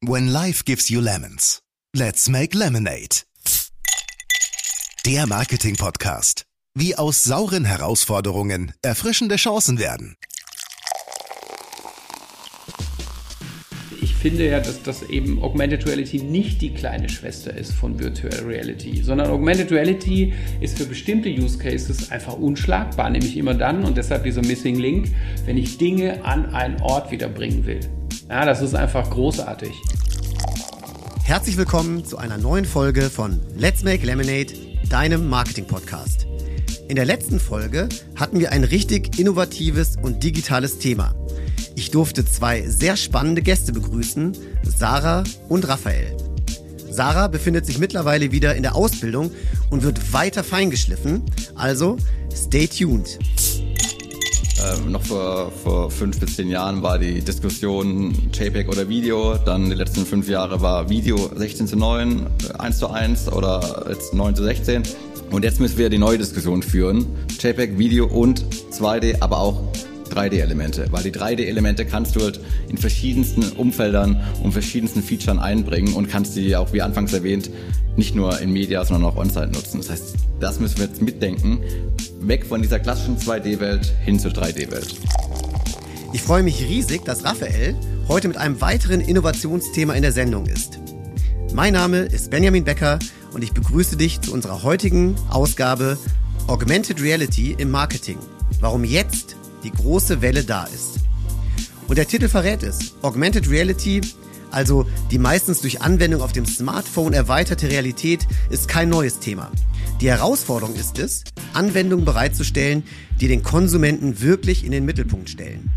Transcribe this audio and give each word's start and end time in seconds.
When 0.00 0.28
life 0.28 0.64
gives 0.64 0.88
you 0.90 1.00
lemons, 1.00 1.60
let's 1.92 2.28
make 2.28 2.56
lemonade. 2.56 3.24
Der 5.04 5.26
Marketing-Podcast. 5.26 6.44
Wie 6.76 6.94
aus 6.94 7.24
sauren 7.24 7.64
Herausforderungen 7.64 8.72
erfrischende 8.80 9.34
Chancen 9.34 9.80
werden. 9.80 10.14
Ich 14.00 14.14
finde 14.14 14.48
ja, 14.48 14.60
dass 14.60 14.84
das 14.84 15.02
eben 15.02 15.42
Augmented 15.42 15.84
Reality 15.88 16.22
nicht 16.22 16.62
die 16.62 16.74
kleine 16.74 17.08
Schwester 17.08 17.52
ist 17.52 17.72
von 17.72 17.98
Virtual 17.98 18.44
Reality, 18.44 19.02
sondern 19.02 19.30
Augmented 19.30 19.72
Reality 19.72 20.32
ist 20.60 20.78
für 20.78 20.86
bestimmte 20.86 21.28
Use 21.28 21.58
Cases 21.58 22.12
einfach 22.12 22.34
unschlagbar, 22.34 23.10
nämlich 23.10 23.36
immer 23.36 23.54
dann 23.54 23.84
und 23.84 23.96
deshalb 23.96 24.22
dieser 24.22 24.42
Missing 24.42 24.78
Link, 24.78 25.08
wenn 25.44 25.58
ich 25.58 25.76
Dinge 25.76 26.24
an 26.24 26.54
einen 26.54 26.80
Ort 26.82 27.10
wiederbringen 27.10 27.66
will. 27.66 27.80
Ja, 28.28 28.44
das 28.44 28.60
ist 28.60 28.74
einfach 28.74 29.08
großartig. 29.08 29.72
Herzlich 31.24 31.56
willkommen 31.56 32.04
zu 32.04 32.18
einer 32.18 32.36
neuen 32.36 32.66
Folge 32.66 33.08
von 33.08 33.40
Let's 33.56 33.84
Make 33.84 34.04
Lemonade, 34.04 34.52
deinem 34.90 35.30
Marketing-Podcast. 35.30 36.26
In 36.88 36.96
der 36.96 37.06
letzten 37.06 37.40
Folge 37.40 37.88
hatten 38.16 38.38
wir 38.38 38.52
ein 38.52 38.64
richtig 38.64 39.18
innovatives 39.18 39.96
und 40.02 40.22
digitales 40.22 40.78
Thema. 40.78 41.14
Ich 41.74 41.90
durfte 41.90 42.22
zwei 42.26 42.68
sehr 42.68 42.98
spannende 42.98 43.40
Gäste 43.40 43.72
begrüßen, 43.72 44.36
Sarah 44.62 45.24
und 45.48 45.66
Raphael. 45.66 46.14
Sarah 46.90 47.28
befindet 47.28 47.64
sich 47.64 47.78
mittlerweile 47.78 48.30
wieder 48.30 48.54
in 48.56 48.62
der 48.62 48.74
Ausbildung 48.74 49.30
und 49.70 49.82
wird 49.84 50.12
weiter 50.12 50.44
feingeschliffen, 50.44 51.22
also 51.54 51.96
stay 52.34 52.66
tuned. 52.66 53.18
Ähm, 54.60 54.90
noch 54.90 55.02
vor, 55.02 55.52
vor 55.52 55.90
fünf 55.90 56.18
bis 56.18 56.36
zehn 56.36 56.48
Jahren 56.48 56.82
war 56.82 56.98
die 56.98 57.20
Diskussion 57.20 58.12
JPEG 58.32 58.68
oder 58.68 58.88
Video. 58.88 59.36
Dann 59.36 59.70
die 59.70 59.76
letzten 59.76 60.04
fünf 60.04 60.28
Jahre 60.28 60.60
war 60.60 60.88
Video 60.90 61.30
16 61.34 61.68
zu 61.68 61.76
9, 61.76 62.26
1 62.58 62.76
äh, 62.76 62.78
zu 62.78 62.90
1 62.90 63.32
oder 63.32 63.86
jetzt 63.88 64.14
9 64.14 64.34
zu 64.34 64.42
16. 64.42 64.82
Und 65.30 65.44
jetzt 65.44 65.60
müssen 65.60 65.78
wir 65.78 65.90
die 65.90 65.98
neue 65.98 66.18
Diskussion 66.18 66.62
führen. 66.62 67.06
JPEG, 67.38 67.78
Video 67.78 68.06
und 68.06 68.44
2D, 68.72 69.20
aber 69.20 69.38
auch 69.38 69.62
3D-Elemente, 70.08 70.86
weil 70.90 71.02
die 71.02 71.12
3D-Elemente 71.12 71.84
kannst 71.86 72.16
du 72.16 72.20
halt 72.22 72.40
in 72.68 72.78
verschiedensten 72.78 73.42
Umfeldern 73.52 74.20
und 74.42 74.52
verschiedensten 74.52 75.02
Features 75.02 75.38
einbringen 75.38 75.94
und 75.94 76.08
kannst 76.08 76.36
die 76.36 76.56
auch, 76.56 76.72
wie 76.72 76.82
anfangs 76.82 77.12
erwähnt, 77.12 77.50
nicht 77.96 78.14
nur 78.14 78.40
in 78.40 78.52
Media, 78.52 78.84
sondern 78.84 79.10
auch 79.10 79.16
on-site 79.16 79.48
nutzen. 79.48 79.78
Das 79.78 79.90
heißt, 79.90 80.14
das 80.40 80.60
müssen 80.60 80.78
wir 80.78 80.86
jetzt 80.86 81.02
mitdenken. 81.02 81.60
Weg 82.20 82.46
von 82.46 82.62
dieser 82.62 82.78
klassischen 82.78 83.18
2D-Welt 83.18 83.92
hin 84.04 84.18
zur 84.18 84.30
3D-Welt. 84.30 84.96
Ich 86.12 86.22
freue 86.22 86.42
mich 86.42 86.62
riesig, 86.62 87.04
dass 87.04 87.24
Raphael 87.24 87.76
heute 88.08 88.28
mit 88.28 88.38
einem 88.38 88.60
weiteren 88.60 89.00
Innovationsthema 89.00 89.92
in 89.94 90.02
der 90.02 90.12
Sendung 90.12 90.46
ist. 90.46 90.78
Mein 91.52 91.74
Name 91.74 92.00
ist 92.00 92.30
Benjamin 92.30 92.64
Becker 92.64 92.98
und 93.32 93.42
ich 93.42 93.52
begrüße 93.52 93.96
dich 93.96 94.20
zu 94.20 94.32
unserer 94.32 94.62
heutigen 94.62 95.16
Ausgabe 95.28 95.98
Augmented 96.46 97.02
Reality 97.02 97.54
im 97.58 97.70
Marketing. 97.70 98.18
Warum 98.60 98.84
jetzt 98.84 99.36
die 99.64 99.70
große 99.70 100.22
Welle 100.22 100.44
da 100.44 100.64
ist. 100.64 101.00
Und 101.88 101.96
der 101.96 102.06
Titel 102.06 102.28
verrät 102.28 102.62
es. 102.62 102.94
Augmented 103.02 103.48
Reality, 103.50 104.00
also 104.50 104.86
die 105.10 105.18
meistens 105.18 105.60
durch 105.60 105.82
Anwendung 105.82 106.20
auf 106.22 106.32
dem 106.32 106.46
Smartphone 106.46 107.12
erweiterte 107.12 107.70
Realität, 107.70 108.26
ist 108.50 108.68
kein 108.68 108.88
neues 108.88 109.18
Thema. 109.18 109.50
Die 110.00 110.08
Herausforderung 110.08 110.74
ist 110.76 110.98
es, 110.98 111.24
Anwendungen 111.54 112.04
bereitzustellen, 112.04 112.84
die 113.20 113.26
den 113.26 113.42
Konsumenten 113.42 114.20
wirklich 114.20 114.64
in 114.64 114.70
den 114.70 114.84
Mittelpunkt 114.84 115.30
stellen. 115.30 115.70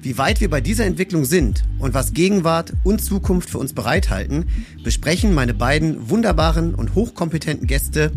Wie 0.00 0.16
weit 0.16 0.40
wir 0.40 0.48
bei 0.48 0.60
dieser 0.60 0.86
Entwicklung 0.86 1.24
sind 1.24 1.64
und 1.78 1.92
was 1.92 2.14
Gegenwart 2.14 2.72
und 2.84 3.02
Zukunft 3.04 3.50
für 3.50 3.58
uns 3.58 3.72
bereithalten, 3.72 4.46
besprechen 4.82 5.34
meine 5.34 5.54
beiden 5.54 6.08
wunderbaren 6.08 6.74
und 6.74 6.94
hochkompetenten 6.94 7.66
Gäste 7.66 8.12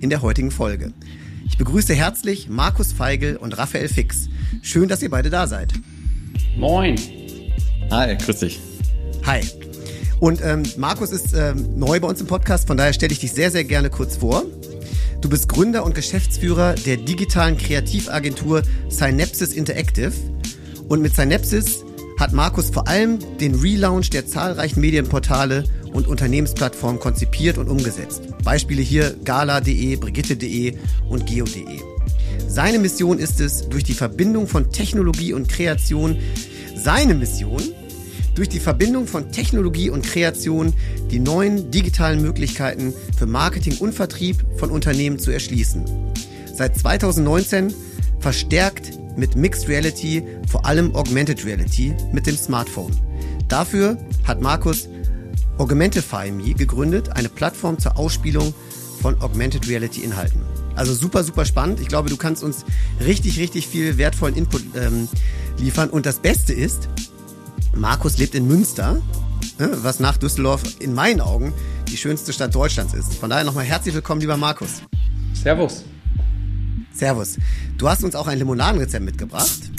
in 0.00 0.10
der 0.10 0.22
heutigen 0.22 0.50
Folge. 0.50 0.92
Ich 1.48 1.58
begrüße 1.58 1.94
herzlich 1.94 2.48
Markus 2.48 2.92
Feigl 2.92 3.36
und 3.36 3.56
Raphael 3.56 3.88
Fix. 3.88 4.28
Schön, 4.62 4.88
dass 4.88 5.00
ihr 5.02 5.10
beide 5.10 5.30
da 5.30 5.46
seid. 5.46 5.72
Moin. 6.56 6.96
Hi, 7.90 8.16
grüß 8.16 8.40
dich. 8.40 8.60
Hi. 9.24 9.40
Und 10.18 10.42
ähm, 10.42 10.64
Markus 10.76 11.12
ist 11.12 11.34
ähm, 11.34 11.78
neu 11.78 12.00
bei 12.00 12.08
uns 12.08 12.20
im 12.20 12.26
Podcast, 12.26 12.66
von 12.66 12.76
daher 12.76 12.92
stelle 12.92 13.12
ich 13.12 13.20
dich 13.20 13.32
sehr, 13.32 13.50
sehr 13.50 13.64
gerne 13.64 13.90
kurz 13.90 14.16
vor. 14.16 14.42
Du 15.20 15.28
bist 15.28 15.48
Gründer 15.48 15.84
und 15.84 15.94
Geschäftsführer 15.94 16.74
der 16.74 16.96
digitalen 16.96 17.56
Kreativagentur 17.56 18.62
Synapsis 18.88 19.52
Interactive. 19.52 20.12
Und 20.88 21.00
mit 21.00 21.14
Synapsis 21.14 21.84
hat 22.18 22.32
Markus 22.32 22.70
vor 22.70 22.88
allem 22.88 23.18
den 23.38 23.54
Relaunch 23.54 24.10
der 24.10 24.26
zahlreichen 24.26 24.80
Medienportale 24.80 25.64
und 25.96 26.06
Unternehmensplattformen 26.06 27.00
konzipiert 27.00 27.58
und 27.58 27.68
umgesetzt. 27.68 28.22
Beispiele 28.44 28.82
hier 28.82 29.16
gala.de, 29.24 29.96
brigitte.de 29.96 30.74
und 31.08 31.26
geo.de. 31.26 31.80
Seine 32.46 32.78
Mission 32.78 33.18
ist 33.18 33.40
es, 33.40 33.68
durch 33.68 33.82
die 33.82 33.94
Verbindung 33.94 34.46
von 34.46 34.70
Technologie 34.70 35.32
und 35.32 35.48
Kreation, 35.48 36.18
seine 36.76 37.14
Mission, 37.14 37.62
durch 38.34 38.48
die 38.50 38.60
Verbindung 38.60 39.06
von 39.06 39.32
Technologie 39.32 39.88
und 39.88 40.04
Kreation 40.04 40.74
die 41.10 41.18
neuen 41.18 41.70
digitalen 41.70 42.20
Möglichkeiten 42.20 42.92
für 43.18 43.26
Marketing 43.26 43.78
und 43.78 43.94
Vertrieb 43.94 44.44
von 44.58 44.70
Unternehmen 44.70 45.18
zu 45.18 45.30
erschließen. 45.30 45.84
Seit 46.54 46.76
2019 46.78 47.72
verstärkt 48.20 48.92
mit 49.16 49.34
Mixed 49.34 49.68
Reality, 49.68 50.22
vor 50.46 50.66
allem 50.66 50.94
Augmented 50.94 51.44
Reality 51.46 51.94
mit 52.12 52.26
dem 52.26 52.36
Smartphone. 52.36 52.92
Dafür 53.48 53.96
hat 54.24 54.42
Markus 54.42 54.88
Augmentify 55.58 56.30
Me 56.30 56.54
gegründet, 56.54 57.10
eine 57.10 57.28
Plattform 57.28 57.78
zur 57.78 57.96
Ausspielung 57.96 58.54
von 59.00 59.20
Augmented 59.20 59.68
Reality 59.68 60.02
Inhalten. 60.02 60.42
Also 60.74 60.94
super, 60.94 61.24
super 61.24 61.44
spannend. 61.44 61.80
Ich 61.80 61.88
glaube, 61.88 62.10
du 62.10 62.16
kannst 62.16 62.42
uns 62.42 62.64
richtig, 63.00 63.38
richtig 63.38 63.66
viel 63.66 63.96
wertvollen 63.96 64.36
Input 64.36 64.62
ähm, 64.76 65.08
liefern. 65.58 65.88
Und 65.88 66.04
das 66.04 66.18
Beste 66.18 66.52
ist, 66.52 66.88
Markus 67.74 68.18
lebt 68.18 68.34
in 68.34 68.46
Münster, 68.46 69.00
ne, 69.58 69.70
was 69.82 70.00
nach 70.00 70.18
Düsseldorf 70.18 70.62
in 70.80 70.94
meinen 70.94 71.20
Augen 71.20 71.52
die 71.88 71.96
schönste 71.96 72.32
Stadt 72.32 72.54
Deutschlands 72.54 72.92
ist. 72.94 73.14
Von 73.14 73.30
daher 73.30 73.44
nochmal 73.44 73.64
herzlich 73.64 73.94
willkommen, 73.94 74.20
lieber 74.20 74.36
Markus. 74.36 74.82
Servus. 75.32 75.84
Servus. 76.92 77.36
Du 77.78 77.88
hast 77.88 78.04
uns 78.04 78.14
auch 78.14 78.26
ein 78.26 78.38
Limonadenrezept 78.38 79.04
mitgebracht. 79.04 79.70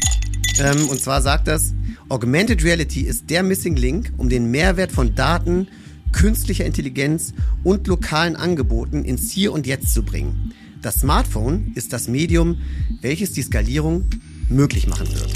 Ähm, 0.59 0.87
und 0.89 1.01
zwar 1.01 1.21
sagt 1.21 1.47
das, 1.47 1.73
Augmented 2.09 2.63
Reality 2.63 3.01
ist 3.01 3.29
der 3.29 3.43
Missing 3.43 3.75
Link, 3.75 4.13
um 4.17 4.29
den 4.29 4.49
Mehrwert 4.49 4.91
von 4.91 5.15
Daten, 5.15 5.67
künstlicher 6.11 6.65
Intelligenz 6.65 7.33
und 7.63 7.87
lokalen 7.87 8.35
Angeboten 8.35 9.03
ins 9.03 9.31
Hier 9.31 9.51
und 9.51 9.67
Jetzt 9.67 9.93
zu 9.93 10.03
bringen. 10.03 10.53
Das 10.81 11.01
Smartphone 11.01 11.71
ist 11.75 11.93
das 11.93 12.07
Medium, 12.07 12.61
welches 13.01 13.33
die 13.33 13.41
Skalierung 13.41 14.05
möglich 14.49 14.87
machen 14.87 15.07
wird. 15.13 15.33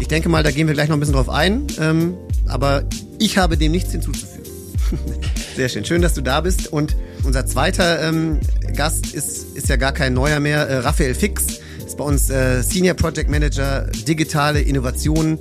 Ich 0.00 0.08
denke 0.08 0.28
mal, 0.28 0.42
da 0.42 0.50
gehen 0.50 0.66
wir 0.66 0.74
gleich 0.74 0.88
noch 0.88 0.96
ein 0.96 1.00
bisschen 1.00 1.14
drauf 1.14 1.30
ein, 1.30 1.66
ähm, 1.78 2.14
aber 2.46 2.84
ich 3.18 3.38
habe 3.38 3.56
dem 3.56 3.72
nichts 3.72 3.92
hinzuzufügen. 3.92 4.44
Sehr 5.56 5.68
schön, 5.68 5.84
schön, 5.84 6.02
dass 6.02 6.14
du 6.14 6.20
da 6.20 6.40
bist. 6.40 6.72
Und 6.72 6.96
unser 7.22 7.46
zweiter 7.46 8.06
ähm, 8.06 8.40
Gast 8.74 9.14
ist, 9.14 9.56
ist 9.56 9.68
ja 9.68 9.76
gar 9.76 9.92
kein 9.92 10.12
neuer 10.14 10.40
mehr, 10.40 10.68
äh, 10.68 10.78
Raphael 10.78 11.14
Fix 11.14 11.60
ist 11.94 11.98
bei 11.98 12.04
uns 12.04 12.28
äh, 12.28 12.60
Senior 12.62 12.94
Project 12.96 13.30
Manager 13.30 13.86
digitale 14.06 14.60
Innovationen 14.60 15.38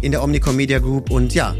in 0.00 0.10
der 0.10 0.24
Omnicom 0.24 0.56
Media 0.56 0.80
Group 0.80 1.12
und 1.12 1.32
ja, 1.32 1.54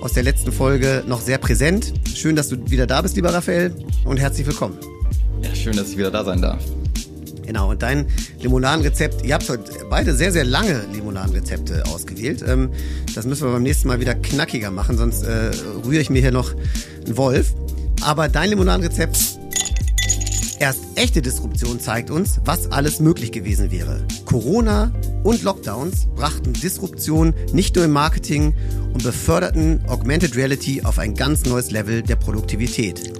aus 0.00 0.14
der 0.14 0.24
letzten 0.24 0.50
Folge 0.50 1.04
noch 1.06 1.20
sehr 1.20 1.38
präsent. 1.38 1.92
Schön, 2.12 2.34
dass 2.34 2.48
du 2.48 2.56
wieder 2.68 2.88
da 2.88 3.02
bist, 3.02 3.14
lieber 3.14 3.32
Raphael 3.32 3.72
und 4.04 4.18
herzlich 4.18 4.48
willkommen. 4.48 4.76
Ja, 5.42 5.54
schön, 5.54 5.76
dass 5.76 5.90
ich 5.90 5.96
wieder 5.96 6.10
da 6.10 6.24
sein 6.24 6.42
darf. 6.42 6.60
Genau, 7.46 7.70
und 7.70 7.82
dein 7.82 8.06
Limonadenrezept, 8.40 9.24
ihr 9.24 9.34
habt 9.34 9.48
heute 9.48 9.70
beide 9.88 10.12
sehr, 10.14 10.32
sehr 10.32 10.44
lange 10.44 10.84
Limonadenrezepte 10.92 11.84
ausgewählt. 11.86 12.44
Ähm, 12.44 12.70
das 13.14 13.26
müssen 13.26 13.46
wir 13.46 13.52
beim 13.52 13.62
nächsten 13.62 13.86
Mal 13.86 14.00
wieder 14.00 14.16
knackiger 14.16 14.72
machen, 14.72 14.98
sonst 14.98 15.22
äh, 15.22 15.50
rühre 15.84 16.00
ich 16.00 16.10
mir 16.10 16.20
hier 16.20 16.32
noch 16.32 16.52
einen 17.06 17.16
Wolf. 17.16 17.54
Aber 18.00 18.28
dein 18.28 18.50
Limonadenrezept 18.50 19.33
Erst 20.64 20.86
echte 20.94 21.20
Disruption 21.20 21.78
zeigt 21.78 22.10
uns, 22.10 22.40
was 22.46 22.72
alles 22.72 22.98
möglich 22.98 23.32
gewesen 23.32 23.70
wäre. 23.70 24.06
Corona 24.24 24.94
und 25.22 25.42
Lockdowns 25.42 26.06
brachten 26.16 26.54
Disruption 26.54 27.34
nicht 27.52 27.76
nur 27.76 27.84
im 27.84 27.90
Marketing 27.90 28.54
und 28.94 29.02
beförderten 29.02 29.84
Augmented 29.88 30.36
Reality 30.36 30.80
auf 30.80 30.98
ein 30.98 31.14
ganz 31.14 31.44
neues 31.44 31.70
Level 31.70 32.00
der 32.02 32.16
Produktivität. 32.16 33.12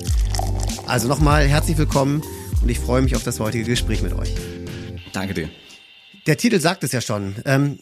Also 0.87 1.07
nochmal 1.07 1.47
herzlich 1.47 1.77
willkommen 1.77 2.23
und 2.63 2.71
ich 2.71 2.79
freue 2.79 3.03
mich 3.03 3.15
auf 3.15 3.25
das 3.25 3.39
heutige 3.41 3.65
Gespräch 3.65 4.01
mit 4.01 4.15
euch. 4.15 4.33
Danke 5.13 5.35
dir. 5.35 5.51
Der 6.27 6.39
Titel 6.39 6.59
sagt 6.61 6.83
es 6.83 6.93
ja 6.93 7.03
schon. 7.03 7.35
Ähm, 7.45 7.79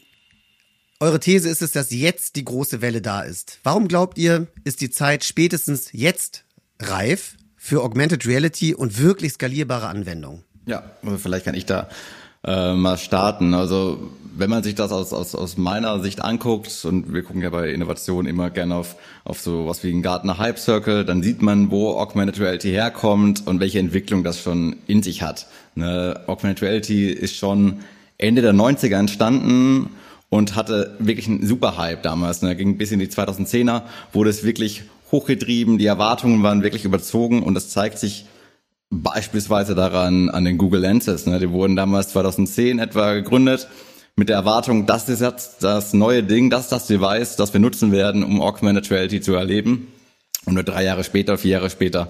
eure 0.98 1.20
These 1.20 1.48
ist 1.48 1.62
es, 1.62 1.70
dass 1.70 1.92
jetzt 1.92 2.34
die 2.34 2.44
große 2.44 2.80
Welle 2.80 3.00
da 3.00 3.22
ist. 3.22 3.60
Warum 3.62 3.86
glaubt 3.86 4.18
ihr, 4.18 4.48
ist 4.64 4.80
die 4.80 4.90
Zeit 4.90 5.22
spätestens 5.22 5.90
jetzt 5.92 6.46
reif 6.80 7.36
für 7.64 7.84
Augmented 7.84 8.26
Reality 8.26 8.74
und 8.74 9.00
wirklich 9.00 9.34
skalierbare 9.34 9.86
Anwendungen. 9.86 10.42
Ja, 10.66 10.82
vielleicht 11.16 11.44
kann 11.44 11.54
ich 11.54 11.64
da 11.64 11.88
äh, 12.42 12.74
mal 12.74 12.98
starten. 12.98 13.54
Also 13.54 14.10
wenn 14.36 14.50
man 14.50 14.64
sich 14.64 14.74
das 14.74 14.90
aus, 14.90 15.12
aus, 15.12 15.36
aus 15.36 15.56
meiner 15.58 16.00
Sicht 16.00 16.24
anguckt, 16.24 16.84
und 16.84 17.14
wir 17.14 17.22
gucken 17.22 17.40
ja 17.40 17.50
bei 17.50 17.70
Innovation 17.70 18.26
immer 18.26 18.50
gerne 18.50 18.74
auf, 18.74 18.96
auf 19.22 19.40
so 19.40 19.68
was 19.68 19.84
wie 19.84 19.92
ein 19.92 20.02
Gartner 20.02 20.38
Hype 20.38 20.58
Circle, 20.58 21.04
dann 21.04 21.22
sieht 21.22 21.40
man, 21.40 21.70
wo 21.70 21.96
Augmented 21.96 22.40
Reality 22.40 22.70
herkommt 22.70 23.46
und 23.46 23.60
welche 23.60 23.78
Entwicklung 23.78 24.24
das 24.24 24.40
schon 24.42 24.74
in 24.88 25.04
sich 25.04 25.22
hat. 25.22 25.46
Ne? 25.76 26.20
Augmented 26.26 26.62
Reality 26.62 27.10
ist 27.10 27.36
schon 27.36 27.84
Ende 28.18 28.42
der 28.42 28.54
90er 28.54 28.96
entstanden 28.96 29.90
und 30.30 30.56
hatte 30.56 30.96
wirklich 30.98 31.28
einen 31.28 31.46
super 31.46 31.76
Hype 31.76 32.02
damals. 32.02 32.42
Ne? 32.42 32.56
Ging 32.56 32.76
bis 32.76 32.90
in 32.90 32.98
die 32.98 33.06
2010er, 33.06 33.82
wurde 34.12 34.30
es 34.30 34.42
wirklich 34.42 34.82
hochgetrieben, 35.12 35.78
die 35.78 35.86
Erwartungen 35.86 36.42
waren 36.42 36.62
wirklich 36.62 36.84
überzogen 36.84 37.42
und 37.42 37.54
das 37.54 37.68
zeigt 37.68 37.98
sich 37.98 38.26
beispielsweise 38.90 39.74
daran 39.74 40.30
an 40.30 40.44
den 40.44 40.58
Google 40.58 40.80
Lenses. 40.80 41.26
Ne? 41.26 41.38
Die 41.38 41.50
wurden 41.50 41.76
damals 41.76 42.08
2010 42.08 42.78
etwa 42.78 43.14
gegründet 43.14 43.68
mit 44.16 44.28
der 44.28 44.36
Erwartung, 44.36 44.86
das 44.86 45.08
ist 45.08 45.20
jetzt 45.20 45.62
das 45.62 45.94
neue 45.94 46.22
Ding, 46.22 46.50
das 46.50 46.64
ist 46.64 46.72
das 46.72 46.86
Device, 46.86 47.36
das 47.36 47.52
wir 47.52 47.60
nutzen 47.60 47.92
werden, 47.92 48.22
um 48.22 48.42
Augmented 48.42 48.90
Reality 48.90 49.20
zu 49.20 49.34
erleben. 49.34 49.88
Und 50.44 50.54
nur 50.54 50.64
drei 50.64 50.84
Jahre 50.84 51.04
später, 51.04 51.38
vier 51.38 51.52
Jahre 51.52 51.70
später 51.70 52.08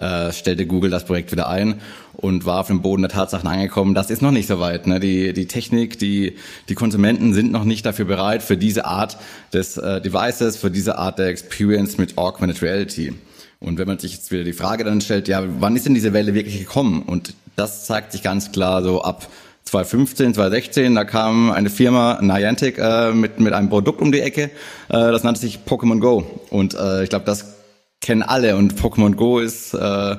äh, 0.00 0.32
stellte 0.32 0.66
Google 0.66 0.90
das 0.90 1.04
Projekt 1.04 1.32
wieder 1.32 1.48
ein 1.48 1.80
und 2.12 2.44
war 2.44 2.60
auf 2.60 2.66
dem 2.66 2.82
Boden 2.82 3.02
der 3.02 3.10
Tatsachen 3.10 3.48
angekommen, 3.48 3.94
das 3.94 4.10
ist 4.10 4.22
noch 4.22 4.30
nicht 4.30 4.46
so 4.46 4.60
weit. 4.60 4.86
Ne? 4.86 5.00
Die, 5.00 5.32
die 5.32 5.46
Technik, 5.46 5.98
die, 5.98 6.36
die 6.68 6.74
Konsumenten 6.74 7.32
sind 7.32 7.50
noch 7.50 7.64
nicht 7.64 7.86
dafür 7.86 8.04
bereit 8.04 8.42
für 8.42 8.56
diese 8.56 8.84
Art 8.84 9.16
des 9.52 9.76
äh, 9.78 10.00
Devices, 10.00 10.56
für 10.56 10.70
diese 10.70 10.98
Art 10.98 11.18
der 11.18 11.28
Experience 11.28 11.98
mit 11.98 12.18
Augmented 12.18 12.62
Reality. 12.62 13.14
Und 13.58 13.78
wenn 13.78 13.88
man 13.88 13.98
sich 13.98 14.12
jetzt 14.12 14.30
wieder 14.30 14.44
die 14.44 14.52
Frage 14.52 14.84
dann 14.84 15.00
stellt, 15.00 15.28
ja, 15.28 15.42
wann 15.60 15.76
ist 15.76 15.86
denn 15.86 15.94
diese 15.94 16.12
Welle 16.12 16.34
wirklich 16.34 16.58
gekommen? 16.58 17.02
Und 17.02 17.34
das 17.56 17.86
zeigt 17.86 18.12
sich 18.12 18.22
ganz 18.22 18.52
klar 18.52 18.82
so 18.82 19.02
ab 19.02 19.28
2015, 19.64 20.34
2016, 20.34 20.94
da 20.94 21.04
kam 21.04 21.50
eine 21.50 21.70
Firma, 21.70 22.20
Niantic, 22.20 22.78
äh, 22.78 23.12
mit, 23.12 23.40
mit 23.40 23.52
einem 23.52 23.68
Produkt 23.68 24.00
um 24.00 24.12
die 24.12 24.20
Ecke. 24.20 24.42
Äh, 24.42 24.50
das 24.90 25.24
nannte 25.24 25.40
sich 25.40 25.60
Pokémon 25.66 25.98
Go. 26.00 26.24
Und 26.50 26.74
äh, 26.74 27.02
ich 27.02 27.08
glaube, 27.08 27.24
das 27.24 27.55
kennen 28.00 28.22
alle. 28.22 28.56
Und 28.56 28.74
Pokémon 28.74 29.14
Go 29.14 29.38
ist 29.38 29.74
äh, 29.74 30.16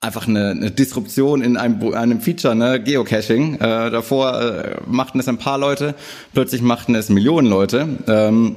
einfach 0.00 0.28
eine, 0.28 0.50
eine 0.50 0.70
Disruption 0.70 1.42
in 1.42 1.56
einem, 1.56 1.94
einem 1.94 2.20
Feature, 2.20 2.54
ne? 2.54 2.82
Geocaching. 2.82 3.54
Äh, 3.56 3.90
davor 3.90 4.40
äh, 4.40 4.76
machten 4.86 5.18
es 5.20 5.28
ein 5.28 5.38
paar 5.38 5.58
Leute, 5.58 5.94
plötzlich 6.32 6.62
machten 6.62 6.94
es 6.94 7.08
Millionen 7.08 7.48
Leute. 7.48 7.88
Ähm, 8.06 8.56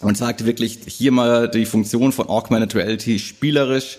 und 0.00 0.18
sagte 0.18 0.44
wirklich 0.44 0.80
hier 0.86 1.12
mal 1.12 1.48
die 1.48 1.64
Funktion 1.64 2.12
von 2.12 2.28
Augmented 2.28 2.74
Reality 2.74 3.18
spielerisch, 3.18 3.98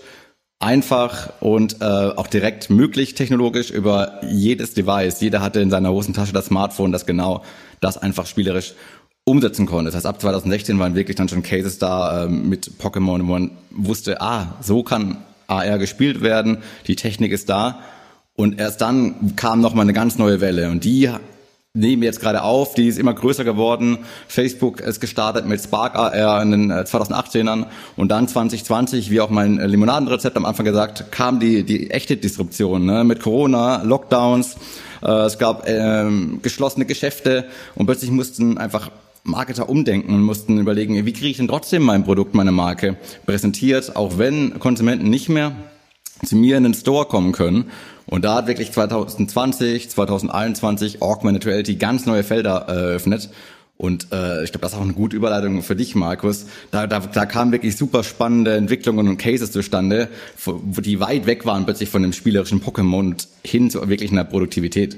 einfach 0.59 1.33
und 1.41 1.81
äh, 1.81 1.85
auch 1.85 2.27
direkt 2.27 2.69
möglich 2.69 3.13
technologisch 3.15 3.71
über 3.71 4.21
jedes 4.23 4.73
Device. 4.73 5.19
Jeder 5.21 5.41
hatte 5.41 5.59
in 5.59 5.69
seiner 5.69 5.91
Hosentasche 5.91 6.31
das 6.31 6.45
Smartphone, 6.45 6.91
das 6.91 7.05
genau 7.05 7.43
das 7.81 7.97
einfach 7.97 8.25
spielerisch 8.25 8.73
umsetzen 9.25 9.65
konnte. 9.65 9.85
Das 9.85 9.95
heißt, 9.95 10.05
ab 10.05 10.21
2016 10.21 10.79
waren 10.79 10.95
wirklich 10.95 11.17
dann 11.17 11.27
schon 11.27 11.43
Cases 11.43 11.77
da 11.79 12.23
äh, 12.23 12.27
mit 12.27 12.73
Pokémon, 12.79 13.19
wo 13.21 13.31
man 13.33 13.51
wusste, 13.71 14.21
ah, 14.21 14.55
so 14.61 14.83
kann 14.83 15.17
AR 15.47 15.79
gespielt 15.79 16.21
werden, 16.21 16.59
die 16.87 16.95
Technik 16.95 17.31
ist 17.31 17.49
da. 17.49 17.79
Und 18.35 18.59
erst 18.59 18.81
dann 18.81 19.35
kam 19.35 19.61
noch 19.61 19.73
mal 19.73 19.81
eine 19.81 19.93
ganz 19.93 20.17
neue 20.17 20.41
Welle 20.41 20.69
und 20.69 20.83
die 20.83 21.09
nehmen 21.73 22.03
jetzt 22.03 22.21
gerade 22.21 22.43
auf, 22.43 22.73
die 22.73 22.87
ist 22.87 22.99
immer 22.99 23.13
größer 23.13 23.43
geworden. 23.43 23.99
Facebook 24.27 24.79
ist 24.79 24.99
gestartet 24.99 25.45
mit 25.45 25.61
Spark 25.61 25.95
AR 25.95 26.41
in 26.41 26.51
den 26.51 26.71
2018ern 26.71 27.63
äh, 27.63 27.65
und 27.97 28.09
dann 28.09 28.27
2020, 28.27 29.09
wie 29.09 29.21
auch 29.21 29.29
mein 29.29 29.57
Limonadenrezept 29.57 30.37
am 30.37 30.45
Anfang 30.45 30.65
gesagt, 30.65 31.11
kam 31.11 31.39
die, 31.39 31.63
die 31.63 31.91
echte 31.91 32.15
Disruption 32.15 32.85
ne? 32.85 33.03
mit 33.03 33.21
Corona, 33.21 33.81
Lockdowns, 33.83 34.55
äh, 35.03 35.11
es 35.11 35.37
gab 35.37 35.67
ähm, 35.67 36.39
geschlossene 36.41 36.85
Geschäfte 36.85 37.45
und 37.75 37.87
plötzlich 37.87 38.11
mussten 38.11 38.57
einfach 38.57 38.89
Marketer 39.25 39.67
umdenken 39.69 40.13
und 40.13 40.21
mussten 40.21 40.59
überlegen, 40.59 41.03
wie 41.05 41.13
kriege 41.13 41.27
ich 41.27 41.37
denn 41.37 41.47
trotzdem 41.47 41.81
mein 41.83 42.03
Produkt, 42.03 42.35
meine 42.35 42.51
Marke 42.51 42.95
präsentiert, 43.25 43.95
auch 43.95 44.19
wenn 44.19 44.59
Konsumenten 44.59 45.09
nicht 45.09 45.29
mehr 45.29 45.55
zu 46.23 46.35
mir 46.35 46.57
in 46.57 46.63
den 46.63 46.73
Store 46.75 47.05
kommen 47.05 47.31
können. 47.31 47.65
Und 48.05 48.23
da 48.23 48.35
hat 48.35 48.47
wirklich 48.47 48.71
2020, 48.71 49.89
2021 49.89 51.01
Augmented 51.01 51.47
Reality 51.47 51.75
ganz 51.75 52.05
neue 52.05 52.23
Felder 52.23 52.65
eröffnet. 52.67 53.29
Und 53.77 54.07
äh, 54.13 54.43
ich 54.43 54.51
glaube, 54.51 54.61
das 54.61 54.73
ist 54.73 54.77
auch 54.77 54.83
eine 54.83 54.93
gute 54.93 55.17
Überleitung 55.17 55.63
für 55.63 55.75
dich, 55.75 55.95
Markus. 55.95 56.45
Da, 56.69 56.85
da, 56.85 56.99
da 56.99 57.25
kamen 57.25 57.51
wirklich 57.51 57.75
super 57.75 58.03
spannende 58.03 58.55
Entwicklungen 58.55 59.07
und 59.07 59.17
Cases 59.17 59.51
zustande, 59.51 60.07
wo 60.45 60.81
die 60.81 60.99
weit 60.99 61.25
weg 61.25 61.45
waren 61.45 61.65
plötzlich 61.65 61.89
von 61.89 62.03
dem 62.03 62.13
spielerischen 62.13 62.61
Pokémon 62.61 63.15
hin 63.43 63.71
zu 63.71 63.89
wirklich 63.89 64.11
einer 64.11 64.23
Produktivität. 64.23 64.97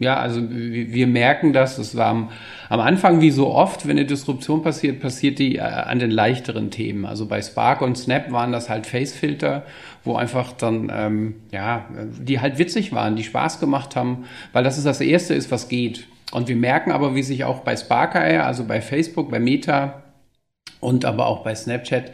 Ja, 0.00 0.16
also 0.16 0.40
wir 0.48 1.08
merken 1.08 1.52
das. 1.52 1.76
Es 1.78 1.96
war 1.96 2.06
am, 2.06 2.30
am, 2.68 2.78
Anfang 2.78 3.20
wie 3.20 3.32
so 3.32 3.48
oft, 3.48 3.86
wenn 3.86 3.98
eine 3.98 4.06
Disruption 4.06 4.62
passiert, 4.62 5.00
passiert 5.00 5.40
die 5.40 5.56
äh, 5.56 5.60
an 5.60 5.98
den 5.98 6.12
leichteren 6.12 6.70
Themen. 6.70 7.04
Also 7.04 7.26
bei 7.26 7.42
Spark 7.42 7.82
und 7.82 7.98
Snap 7.98 8.30
waren 8.30 8.52
das 8.52 8.68
halt 8.68 8.86
Facefilter, 8.86 9.64
wo 10.04 10.14
einfach 10.14 10.52
dann, 10.52 10.92
ähm, 10.94 11.34
ja, 11.50 11.86
die 12.20 12.40
halt 12.40 12.58
witzig 12.58 12.92
waren, 12.92 13.16
die 13.16 13.24
Spaß 13.24 13.58
gemacht 13.58 13.96
haben, 13.96 14.26
weil 14.52 14.62
das 14.62 14.78
ist 14.78 14.86
das 14.86 15.00
Erste 15.00 15.34
ist, 15.34 15.50
was 15.50 15.68
geht. 15.68 16.06
Und 16.30 16.46
wir 16.46 16.56
merken 16.56 16.92
aber, 16.92 17.16
wie 17.16 17.22
sich 17.22 17.42
auch 17.42 17.60
bei 17.60 17.76
Spark, 17.76 18.14
also 18.14 18.64
bei 18.64 18.80
Facebook, 18.80 19.30
bei 19.30 19.40
Meta 19.40 20.02
und 20.78 21.04
aber 21.04 21.26
auch 21.26 21.42
bei 21.42 21.54
Snapchat 21.54 22.12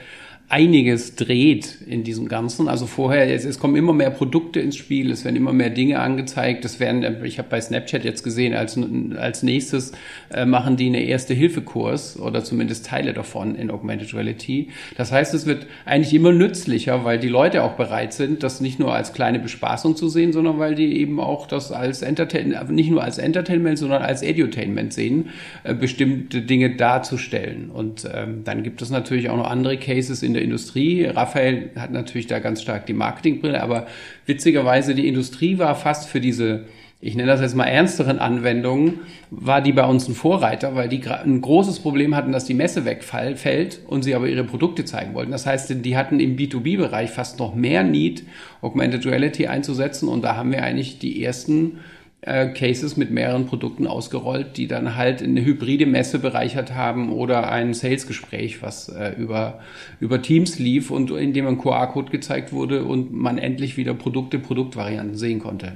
einiges 0.49 1.17
dreht 1.17 1.79
in 1.87 2.05
diesem 2.05 2.29
Ganzen. 2.29 2.69
Also 2.69 2.87
vorher, 2.87 3.33
es, 3.35 3.45
es, 3.45 3.59
kommen 3.59 3.77
immer 3.77 3.95
mehr 3.95 4.11
Produkte 4.11 4.61
ins 4.61 4.77
Spiel, 4.77 5.11
es 5.11 5.25
werden 5.25 5.37
immer 5.37 5.55
mehr 5.55 5.71
Dinge 5.71 6.01
angezeigt. 6.01 6.65
Es 6.65 6.81
werden, 6.81 7.25
ich 7.25 7.39
habe 7.39 7.49
bei 7.49 7.61
Snapchat 7.61 8.05
jetzt 8.05 8.23
gesehen, 8.23 8.55
als, 8.55 8.79
als 9.17 9.43
nächstes 9.43 9.93
äh, 10.31 10.45
machen 10.45 10.77
die 10.77 10.87
eine 10.87 11.03
erste 11.03 11.33
Hilfekurs 11.33 12.21
oder 12.21 12.45
zumindest 12.45 12.87
Teile 12.87 13.15
davon 13.15 13.55
in 13.55 13.71
Augmented 13.71 14.13
Reality. 14.13 14.69
Das 14.97 15.13
heißt, 15.13 15.33
es 15.33 15.47
wird 15.47 15.67
eigentlich 15.87 16.13
immer 16.13 16.33
nützlicher, 16.33 17.05
weil 17.05 17.19
die 17.19 17.29
Leute 17.29 17.63
auch 17.63 17.73
bereit 17.73 18.13
sind, 18.13 18.43
das 18.43 18.61
nicht 18.61 18.79
nur 18.79 18.95
als 18.95 19.15
kleine 19.15 19.39
Bespaßung 19.39 19.97
zu 19.97 20.09
sehen, 20.09 20.35
sondern 20.35 20.59
weil 20.59 20.75
die 20.75 20.99
eben 20.99 21.21
auch 21.21 21.47
das 21.47 21.73
als 21.73 22.03
Entertainment, 22.03 22.71
nicht 22.71 22.91
nur 22.91 23.03
als 23.03 23.17
Entertainment, 23.17 23.79
sondern 23.79 24.03
als 24.03 24.23
Edutainment 24.23 24.93
sehen, 24.93 25.31
äh, 25.63 25.75
bestimmte 25.75 26.43
Dinge 26.43 26.77
darzustellen. 26.77 27.71
Und 27.71 28.07
ähm, 28.15 28.43
dann 28.45 28.63
gibt 28.63 28.83
es 28.83 28.91
natürlich 28.91 29.31
auch 29.31 29.39
noch 29.39 29.51
andere 29.51 29.79
Cases 29.79 30.23
in 30.23 30.34
der 30.35 30.43
Industrie. 30.43 31.07
Raphael 31.07 31.71
hat 31.77 31.91
natürlich 31.91 32.27
da 32.27 32.39
ganz 32.39 32.63
stark 32.63 32.87
die 32.87 32.93
Marketingbrille, 32.93 33.63
aber 33.63 33.87
witzigerweise 34.27 34.95
die 34.95 35.09
Industrie 35.09 35.59
war 35.59 35.75
fast 35.75 36.09
für 36.09 36.21
diese 36.21 36.65
ich 37.05 37.17
nenne 37.17 37.31
das 37.31 37.43
jetzt 37.43 37.55
mal 37.55 37.67
ernsteren 37.67 38.19
Anwendungen, 38.19 39.01
war 39.31 39.61
die 39.61 39.75
bei 39.75 39.85
uns 39.85 40.09
ein 40.09 40.15
Vorreiter, 40.15 40.75
weil 40.75 40.89
die 40.89 41.03
ein 41.07 41.43
großes 41.43 41.81
Problem 41.81 42.17
hatten, 42.17 42.33
dass 42.33 42.47
die 42.47 42.55
Messe 42.55 42.87
wegfällt 42.87 43.81
und 43.87 44.05
sie 44.05 44.15
aber 44.15 44.27
ihre 44.27 44.45
Produkte 44.45 44.87
zeigen 44.87 45.13
wollten. 45.13 45.31
Das 45.31 45.45
heißt, 45.45 45.85
die 45.85 45.97
hatten 45.99 46.19
im 46.19 46.35
B2B-Bereich 46.35 47.11
fast 47.11 47.39
noch 47.39 47.55
mehr 47.55 47.85
Need, 47.85 48.25
Augmented 48.63 49.05
Reality 49.05 49.49
einzusetzen 49.49 50.09
und 50.09 50.23
da 50.23 50.35
haben 50.35 50.51
wir 50.51 50.63
eigentlich 50.63 50.99
die 50.99 51.23
ersten 51.23 51.81
äh, 52.27 52.49
Cases 52.49 52.97
mit 52.97 53.11
mehreren 53.11 53.47
Produkten 53.47 53.87
ausgerollt, 53.87 54.57
die 54.57 54.67
dann 54.67 54.97
halt 54.97 55.23
eine 55.23 55.45
hybride 55.45 55.87
Messe 55.87 56.19
bereichert 56.19 56.75
haben 56.75 57.13
oder 57.13 57.51
ein 57.51 57.75
Sales-Gespräch, 57.75 58.63
was 58.63 58.89
äh, 58.89 59.15
über, 59.19 59.61
über 60.01 60.23
Teams 60.23 60.59
lief 60.59 60.91
und 60.91 61.11
in 61.11 61.33
dem 61.33 61.47
ein 61.47 61.59
QR-Code 61.59 62.11
gezeigt 62.11 62.53
wurde 62.53 62.85
und 62.85 63.13
man 63.13 63.39
endlich 63.39 63.77
wieder 63.77 63.95
Produkte, 63.95 64.39
Produktvarianten 64.39 65.17
sehen 65.17 65.41
konnte. 65.41 65.73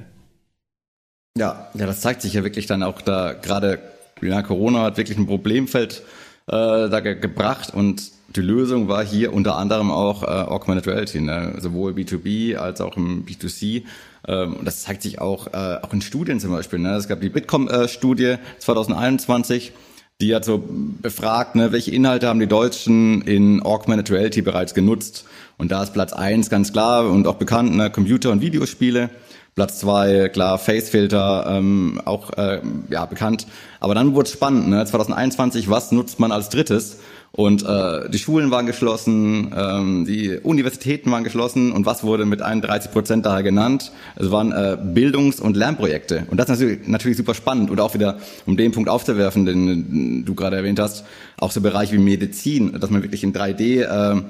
Ja, 1.37 1.69
ja, 1.73 1.85
das 1.85 2.01
zeigt 2.01 2.21
sich 2.21 2.33
ja 2.33 2.43
wirklich 2.43 2.65
dann 2.65 2.83
auch 2.83 3.01
da 3.01 3.33
gerade, 3.33 3.79
ja, 4.21 4.41
Corona 4.41 4.83
hat 4.83 4.97
wirklich 4.97 5.17
ein 5.17 5.27
Problemfeld 5.27 6.01
äh, 6.47 6.89
da 6.89 6.99
ge 6.99 7.15
gebracht 7.19 7.73
und 7.73 8.11
die 8.35 8.41
Lösung 8.41 8.87
war 8.87 9.03
hier 9.03 9.33
unter 9.33 9.55
anderem 9.55 9.91
auch 9.91 10.23
äh, 10.23 10.25
Augmented 10.25 10.87
Reality, 10.87 11.21
ne? 11.21 11.55
sowohl 11.59 11.93
B2B 11.93 12.55
als 12.55 12.81
auch 12.81 12.95
im 12.97 13.25
B2C. 13.25 13.83
Ähm, 14.27 14.55
und 14.55 14.65
das 14.65 14.83
zeigt 14.83 15.01
sich 15.01 15.19
auch, 15.19 15.47
äh, 15.47 15.77
auch 15.81 15.93
in 15.93 16.01
Studien 16.01 16.39
zum 16.39 16.51
Beispiel. 16.51 16.79
Ne? 16.79 16.95
Es 16.95 17.07
gab 17.07 17.21
die 17.21 17.29
Bitkom-Studie 17.29 18.35
2021, 18.59 19.73
die 20.21 20.35
hat 20.35 20.43
so 20.43 20.61
befragt, 21.01 21.55
ne, 21.55 21.71
welche 21.71 21.91
Inhalte 21.91 22.27
haben 22.27 22.41
die 22.41 22.47
Deutschen 22.47 23.21
in 23.21 23.63
Augmented 23.63 24.11
Reality 24.11 24.41
bereits 24.41 24.73
genutzt. 24.73 25.25
Und 25.57 25.71
da 25.71 25.81
ist 25.81 25.93
Platz 25.93 26.11
eins 26.11 26.49
ganz 26.49 26.73
klar 26.73 27.09
und 27.09 27.25
auch 27.25 27.35
bekannt, 27.35 27.75
ne, 27.75 27.89
Computer- 27.89 28.31
und 28.31 28.41
Videospiele. 28.41 29.09
Platz 29.55 29.79
zwei, 29.79 30.29
klar, 30.29 30.57
Facefilter, 30.57 31.45
ähm, 31.49 32.01
auch 32.05 32.31
äh, 32.37 32.61
ja, 32.89 33.05
bekannt. 33.05 33.47
Aber 33.79 33.95
dann 33.95 34.13
wurde 34.13 34.27
es 34.27 34.33
spannend, 34.33 34.69
ne? 34.69 34.85
2021, 34.85 35.69
was 35.69 35.91
nutzt 35.91 36.19
man 36.19 36.31
als 36.31 36.49
drittes? 36.49 36.99
Und 37.31 37.63
äh, 37.63 38.09
die 38.09 38.17
Schulen 38.17 38.49
waren 38.49 38.65
geschlossen, 38.65 39.53
ähm, 39.55 40.05
die 40.05 40.37
Universitäten 40.41 41.11
waren 41.11 41.23
geschlossen 41.23 41.71
und 41.71 41.85
was 41.85 42.03
wurde 42.03 42.25
mit 42.25 42.41
31 42.41 42.91
Prozent 42.91 43.25
daher 43.25 43.43
genannt? 43.43 43.91
Es 44.15 44.31
waren 44.31 44.51
äh, 44.51 44.77
Bildungs- 44.81 45.39
und 45.39 45.55
Lernprojekte. 45.55 46.25
Und 46.31 46.37
das 46.37 46.49
ist 46.49 46.59
natürlich, 46.59 46.87
natürlich 46.87 47.17
super 47.17 47.35
spannend 47.35 47.69
und 47.69 47.79
auch 47.79 47.93
wieder, 47.93 48.17
um 48.47 48.57
den 48.57 48.71
Punkt 48.71 48.89
aufzuwerfen, 48.89 49.45
den 49.45 50.25
du 50.25 50.33
gerade 50.33 50.55
erwähnt 50.55 50.79
hast, 50.79 51.05
auch 51.37 51.51
so 51.51 51.61
Bereich 51.61 51.91
wie 51.91 51.99
Medizin, 51.99 52.79
dass 52.79 52.89
man 52.89 53.03
wirklich 53.03 53.23
in 53.23 53.33
3D 53.33 53.83
äh, 53.83 54.21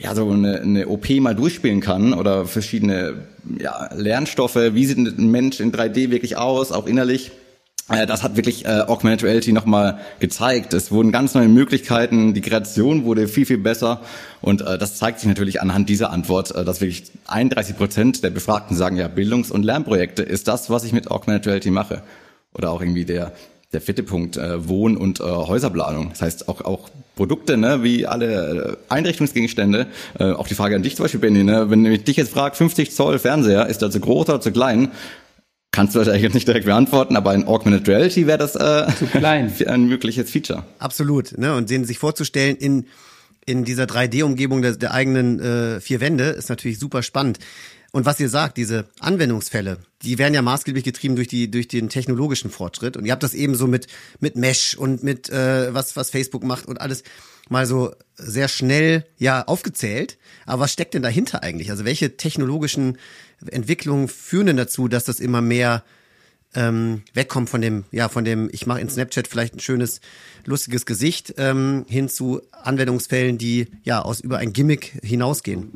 ja, 0.00 0.14
so 0.14 0.28
eine, 0.30 0.60
eine 0.60 0.88
OP 0.88 1.08
mal 1.20 1.34
durchspielen 1.34 1.80
kann 1.80 2.14
oder 2.14 2.46
verschiedene 2.46 3.26
ja, 3.58 3.92
Lernstoffe, 3.94 4.56
wie 4.56 4.86
sieht 4.86 4.98
ein 4.98 5.30
Mensch 5.30 5.60
in 5.60 5.72
3D 5.72 6.10
wirklich 6.10 6.36
aus, 6.36 6.72
auch 6.72 6.86
innerlich. 6.86 7.32
Äh, 7.88 8.06
das 8.06 8.22
hat 8.22 8.36
wirklich 8.36 8.64
äh, 8.64 8.80
Augmented 8.86 9.24
Reality 9.24 9.52
nochmal 9.52 9.98
gezeigt. 10.20 10.74
Es 10.74 10.90
wurden 10.90 11.12
ganz 11.12 11.34
neue 11.34 11.48
Möglichkeiten, 11.48 12.34
die 12.34 12.40
Kreation 12.40 13.04
wurde 13.04 13.28
viel, 13.28 13.46
viel 13.46 13.58
besser 13.58 14.00
und 14.40 14.62
äh, 14.62 14.78
das 14.78 14.96
zeigt 14.96 15.20
sich 15.20 15.28
natürlich 15.28 15.60
anhand 15.60 15.88
dieser 15.88 16.10
Antwort, 16.10 16.54
äh, 16.54 16.64
dass 16.64 16.80
wirklich 16.80 17.10
31 17.26 17.76
Prozent 17.76 18.24
der 18.24 18.30
Befragten 18.30 18.76
sagen, 18.76 18.96
ja, 18.96 19.08
Bildungs- 19.08 19.50
und 19.50 19.64
Lernprojekte 19.64 20.22
ist 20.22 20.48
das, 20.48 20.70
was 20.70 20.84
ich 20.84 20.92
mit 20.92 21.10
Augmented 21.10 21.46
Reality 21.46 21.70
mache. 21.70 22.02
Oder 22.52 22.70
auch 22.70 22.80
irgendwie 22.80 23.04
der 23.04 23.32
der 23.74 23.80
vierte 23.80 24.02
Punkt, 24.02 24.36
äh, 24.36 24.68
Wohn- 24.68 24.96
und 24.96 25.20
äh, 25.20 25.24
Häuserplanung. 25.24 26.10
Das 26.10 26.22
heißt 26.22 26.48
auch, 26.48 26.60
auch 26.62 26.88
Produkte, 27.16 27.56
ne, 27.56 27.82
wie 27.82 28.06
alle 28.06 28.78
äh, 28.88 28.92
Einrichtungsgegenstände. 28.92 29.86
Äh, 30.18 30.32
auch 30.32 30.48
die 30.48 30.54
Frage 30.54 30.76
an 30.76 30.82
dich 30.82 30.96
zum 30.96 31.04
Beispiel, 31.04 31.20
Benny, 31.20 31.44
ne, 31.44 31.68
wenn 31.70 31.84
ich 31.84 32.04
dich 32.04 32.16
jetzt 32.16 32.32
frage, 32.32 32.56
50 32.56 32.92
Zoll 32.92 33.18
Fernseher, 33.18 33.66
ist 33.66 33.82
der 33.82 33.90
zu 33.90 34.00
groß 34.00 34.28
oder 34.28 34.40
zu 34.40 34.52
klein? 34.52 34.92
Kannst 35.74 35.96
du 35.96 35.98
das 35.98 36.06
eigentlich 36.08 36.32
nicht 36.34 36.46
direkt 36.46 36.66
beantworten, 36.66 37.16
aber 37.16 37.34
in 37.34 37.48
Augmented 37.48 37.88
Reality 37.88 38.28
wäre 38.28 38.38
das 38.38 38.54
äh, 38.54 38.86
zu 38.96 39.06
klein. 39.06 39.52
ein 39.66 39.88
mögliches 39.88 40.30
Feature. 40.30 40.64
Absolut, 40.78 41.36
ne? 41.36 41.56
Und 41.56 41.68
den 41.68 41.84
sich 41.84 41.98
vorzustellen 41.98 42.56
in 42.56 42.86
in 43.46 43.64
dieser 43.64 43.84
3D-Umgebung 43.84 44.62
der, 44.62 44.76
der 44.76 44.94
eigenen 44.94 45.40
äh, 45.40 45.80
vier 45.80 46.00
Wände 46.00 46.24
ist 46.24 46.48
natürlich 46.48 46.78
super 46.78 47.02
spannend. 47.02 47.40
Und 47.92 48.06
was 48.06 48.18
ihr 48.18 48.28
sagt, 48.28 48.56
diese 48.56 48.86
Anwendungsfälle, 49.00 49.78
die 50.02 50.16
werden 50.18 50.32
ja 50.32 50.42
maßgeblich 50.42 50.84
getrieben 50.84 51.16
durch 51.16 51.28
die 51.28 51.50
durch 51.50 51.68
den 51.68 51.88
technologischen 51.88 52.50
Fortschritt. 52.50 52.96
Und 52.96 53.04
ihr 53.04 53.12
habt 53.12 53.22
das 53.22 53.34
eben 53.34 53.56
so 53.56 53.66
mit 53.66 53.88
mit 54.20 54.36
Mesh 54.36 54.76
und 54.76 55.02
mit 55.02 55.28
äh, 55.28 55.74
was 55.74 55.96
was 55.96 56.10
Facebook 56.10 56.44
macht 56.44 56.66
und 56.66 56.80
alles 56.80 57.02
mal 57.48 57.66
so 57.66 57.92
sehr 58.16 58.48
schnell 58.48 59.04
ja 59.18 59.42
aufgezählt. 59.42 60.18
Aber 60.46 60.62
was 60.62 60.72
steckt 60.72 60.94
denn 60.94 61.02
dahinter 61.02 61.42
eigentlich? 61.42 61.70
Also 61.70 61.84
welche 61.84 62.16
technologischen 62.16 62.98
Entwicklungen 63.50 64.08
führen 64.08 64.46
denn 64.46 64.56
dazu, 64.56 64.88
dass 64.88 65.04
das 65.04 65.20
immer 65.20 65.40
mehr 65.40 65.82
ähm, 66.54 67.02
wegkommt 67.12 67.50
von 67.50 67.60
dem, 67.60 67.84
ja, 67.90 68.08
von 68.08 68.24
dem, 68.24 68.48
ich 68.52 68.66
mache 68.66 68.80
in 68.80 68.88
Snapchat 68.88 69.26
vielleicht 69.26 69.54
ein 69.54 69.60
schönes, 69.60 70.00
lustiges 70.44 70.86
Gesicht, 70.86 71.34
ähm, 71.38 71.84
hin 71.88 72.08
zu 72.08 72.40
Anwendungsfällen, 72.52 73.38
die 73.38 73.66
ja 73.82 74.02
aus 74.02 74.20
über 74.20 74.38
ein 74.38 74.52
Gimmick 74.52 74.92
hinausgehen. 75.02 75.70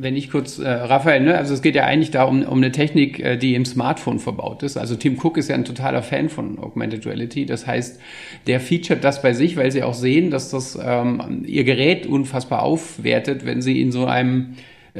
Wenn 0.00 0.16
ich 0.16 0.30
kurz, 0.30 0.58
äh, 0.58 0.68
Raphael, 0.68 1.22
ne, 1.22 1.36
also 1.36 1.54
es 1.54 1.62
geht 1.62 1.74
ja 1.74 1.84
eigentlich 1.84 2.10
da 2.10 2.24
um, 2.24 2.42
um 2.42 2.58
eine 2.58 2.72
Technik, 2.72 3.20
äh, 3.20 3.36
die 3.36 3.54
im 3.54 3.64
Smartphone 3.64 4.18
verbaut 4.18 4.62
ist. 4.62 4.76
Also 4.76 4.96
Tim 4.96 5.18
Cook 5.22 5.36
ist 5.36 5.48
ja 5.48 5.54
ein 5.54 5.64
totaler 5.64 6.02
Fan 6.02 6.28
von 6.28 6.58
Augmented 6.58 7.06
Reality. 7.06 7.46
Das 7.46 7.66
heißt, 7.66 8.00
der 8.46 8.60
featuret 8.60 9.04
das 9.04 9.22
bei 9.22 9.34
sich, 9.34 9.56
weil 9.56 9.70
sie 9.70 9.82
auch 9.82 9.94
sehen, 9.94 10.30
dass 10.30 10.50
das 10.50 10.78
ähm, 10.80 11.44
ihr 11.46 11.64
Gerät 11.64 12.06
unfassbar 12.06 12.62
aufwertet, 12.62 13.44
wenn 13.44 13.62
sie 13.62 13.80
in 13.80 13.92
so 13.92 14.06
einem 14.06 14.54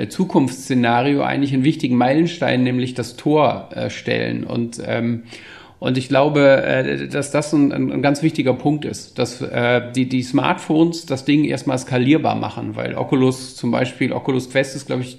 Zukunftsszenario 0.07 1.23
eigentlich 1.23 1.53
einen 1.53 1.65
wichtigen 1.65 1.97
Meilenstein, 1.97 2.63
nämlich 2.63 2.95
das 2.95 3.17
Tor 3.17 3.71
äh, 3.75 3.91
stellen. 3.91 4.45
Und 4.45 4.81
ähm, 4.85 5.23
und 5.81 5.97
ich 5.97 6.09
glaube, 6.09 6.63
äh, 6.65 7.07
dass 7.07 7.31
das 7.31 7.53
ein, 7.53 7.73
ein 7.73 8.03
ganz 8.03 8.23
wichtiger 8.23 8.53
Punkt 8.53 8.85
ist, 8.85 9.19
dass 9.19 9.41
äh, 9.41 9.81
die, 9.95 10.09
die 10.09 10.23
Smartphones 10.23 11.07
das 11.07 11.25
Ding 11.25 11.45
erstmal 11.45 11.79
skalierbar 11.79 12.35
machen, 12.35 12.75
weil 12.75 12.97
Oculus 12.97 13.55
zum 13.55 13.71
Beispiel, 13.71 14.13
Oculus 14.13 14.51
Quest 14.51 14.75
ist, 14.75 14.87
glaube 14.87 15.03
ich, 15.03 15.19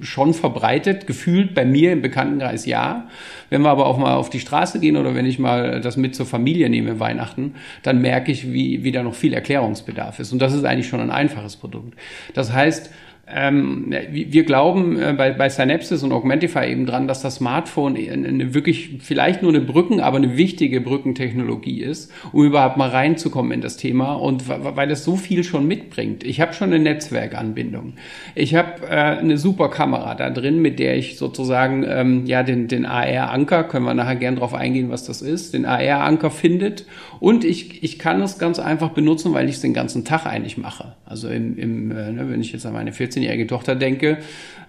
schon 0.00 0.32
verbreitet, 0.32 1.06
gefühlt 1.06 1.54
bei 1.54 1.66
mir 1.66 1.92
im 1.92 2.00
Bekanntenkreis 2.00 2.64
ja. 2.64 3.08
Wenn 3.50 3.60
wir 3.62 3.70
aber 3.70 3.84
auch 3.84 3.98
mal 3.98 4.14
auf 4.14 4.30
die 4.30 4.40
Straße 4.40 4.80
gehen 4.80 4.96
oder 4.96 5.14
wenn 5.14 5.26
ich 5.26 5.38
mal 5.38 5.82
das 5.82 5.98
mit 5.98 6.14
zur 6.14 6.24
Familie 6.24 6.70
nehme, 6.70 6.98
Weihnachten, 6.98 7.54
dann 7.82 8.00
merke 8.00 8.32
ich, 8.32 8.50
wie, 8.50 8.84
wie 8.84 8.92
da 8.92 9.02
noch 9.02 9.14
viel 9.14 9.34
Erklärungsbedarf 9.34 10.20
ist. 10.20 10.32
Und 10.32 10.40
das 10.40 10.54
ist 10.54 10.64
eigentlich 10.64 10.88
schon 10.88 11.00
ein 11.00 11.10
einfaches 11.10 11.56
Produkt. 11.56 11.98
Das 12.32 12.50
heißt, 12.50 12.90
ähm, 13.28 13.94
wir 14.10 14.44
glauben 14.44 15.00
äh, 15.00 15.14
bei, 15.16 15.32
bei 15.32 15.48
Synapses 15.48 16.02
und 16.02 16.12
Augmentify 16.12 16.66
eben 16.66 16.86
dran, 16.86 17.06
dass 17.06 17.22
das 17.22 17.36
Smartphone 17.36 17.96
eine 17.96 18.52
wirklich 18.52 18.98
vielleicht 19.00 19.42
nur 19.42 19.52
eine 19.52 19.60
Brücken, 19.60 20.00
aber 20.00 20.16
eine 20.16 20.36
wichtige 20.36 20.80
Brückentechnologie 20.80 21.82
ist, 21.82 22.12
um 22.32 22.44
überhaupt 22.44 22.76
mal 22.76 22.90
reinzukommen 22.90 23.52
in 23.52 23.60
das 23.60 23.76
Thema 23.76 24.14
und 24.14 24.48
weil 24.48 24.90
es 24.90 25.04
so 25.04 25.16
viel 25.16 25.44
schon 25.44 25.68
mitbringt. 25.68 26.24
Ich 26.24 26.40
habe 26.40 26.52
schon 26.52 26.72
eine 26.72 26.82
Netzwerkanbindung. 26.82 27.94
Ich 28.34 28.56
habe 28.56 28.86
äh, 28.88 29.18
eine 29.18 29.38
super 29.38 29.70
Kamera 29.70 30.16
da 30.16 30.28
drin, 30.30 30.60
mit 30.60 30.80
der 30.80 30.96
ich 30.96 31.16
sozusagen 31.16 31.84
ähm, 31.86 32.26
ja 32.26 32.42
den, 32.42 32.66
den 32.66 32.84
AR-Anker, 32.84 33.64
können 33.64 33.86
wir 33.86 33.94
nachher 33.94 34.16
gern 34.16 34.34
drauf 34.34 34.52
eingehen, 34.52 34.90
was 34.90 35.04
das 35.04 35.22
ist, 35.22 35.54
den 35.54 35.64
AR-Anker 35.64 36.30
findet 36.30 36.86
und 37.20 37.44
ich, 37.44 37.84
ich 37.84 38.00
kann 38.00 38.20
es 38.20 38.38
ganz 38.38 38.58
einfach 38.58 38.90
benutzen, 38.90 39.32
weil 39.32 39.48
ich 39.48 39.54
es 39.54 39.60
den 39.60 39.74
ganzen 39.74 40.04
Tag 40.04 40.26
eigentlich 40.26 40.58
mache. 40.58 40.96
Also 41.06 41.28
im, 41.28 41.56
im 41.56 41.90
äh, 41.92 42.10
ne, 42.10 42.28
wenn 42.28 42.40
ich 42.40 42.52
jetzt 42.52 42.66
an 42.66 42.72
meine 42.72 42.92
14-jährige 43.12 43.46
Tochter 43.46 43.74
denke, 43.74 44.18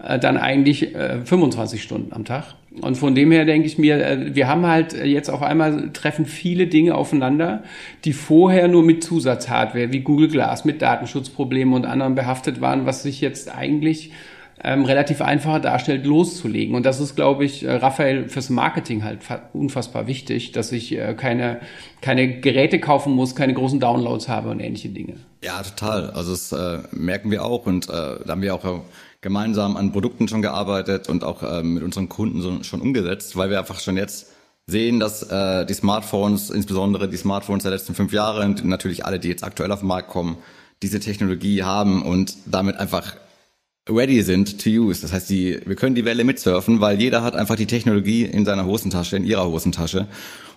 äh, 0.03 0.19
dann 0.19 0.37
eigentlich 0.37 0.95
äh, 0.95 1.21
25 1.23 1.81
Stunden 1.81 2.13
am 2.13 2.25
Tag. 2.25 2.55
Und 2.81 2.97
von 2.97 3.13
dem 3.13 3.31
her 3.31 3.45
denke 3.45 3.67
ich 3.67 3.77
mir, 3.77 4.05
äh, 4.05 4.35
wir 4.35 4.47
haben 4.47 4.65
halt 4.65 4.93
jetzt 4.93 5.29
auf 5.29 5.41
einmal 5.41 5.91
treffen 5.93 6.25
viele 6.25 6.67
Dinge 6.67 6.95
aufeinander, 6.95 7.63
die 8.03 8.13
vorher 8.13 8.67
nur 8.67 8.83
mit 8.83 9.03
Zusatzhardware 9.03 9.93
wie 9.93 10.01
Google 10.01 10.27
Glass, 10.27 10.65
mit 10.65 10.81
Datenschutzproblemen 10.81 11.73
und 11.73 11.85
anderen 11.85 12.15
behaftet 12.15 12.61
waren, 12.61 12.85
was 12.85 13.03
sich 13.03 13.21
jetzt 13.21 13.53
eigentlich 13.55 14.11
ähm, 14.63 14.85
relativ 14.85 15.21
einfacher 15.21 15.59
darstellt, 15.59 16.05
loszulegen. 16.05 16.75
Und 16.75 16.85
das 16.85 16.99
ist, 16.99 17.15
glaube 17.15 17.43
ich, 17.43 17.63
äh, 17.63 17.71
Raphael 17.71 18.29
fürs 18.29 18.49
Marketing 18.49 19.03
halt 19.03 19.19
unfassbar 19.51 20.07
wichtig, 20.07 20.53
dass 20.53 20.71
ich 20.71 20.97
äh, 20.97 21.13
keine, 21.15 21.59
keine 22.01 22.39
Geräte 22.39 22.79
kaufen 22.79 23.13
muss, 23.13 23.35
keine 23.35 23.53
großen 23.53 23.79
Downloads 23.79 24.29
habe 24.29 24.49
und 24.49 24.59
ähnliche 24.59 24.89
Dinge. 24.89 25.15
Ja, 25.43 25.61
total. 25.61 26.11
Also 26.11 26.31
das 26.31 26.51
äh, 26.53 26.79
merken 26.91 27.29
wir 27.29 27.43
auch 27.43 27.65
und 27.65 27.89
äh, 27.89 27.91
da 27.91 28.25
haben 28.29 28.41
wir 28.41 28.55
auch 28.55 28.63
äh, 28.63 28.79
gemeinsam 29.19 29.75
an 29.75 29.91
Produkten 29.91 30.27
schon 30.29 30.41
gearbeitet 30.41 31.09
und 31.09 31.23
auch 31.23 31.43
äh, 31.43 31.61
mit 31.61 31.83
unseren 31.83 32.07
Kunden 32.07 32.41
so, 32.41 32.63
schon 32.63 32.81
umgesetzt, 32.81 33.35
weil 33.35 33.49
wir 33.49 33.59
einfach 33.59 33.79
schon 33.79 33.97
jetzt 33.97 34.27
sehen, 34.65 35.01
dass 35.01 35.23
äh, 35.23 35.65
die 35.65 35.73
Smartphones, 35.73 36.49
insbesondere 36.49 37.09
die 37.09 37.17
Smartphones 37.17 37.63
der 37.63 37.71
letzten 37.73 37.95
fünf 37.95 38.13
Jahre 38.13 38.45
und 38.45 38.63
natürlich 38.63 39.05
alle, 39.05 39.19
die 39.19 39.27
jetzt 39.27 39.43
aktuell 39.43 39.71
auf 39.73 39.79
den 39.79 39.87
Markt 39.87 40.09
kommen, 40.09 40.37
diese 40.81 41.01
Technologie 41.01 41.63
haben 41.63 42.01
und 42.01 42.35
damit 42.45 42.77
einfach 42.77 43.15
ready 43.89 44.21
sind 44.21 44.61
to 44.63 44.69
use. 44.69 45.01
Das 45.01 45.11
heißt, 45.11 45.29
die, 45.29 45.59
wir 45.65 45.75
können 45.75 45.95
die 45.95 46.05
Welle 46.05 46.23
mitsurfen, 46.23 46.79
weil 46.81 46.99
jeder 47.01 47.23
hat 47.23 47.35
einfach 47.35 47.55
die 47.55 47.65
Technologie 47.65 48.23
in 48.23 48.45
seiner 48.45 48.65
Hosentasche, 48.65 49.17
in 49.17 49.25
ihrer 49.25 49.45
Hosentasche 49.45 50.07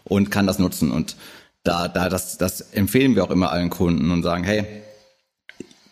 und 0.04 0.30
kann 0.30 0.46
das 0.46 0.58
nutzen. 0.58 0.90
Und 0.90 1.16
da, 1.64 1.88
da, 1.88 2.08
das, 2.08 2.38
das 2.38 2.60
empfehlen 2.60 3.16
wir 3.16 3.24
auch 3.24 3.30
immer 3.30 3.50
allen 3.50 3.70
Kunden 3.70 4.10
und 4.10 4.22
sagen, 4.22 4.44
hey, 4.44 4.64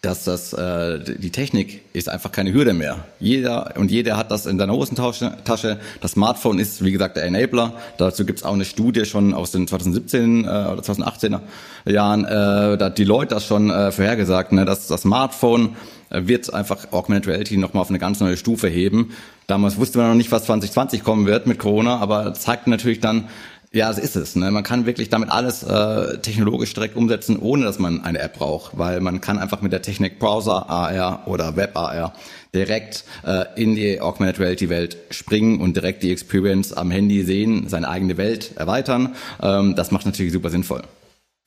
dass 0.05 0.25
das 0.25 0.53
äh, 0.53 1.01
die 1.03 1.31
Technik 1.31 1.81
ist 1.95 2.11
einfach 2.11 2.31
keine 2.31 2.53
Hürde 2.53 2.75
mehr. 2.75 3.05
Jeder 3.21 3.75
und 3.77 3.91
jeder 3.91 4.19
hat 4.19 4.31
das 4.31 4.45
in 4.45 4.59
seiner 4.59 4.75
Hosentasche. 4.75 5.81
Das 6.01 6.13
Smartphone 6.13 6.59
ist, 6.59 6.85
wie 6.85 6.93
gesagt, 6.93 7.17
der 7.17 7.25
Enabler. 7.25 7.73
Dazu 7.97 8.27
gibt's 8.27 8.43
auch 8.43 8.53
eine 8.53 8.67
Studie 8.67 9.07
schon 9.07 9.33
aus 9.33 9.51
den 9.51 9.67
2017 9.67 10.45
äh, 10.45 10.47
oder 10.47 10.83
2018er 10.83 11.41
Jahren. 11.87 12.25
Äh, 12.27 12.77
da 12.77 12.87
hat 12.87 12.99
die 12.99 13.05
Leute 13.05 13.35
das 13.35 13.47
schon 13.47 13.71
äh, 13.71 13.91
vorhergesagt, 13.93 14.53
ne, 14.53 14.67
dass 14.67 14.89
das 14.89 15.03
Smartphone 15.03 15.75
wird 16.11 16.53
einfach 16.53 16.93
Augmented 16.93 17.29
Reality 17.29 17.57
nochmal 17.57 17.83
auf 17.83 17.91
eine 17.91 17.99
ganz 17.99 18.21
neue 18.21 18.37
Stufe 18.37 18.69
heben. 18.69 19.15
Damals 19.47 19.77
wusste 19.77 19.99
man 19.99 20.09
noch 20.09 20.15
nicht, 20.15 20.33
was 20.33 20.45
2020 20.45 21.05
kommen 21.05 21.27
wird 21.27 21.47
mit 21.47 21.59
Corona, 21.59 21.99
aber 21.99 22.35
zeigt 22.35 22.67
natürlich 22.67 23.01
dann, 23.01 23.29
ja, 23.75 23.91
es 23.91 23.99
ist 23.99 24.15
es. 24.15 24.37
Ne? 24.37 24.51
Man 24.53 24.63
kann 24.63 24.87
wirklich 24.87 25.09
damit 25.09 25.31
alles 25.31 25.65
äh, 25.65 26.19
technologisch 26.19 26.73
direkt 26.75 26.97
umsetzen, 26.97 27.37
ohne 27.39 27.65
dass 27.65 27.81
man 27.81 28.05
eine 28.05 28.21
App 28.21 28.39
braucht, 28.39 28.79
weil 28.79 29.01
man 29.01 29.21
kann 29.21 29.39
einfach 29.39 29.63
mit 29.63 29.73
der 29.73 29.83
Technik 29.83 30.21
Browser 30.21 30.71
AR 30.71 31.27
oder 31.27 31.57
Web 31.57 31.77
AR 31.77 32.13
direkt 32.55 33.05
äh, 33.27 33.45
in 33.57 33.75
die 33.75 34.01
Augmented 34.01 34.39
Reality 34.39 34.69
Welt 34.69 34.97
springen 35.11 35.61
und 35.61 35.75
direkt 35.75 36.05
die 36.05 36.13
Experience 36.13 36.73
am 36.73 36.93
Handy 36.93 37.25
sehen, 37.25 37.69
seine 37.69 37.89
eigene 37.89 38.17
Welt 38.17 38.53
erweitern. 38.57 39.17
Ähm, 39.43 39.75
das 39.75 39.91
macht 39.91 40.07
natürlich 40.07 40.33
super 40.33 40.51
sinnvoll. 40.51 40.83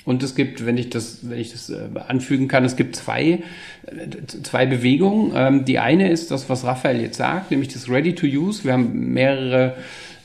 Und 0.08 0.24
es 0.24 0.36
gibt, 0.36 0.66
wenn 0.66 0.78
ich 0.78 0.90
das, 0.90 1.20
wenn 1.24 1.38
ich 1.38 1.52
das 1.52 1.70
äh, 1.70 1.80
anfügen 2.08 2.48
kann, 2.48 2.64
es 2.64 2.78
gibt 2.78 2.96
zwei, 2.96 3.40
äh, 3.88 4.26
zwei 4.42 4.66
Bewegungen. 4.66 5.34
Ähm, 5.36 5.66
die 5.66 5.80
eine 5.80 6.10
ist 6.10 6.32
das, 6.32 6.50
was 6.50 6.64
Raphael 6.64 7.02
jetzt 7.02 7.18
sagt, 7.18 7.52
nämlich 7.52 7.74
das 7.74 7.90
Ready 7.90 8.16
to 8.16 8.26
Use. 8.26 8.64
Wir 8.64 8.72
haben 8.72 9.12
mehrere 9.12 9.76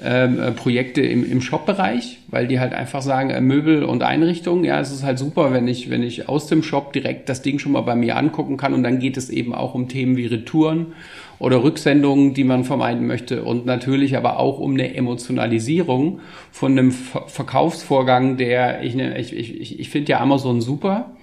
ähm, 0.00 0.38
äh, 0.38 0.52
Projekte 0.52 1.00
im, 1.00 1.28
im 1.28 1.40
Shop-Bereich, 1.40 2.18
weil 2.28 2.46
die 2.46 2.60
halt 2.60 2.74
einfach 2.74 3.02
sagen, 3.02 3.30
äh, 3.30 3.40
Möbel 3.40 3.82
und 3.82 4.04
Einrichtungen, 4.04 4.62
ja, 4.62 4.78
es 4.78 4.92
ist 4.92 5.02
halt 5.02 5.18
super, 5.18 5.52
wenn 5.52 5.66
ich, 5.66 5.90
wenn 5.90 6.04
ich 6.04 6.28
aus 6.28 6.46
dem 6.46 6.62
Shop 6.62 6.92
direkt 6.92 7.28
das 7.28 7.42
Ding 7.42 7.58
schon 7.58 7.72
mal 7.72 7.80
bei 7.80 7.96
mir 7.96 8.16
angucken 8.16 8.58
kann 8.58 8.74
und 8.74 8.84
dann 8.84 9.00
geht 9.00 9.16
es 9.16 9.30
eben 9.30 9.52
auch 9.52 9.74
um 9.74 9.88
Themen 9.88 10.16
wie 10.16 10.26
Retouren 10.26 10.92
oder 11.42 11.64
Rücksendungen, 11.64 12.34
die 12.34 12.44
man 12.44 12.62
vermeiden 12.62 13.06
möchte 13.06 13.42
und 13.42 13.66
natürlich 13.66 14.16
aber 14.16 14.38
auch 14.38 14.60
um 14.60 14.74
eine 14.74 14.94
Emotionalisierung 14.94 16.20
von 16.52 16.72
einem 16.72 16.92
Ver 16.92 17.24
Verkaufsvorgang, 17.26 18.36
der 18.36 18.82
ich, 18.84 18.96
ich, 18.96 19.32
ich, 19.60 19.80
ich 19.80 19.88
finde 19.90 20.12
ja 20.12 20.20
Amazon 20.20 20.60
super, 20.60 21.16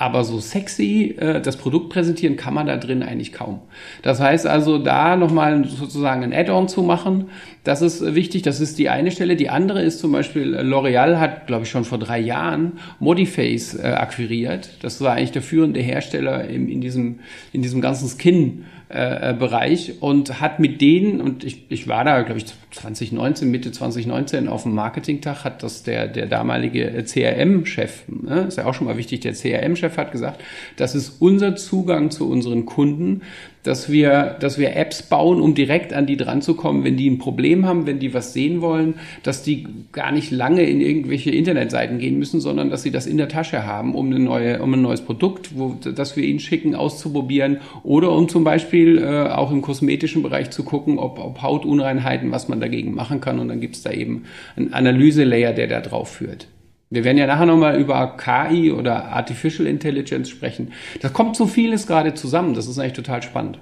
Aber 0.00 0.22
so 0.22 0.38
sexy 0.38 1.16
äh, 1.18 1.40
das 1.40 1.56
Produkt 1.56 1.90
präsentieren 1.90 2.36
kann 2.36 2.54
man 2.54 2.68
da 2.68 2.76
drin 2.76 3.02
eigentlich 3.02 3.32
kaum. 3.32 3.62
Das 4.02 4.20
heißt 4.20 4.46
also, 4.46 4.78
da 4.78 5.16
nochmal 5.16 5.64
sozusagen 5.64 6.22
ein 6.22 6.32
Add-on 6.32 6.68
zu 6.68 6.82
machen, 6.84 7.30
das 7.64 7.82
ist 7.82 8.14
wichtig. 8.14 8.42
Das 8.42 8.60
ist 8.60 8.78
die 8.78 8.88
eine 8.88 9.10
Stelle. 9.10 9.34
Die 9.34 9.50
andere 9.50 9.82
ist 9.82 9.98
zum 9.98 10.12
Beispiel, 10.12 10.54
äh, 10.54 10.62
L'Oreal 10.62 11.18
hat, 11.18 11.48
glaube 11.48 11.64
ich, 11.64 11.70
schon 11.70 11.84
vor 11.84 11.98
drei 11.98 12.20
Jahren 12.20 12.78
Modiface 13.00 13.74
äh, 13.74 13.88
akquiriert. 13.88 14.70
Das 14.82 15.00
war 15.00 15.14
eigentlich 15.14 15.32
der 15.32 15.42
führende 15.42 15.80
Hersteller 15.80 16.44
im, 16.48 16.68
in, 16.68 16.80
diesem, 16.80 17.18
in 17.52 17.62
diesem 17.62 17.80
ganzen 17.80 18.08
Skin- 18.08 18.64
äh, 18.90 19.34
Bereich 19.34 20.00
und 20.00 20.40
hat 20.40 20.60
mit 20.60 20.80
denen, 20.80 21.20
und 21.20 21.44
ich, 21.44 21.66
ich 21.68 21.88
war 21.88 22.04
da, 22.04 22.22
glaube 22.22 22.38
ich, 22.38 22.46
2019, 22.70 23.50
Mitte 23.50 23.70
2019 23.70 24.48
auf 24.48 24.62
dem 24.62 24.74
Marketingtag, 24.74 25.44
hat 25.44 25.62
das 25.62 25.82
der, 25.82 26.08
der 26.08 26.26
damalige 26.26 27.04
CRM-Chef, 27.04 28.04
ne, 28.08 28.46
ist 28.48 28.56
ja 28.56 28.64
auch 28.64 28.72
schon 28.72 28.86
mal 28.86 28.96
wichtig, 28.96 29.20
der 29.20 29.34
CRM-Chef 29.34 29.96
hat 29.98 30.12
gesagt, 30.12 30.40
das 30.76 30.94
ist 30.94 31.20
unser 31.20 31.54
Zugang 31.56 32.10
zu 32.10 32.30
unseren 32.30 32.64
Kunden, 32.64 33.22
dass 33.62 33.90
wir, 33.90 34.36
dass 34.40 34.58
wir 34.58 34.76
Apps 34.76 35.02
bauen, 35.02 35.40
um 35.40 35.54
direkt 35.54 35.92
an 35.92 36.06
die 36.06 36.16
dran 36.16 36.42
zu 36.42 36.54
kommen, 36.54 36.84
wenn 36.84 36.96
die 36.96 37.08
ein 37.08 37.18
Problem 37.18 37.66
haben, 37.66 37.86
wenn 37.86 37.98
die 37.98 38.14
was 38.14 38.32
sehen 38.32 38.60
wollen, 38.60 38.94
dass 39.22 39.42
die 39.42 39.66
gar 39.92 40.12
nicht 40.12 40.30
lange 40.30 40.62
in 40.62 40.80
irgendwelche 40.80 41.30
Internetseiten 41.30 41.98
gehen 41.98 42.18
müssen, 42.18 42.40
sondern 42.40 42.70
dass 42.70 42.82
sie 42.82 42.90
das 42.90 43.06
in 43.06 43.16
der 43.16 43.28
Tasche 43.28 43.66
haben, 43.66 43.94
um, 43.94 44.06
eine 44.06 44.18
neue, 44.18 44.62
um 44.62 44.72
ein 44.74 44.82
neues 44.82 45.00
Produkt, 45.00 45.56
wo, 45.56 45.76
das 45.82 46.16
wir 46.16 46.24
ihnen 46.24 46.40
schicken, 46.40 46.74
auszuprobieren 46.74 47.58
oder 47.82 48.12
um 48.12 48.28
zum 48.28 48.44
Beispiel 48.44 48.98
äh, 48.98 49.28
auch 49.28 49.50
im 49.50 49.62
kosmetischen 49.62 50.22
Bereich 50.22 50.50
zu 50.50 50.62
gucken, 50.62 50.98
ob, 50.98 51.18
ob 51.18 51.42
Hautunreinheiten, 51.42 52.30
was 52.30 52.48
man 52.48 52.60
dagegen 52.60 52.94
machen 52.94 53.20
kann 53.20 53.38
und 53.38 53.48
dann 53.48 53.60
gibt 53.60 53.76
es 53.76 53.82
da 53.82 53.90
eben 53.90 54.24
einen 54.56 54.72
Analyselayer, 54.72 55.52
der 55.52 55.66
da 55.66 55.80
drauf 55.80 56.08
führt. 56.08 56.48
Wir 56.90 57.04
werden 57.04 57.18
ja 57.18 57.26
nachher 57.26 57.46
nochmal 57.46 57.78
über 57.78 58.16
KI 58.16 58.72
oder 58.72 59.06
Artificial 59.06 59.66
Intelligence 59.66 60.30
sprechen. 60.30 60.72
Da 61.00 61.08
kommt 61.08 61.36
so 61.36 61.46
vieles 61.46 61.86
gerade 61.86 62.14
zusammen. 62.14 62.54
Das 62.54 62.66
ist 62.66 62.78
eigentlich 62.78 62.94
total 62.94 63.22
spannend. 63.22 63.58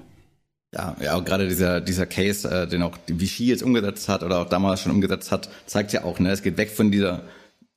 Ja, 0.73 0.95
ja, 1.01 1.19
gerade 1.19 1.47
dieser, 1.47 1.81
dieser 1.81 2.05
Case, 2.05 2.49
äh, 2.49 2.67
den 2.67 2.83
auch 2.83 2.97
Vichy 3.07 3.47
jetzt 3.47 3.63
umgesetzt 3.63 4.09
hat 4.09 4.23
oder 4.23 4.41
auch 4.41 4.49
damals 4.49 4.81
schon 4.81 4.91
umgesetzt 4.91 5.31
hat, 5.31 5.49
zeigt 5.65 5.93
ja 5.93 6.03
auch, 6.03 6.19
ne, 6.19 6.31
es 6.31 6.41
geht 6.41 6.57
weg 6.57 6.71
von 6.71 6.91
dieser 6.91 7.23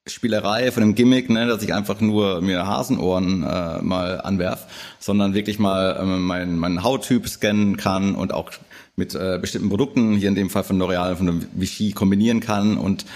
Spielerei, 0.09 0.73
von 0.73 0.83
dem 0.83 0.95
Gimmick, 0.95 1.31
ne, 1.31 1.47
dass 1.47 1.63
ich 1.63 1.73
einfach 1.73 2.01
nur 2.01 2.41
mir 2.41 2.67
Hasenohren 2.67 3.43
äh, 3.45 3.81
mal 3.81 4.21
anwerf, 4.23 4.67
sondern 4.99 5.35
wirklich 5.35 5.59
mal 5.59 5.99
äh, 6.01 6.05
meinen 6.05 6.59
mein 6.59 6.83
Hauttyp 6.83 7.29
scannen 7.29 7.77
kann 7.77 8.17
und 8.17 8.33
auch 8.33 8.51
mit 8.97 9.15
äh, 9.15 9.39
bestimmten 9.41 9.69
Produkten, 9.69 10.17
hier 10.17 10.29
in 10.29 10.35
dem 10.35 10.51
Fall 10.51 10.65
von 10.65 10.81
L'Oreal, 10.81 11.15
von 11.15 11.47
Vichy 11.55 11.93
kombinieren 11.93 12.41
kann 12.41 12.77
und 12.77 13.07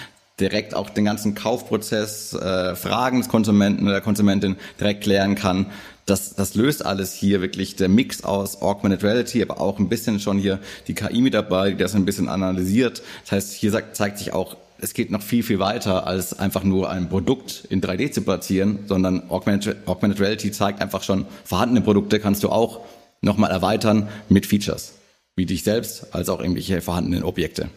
direkt 0.41 0.75
auch 0.75 0.91
den 0.91 1.05
ganzen 1.05 1.35
Kaufprozess, 1.35 2.35
äh, 2.35 2.75
Fragen 2.75 3.19
des 3.19 3.29
Konsumenten 3.29 3.85
oder 3.85 3.93
der 3.93 4.01
Konsumentin 4.01 4.57
direkt 4.81 5.05
klären 5.05 5.35
kann. 5.37 5.67
Das, 6.07 6.35
das 6.35 6.55
löst 6.55 6.85
alles 6.85 7.15
hier 7.15 7.41
wirklich 7.41 7.77
der 7.77 7.89
Mix 7.89 8.25
aus 8.25 8.61
Augmented 8.61 9.05
Reality, 9.05 9.43
aber 9.43 9.61
auch 9.61 9.79
ein 9.79 9.89
bisschen 9.89 10.21
schon 10.21 10.39
hier 10.39 10.59
die 10.87 10.95
KI 10.95 11.21
mit 11.21 11.35
dabei, 11.35 11.71
die 11.71 11.77
das 11.77 11.95
ein 11.95 12.05
bisschen 12.05 12.29
analysiert. 12.29 13.03
Das 13.23 13.33
heißt, 13.33 13.53
hier 13.55 13.71
sagt, 13.71 13.97
zeigt 13.97 14.19
sich 14.19 14.33
auch, 14.33 14.57
es 14.79 14.93
geht 14.93 15.11
noch 15.11 15.23
viel, 15.23 15.43
viel 15.43 15.61
weiter, 15.61 16.07
als 16.07 16.39
einfach 16.39 16.65
nur 16.65 16.91
ein 16.91 17.09
Produkt 17.09 17.65
in 17.71 17.81
3D 17.81 18.11
zu 18.11 18.23
platzieren, 18.23 18.81
sondern 18.87 19.31
Augmented, 19.31 19.87
Augmented 19.87 20.21
Reality 20.21 20.51
zeigt 20.51 20.83
einfach 20.83 21.03
schon, 21.03 21.27
vorhandene 21.45 21.81
Produkte 21.81 22.21
kannst 22.21 22.43
du 22.43 22.51
auch 22.51 22.81
nochmal 23.23 23.51
erweitern 23.51 24.09
mit 24.29 24.45
Features, 24.47 24.95
wie 25.37 25.47
dich 25.47 25.63
selbst 25.63 26.13
als 26.13 26.29
auch 26.29 26.41
irgendwelche 26.41 26.83
vorhandenen 26.83 27.23
Objekte. 27.23 27.71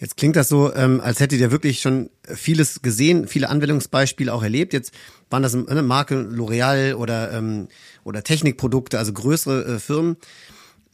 Jetzt 0.00 0.16
klingt 0.16 0.34
das 0.34 0.48
so, 0.48 0.74
ähm, 0.74 1.02
als 1.02 1.20
hättet 1.20 1.40
ihr 1.40 1.50
wirklich 1.50 1.82
schon 1.82 2.08
vieles 2.24 2.80
gesehen, 2.80 3.28
viele 3.28 3.50
Anwendungsbeispiele 3.50 4.32
auch 4.32 4.42
erlebt. 4.42 4.72
Jetzt 4.72 4.94
waren 5.28 5.42
das 5.42 5.54
eine 5.54 5.82
Marke 5.82 6.14
L'Oreal 6.14 6.94
oder 6.94 7.30
ähm, 7.32 7.68
oder 8.02 8.24
Technikprodukte, 8.24 8.98
also 8.98 9.12
größere 9.12 9.74
äh, 9.74 9.78
Firmen. 9.78 10.16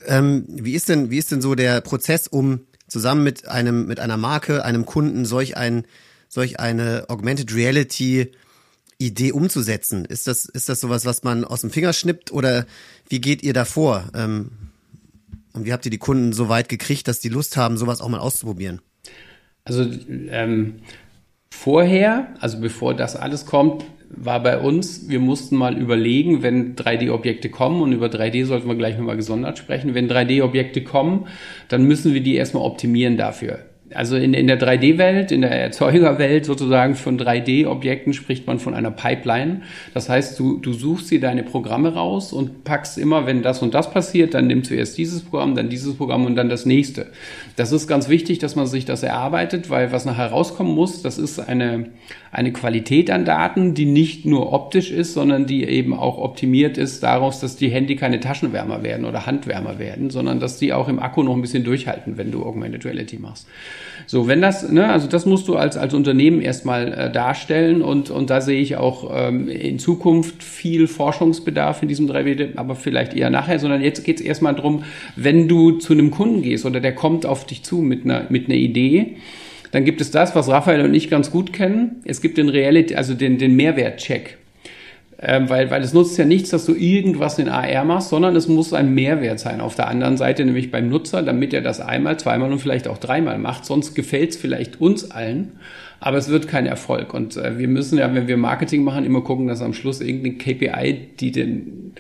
Ähm, 0.07 0.45
wie 0.49 0.75
ist 0.75 0.89
denn 0.89 1.09
wie 1.09 1.19
ist 1.19 1.31
denn 1.31 1.41
so 1.41 1.55
der 1.55 1.83
Prozess, 1.83 2.27
um 2.27 2.67
zusammen 2.89 3.23
mit 3.23 3.47
einem 3.47 3.87
mit 3.87 4.01
einer 4.01 4.17
Marke, 4.17 4.65
einem 4.65 4.87
Kunden 4.87 5.25
solch 5.25 5.57
ein 5.57 5.87
solch 6.29 6.59
eine 6.59 7.05
Augmented 7.07 7.55
Reality 7.55 8.33
Idee 8.99 9.31
umzusetzen? 9.31 10.05
Ist 10.05 10.27
das 10.27 10.47
ist 10.47 10.69
das 10.69 10.81
sowas, 10.81 11.05
was 11.05 11.23
man 11.23 11.45
aus 11.45 11.61
dem 11.61 11.71
Finger 11.71 11.93
schnippt 11.93 12.33
oder 12.33 12.67
wie 13.09 13.21
geht 13.21 13.45
ihr 13.45 13.53
davor? 13.53 14.11
Ähm, 14.15 14.51
und 15.53 15.65
wie 15.65 15.73
habt 15.73 15.85
ihr 15.85 15.93
die 15.93 15.99
Kunden 15.99 16.33
so 16.33 16.49
weit 16.49 16.69
gekriegt, 16.69 17.07
dass 17.07 17.21
die 17.21 17.29
Lust 17.29 17.57
haben, 17.57 17.79
sowas 17.79 18.01
auch 18.01 18.09
mal 18.09 18.19
auszuprobieren? 18.19 18.81
Also 19.67 19.85
ähm, 20.31 20.77
vorher, 21.51 22.29
also 22.41 22.61
bevor 22.61 22.95
das 22.95 23.17
alles 23.17 23.45
kommt, 23.45 23.85
war 24.09 24.41
bei 24.43 24.59
uns, 24.59 25.09
wir 25.09 25.19
mussten 25.19 25.57
mal 25.57 25.77
überlegen, 25.77 26.43
wenn 26.43 26.77
3D-Objekte 26.77 27.51
kommen, 27.51 27.83
und 27.83 27.93
über 27.93 28.07
3D 28.07 28.47
sollten 28.47 28.69
wir 28.69 28.77
gleich 28.77 28.97
nochmal 28.97 29.17
gesondert 29.17 29.59
sprechen, 29.59 29.95
wenn 29.95 30.09
3D-Objekte 30.09 30.85
kommen, 30.85 31.27
dann 31.69 31.85
müssen 31.85 32.15
wir 32.15 32.23
die 32.23 32.37
erstmal 32.37 32.63
optimieren 32.63 33.17
dafür 33.17 33.59
also 33.95 34.17
in, 34.17 34.35
in 34.35 34.47
der 34.47 34.61
3D-Welt, 34.61 35.31
in 35.31 35.43
der 35.43 35.53
Erzeugerwelt 35.53 36.45
sozusagen 36.45 36.95
von 36.95 37.19
3D-Objekten 37.19 38.13
spricht 38.13 38.47
man 38.47 38.59
von 38.59 38.75
einer 38.75 38.91
Pipeline. 38.91 39.63
Das 39.95 40.09
heißt, 40.09 40.39
du, 40.39 40.59
du 40.59 40.73
suchst 40.73 41.11
dir 41.11 41.21
deine 41.21 41.45
Programme 41.45 41.95
raus 41.95 42.33
und 42.33 42.65
packst 42.65 42.99
immer, 42.99 43.27
wenn 43.27 43.43
das 43.43 43.63
und 43.63 43.75
das 43.75 43.91
passiert, 43.91 44.35
dann 44.35 44.49
nimm 44.49 44.65
zuerst 44.65 44.99
dieses 44.99 45.23
Programm, 45.23 45.55
dann 45.55 45.69
dieses 45.69 45.95
Programm 45.95 46.27
und 46.27 46.37
dann 46.37 46.49
das 46.49 46.67
nächste. 46.67 47.07
Das 47.55 47.73
ist 47.73 47.87
ganz 47.87 48.09
wichtig, 48.09 48.39
dass 48.39 48.57
man 48.57 48.67
sich 48.67 48.85
das 48.85 49.03
erarbeitet, 49.03 49.71
weil 49.71 49.93
was 49.93 50.05
nachher 50.05 50.27
rauskommen 50.27 50.75
muss, 50.75 51.03
das 51.03 51.19
ist 51.19 51.39
eine, 51.39 51.91
eine 52.37 52.53
Qualität 52.53 53.11
an 53.11 53.25
Daten, 53.25 53.73
die 53.73 53.87
nicht 53.87 54.27
nur 54.27 54.53
optisch 54.53 54.91
ist, 54.91 55.15
sondern 55.15 55.47
die 55.47 55.65
eben 55.65 55.95
auch 55.95 56.19
optimiert 56.19 56.77
ist 56.77 57.03
daraus, 57.03 57.41
dass 57.41 57.57
die 57.57 57.71
Handy 57.71 57.97
keine 57.97 58.21
Taschenwärmer 58.21 58.83
werden 58.83 59.07
oder 59.07 59.25
Handwärmer 59.25 59.79
werden, 59.79 60.11
sondern 60.11 60.39
dass 60.39 60.59
die 60.59 60.75
auch 60.75 60.89
im 60.89 60.99
Akku 60.99 61.23
noch 61.23 61.35
ein 61.35 61.41
bisschen 61.41 61.65
durchhalten, 61.65 62.19
wenn 62.19 62.31
du 62.31 62.45
Augmented 62.45 62.85
Reality 62.85 63.19
machst. 63.19 63.49
So, 64.05 64.29
wenn 64.29 64.43
das, 64.43 64.71
ne, 64.71 64.87
also 64.87 65.09
das 65.09 65.25
musst 65.25 65.49
du 65.49 65.57
als, 65.57 65.79
als 65.79 65.95
Unternehmen 65.95 66.43
erstmal 66.43 66.93
äh, 66.93 67.11
darstellen 67.11 67.81
und, 67.81 68.11
und 68.11 68.29
da 68.29 68.43
sehe 68.43 68.61
ich 68.61 68.77
auch 68.77 69.11
ähm, 69.15 69.49
in 69.49 69.79
Zukunft 69.79 70.43
viel 70.43 70.89
Forschungsbedarf 70.89 71.81
in 71.81 71.89
diesem 71.89 72.07
3D, 72.07 72.59
aber 72.59 72.77
vielleicht 72.77 73.15
eher 73.15 73.31
nachher, 73.31 73.59
sondern 73.59 73.81
jetzt 73.81 74.05
geht 74.05 74.21
es 74.21 74.27
erstmal 74.27 74.55
drum, 74.55 74.85
wenn 75.17 75.49
du 75.49 75.73
zu 75.73 75.95
einem 75.95 76.11
Kunden 76.11 76.43
gehst 76.43 76.67
oder 76.67 76.81
der 76.81 76.95
kommt 76.95 77.25
auf 77.25 77.47
dich 77.47 77.63
zu 77.63 77.79
mit 77.79 78.05
einer, 78.05 78.27
mit 78.29 78.51
einer 78.51 78.57
Idee, 78.57 79.17
dann 79.77 79.85
gibt 79.85 80.01
es 80.01 80.11
das, 80.11 80.35
was 80.35 80.49
Raphael 80.49 80.81
und 80.81 80.95
ich 80.95 81.11
ganz 81.11 81.31
gut 81.31 81.53
kennen. 81.53 81.97
Es 82.07 82.23
gibt 82.23 82.39
den 82.39 82.49
Reality, 82.49 82.95
also 82.95 83.13
den, 83.13 83.37
den 83.37 83.57
Mehrwertcheck. 83.57 84.39
Ähm, 85.19 85.51
weil, 85.51 85.71
weil 85.71 85.83
es 85.83 85.93
nutzt 85.93 86.17
ja 86.17 86.25
nichts, 86.25 86.49
dass 86.49 86.65
du 86.65 86.75
irgendwas 86.75 87.39
in 87.39 87.51
AR 87.51 87.85
machst, 87.85 88.09
sondern 88.09 88.35
es 88.37 88.49
muss 88.49 88.73
ein 88.73 88.95
Mehrwert 88.95 89.39
sein. 89.39 89.61
Auf 89.61 89.75
der 89.75 89.89
anderen 89.89 90.17
Seite 90.17 90.47
nämlich 90.47 90.71
beim 90.71 90.89
Nutzer, 90.89 91.23
damit 91.23 91.53
er 91.53 91.61
das 91.61 91.83
einmal, 91.83 92.19
zweimal 92.19 92.51
und 92.51 92.59
vielleicht 92.59 92.89
auch 92.89 92.97
dreimal 92.97 93.37
macht. 93.37 93.67
Sonst 93.67 93.95
gefällt 93.95 94.31
es 94.31 94.39
vielleicht 94.39 94.81
uns 94.81 95.11
allen, 95.11 95.53
aber 96.01 96.17
es 96.17 96.31
wird 96.31 96.49
kein 96.49 96.65
Erfolg. 96.65 97.13
Und 97.13 97.37
äh, 97.37 97.59
wir 97.59 97.69
müssen 97.69 97.99
ja, 97.99 98.15
wenn 98.15 98.29
wir 98.29 98.39
Marketing 98.39 98.83
machen, 98.83 99.05
immer 99.05 99.21
gucken, 99.21 99.47
dass 99.47 99.61
am 99.61 99.75
Schluss 99.75 100.01
irgendeine 100.01 100.37
KPI, 100.37 101.09
die 101.21 101.33
den 101.33 101.93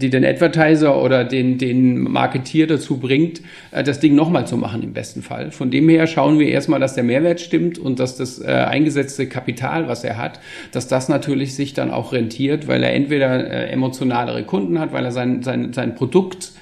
die 0.00 0.10
den 0.10 0.24
Advertiser 0.24 1.02
oder 1.02 1.24
den, 1.24 1.58
den 1.58 1.98
Marketier 1.98 2.68
dazu 2.68 2.98
bringt, 2.98 3.40
äh, 3.72 3.82
das 3.82 3.98
Ding 3.98 4.14
nochmal 4.14 4.46
zu 4.46 4.56
machen 4.56 4.82
im 4.82 4.92
besten 4.92 5.22
Fall. 5.22 5.50
Von 5.50 5.70
dem 5.70 5.88
her 5.88 6.06
schauen 6.06 6.38
wir 6.38 6.48
erstmal, 6.48 6.78
dass 6.78 6.94
der 6.94 7.02
Mehrwert 7.02 7.40
stimmt 7.40 7.78
und 7.78 7.98
dass 7.98 8.16
das 8.16 8.40
äh, 8.40 8.46
eingesetzte 8.46 9.26
Kapital, 9.26 9.88
was 9.88 10.04
er 10.04 10.16
hat, 10.16 10.38
dass 10.70 10.86
das 10.86 11.08
natürlich 11.08 11.54
sich 11.54 11.74
dann 11.74 11.90
auch 11.90 12.12
rentiert, 12.12 12.68
weil 12.68 12.82
er 12.84 12.94
entweder 12.94 13.50
äh, 13.50 13.70
emotionalere 13.70 14.44
Kunden 14.44 14.78
hat, 14.78 14.92
weil 14.92 15.04
er 15.04 15.12
sein, 15.12 15.42
sein, 15.42 15.72
sein 15.72 15.96
Produkt 15.96 16.52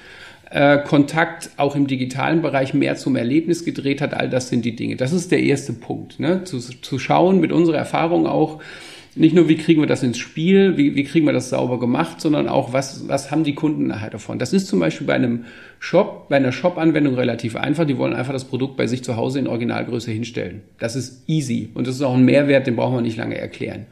äh, 0.49 0.79
Kontakt 0.79 1.51
auch 1.57 1.75
im 1.75 1.85
digitalen 1.85 2.41
Bereich 2.41 2.73
mehr 2.73 2.95
zum 2.95 3.15
Erlebnis 3.15 3.65
gedreht 3.65 4.01
hat. 4.01 4.15
All 4.15 4.29
das 4.29 4.49
sind 4.49 4.65
die 4.65 4.75
Dinge. 4.75 4.95
Das 4.95 5.13
ist 5.13 5.31
der 5.31 5.43
erste 5.43 5.73
Punkt. 5.73 6.19
Ne? 6.19 6.43
Zu, 6.43 6.59
zu 6.59 6.97
schauen 6.97 7.39
mit 7.39 7.51
unserer 7.51 7.77
Erfahrung 7.77 8.25
auch, 8.25 8.61
nicht 9.19 9.35
nur, 9.35 9.47
wie 9.49 9.57
kriegen 9.57 9.81
wir 9.81 9.87
das 9.87 10.03
ins 10.03 10.17
Spiel, 10.17 10.77
wie, 10.77 10.95
wie 10.95 11.03
kriegen 11.03 11.25
wir 11.25 11.33
das 11.33 11.49
sauber 11.49 11.79
gemacht, 11.79 12.21
sondern 12.21 12.47
auch, 12.47 12.73
was, 12.73 13.07
was 13.07 13.31
haben 13.31 13.43
die 13.43 13.55
Kunden 13.55 13.87
nachher 13.87 14.09
davon. 14.09 14.39
Das 14.39 14.53
ist 14.53 14.67
zum 14.67 14.79
Beispiel 14.79 15.07
bei 15.07 15.13
einem 15.13 15.45
Shop, 15.79 16.29
bei 16.29 16.37
einer 16.37 16.51
Shop-Anwendung 16.51 17.15
relativ 17.15 17.55
einfach. 17.55 17.85
Die 17.85 17.97
wollen 17.97 18.13
einfach 18.13 18.33
das 18.33 18.45
Produkt 18.45 18.77
bei 18.77 18.87
sich 18.87 19.03
zu 19.03 19.15
Hause 19.15 19.39
in 19.39 19.47
Originalgröße 19.47 20.11
hinstellen. 20.11 20.61
Das 20.79 20.95
ist 20.95 21.27
easy 21.27 21.69
und 21.73 21.87
das 21.87 21.95
ist 21.95 22.01
auch 22.01 22.15
ein 22.15 22.25
Mehrwert, 22.25 22.67
den 22.67 22.75
brauchen 22.75 22.95
wir 22.95 23.01
nicht 23.01 23.17
lange 23.17 23.37
erklären. 23.37 23.85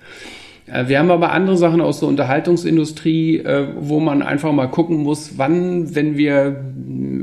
Äh, 0.67 0.87
wir 0.87 0.99
haben 0.99 1.11
aber 1.11 1.31
andere 1.31 1.57
Sachen 1.57 1.81
aus 1.81 1.99
der 1.99 2.09
Unterhaltungsindustrie, 2.09 3.37
äh, 3.37 3.67
wo 3.77 3.99
man 3.99 4.21
einfach 4.21 4.51
mal 4.51 4.67
gucken 4.67 4.97
muss, 4.97 5.37
wann, 5.37 5.95
wenn 5.95 6.17
wir 6.17 6.65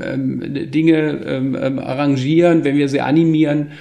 ähm, 0.05 0.71
Dinge 0.71 1.21
ähm, 1.27 1.57
ähm, 1.61 1.79
arrangieren, 1.79 2.65
wenn 2.65 2.77
wir 2.77 2.88
sie 2.88 3.01
animieren, 3.01 3.73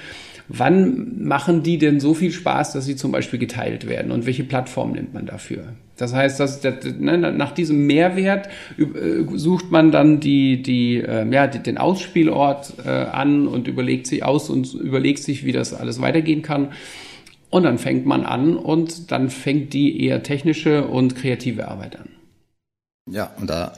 Wann 0.54 1.24
machen 1.24 1.62
die 1.62 1.78
denn 1.78 1.98
so 1.98 2.12
viel 2.12 2.30
Spaß, 2.30 2.74
dass 2.74 2.84
sie 2.84 2.94
zum 2.94 3.10
Beispiel 3.10 3.38
geteilt 3.38 3.88
werden 3.88 4.12
und 4.12 4.26
welche 4.26 4.44
Plattform 4.44 4.92
nimmt 4.92 5.14
man 5.14 5.24
dafür? 5.24 5.64
Das 5.96 6.12
heißt, 6.12 6.40
dass, 6.40 6.62
ne, 6.62 7.16
nach 7.16 7.52
diesem 7.52 7.86
Mehrwert 7.86 8.48
äh, 8.76 9.24
sucht 9.34 9.70
man 9.70 9.92
dann 9.92 10.20
die, 10.20 10.62
die, 10.62 10.96
äh, 10.98 11.26
ja, 11.32 11.46
den 11.46 11.78
Ausspielort 11.78 12.74
äh, 12.84 12.90
an 12.90 13.46
und 13.48 13.66
überlegt 13.66 14.06
sich 14.06 14.24
aus 14.24 14.50
und 14.50 14.74
überlegt 14.74 15.20
sich, 15.20 15.46
wie 15.46 15.52
das 15.52 15.72
alles 15.72 16.02
weitergehen 16.02 16.42
kann. 16.42 16.72
Und 17.48 17.62
dann 17.62 17.78
fängt 17.78 18.04
man 18.04 18.26
an 18.26 18.56
und 18.56 19.10
dann 19.10 19.30
fängt 19.30 19.72
die 19.72 20.04
eher 20.04 20.22
technische 20.22 20.86
und 20.86 21.16
kreative 21.16 21.68
Arbeit 21.68 21.98
an. 21.98 22.08
Ja, 23.10 23.32
und 23.40 23.48
da, 23.48 23.72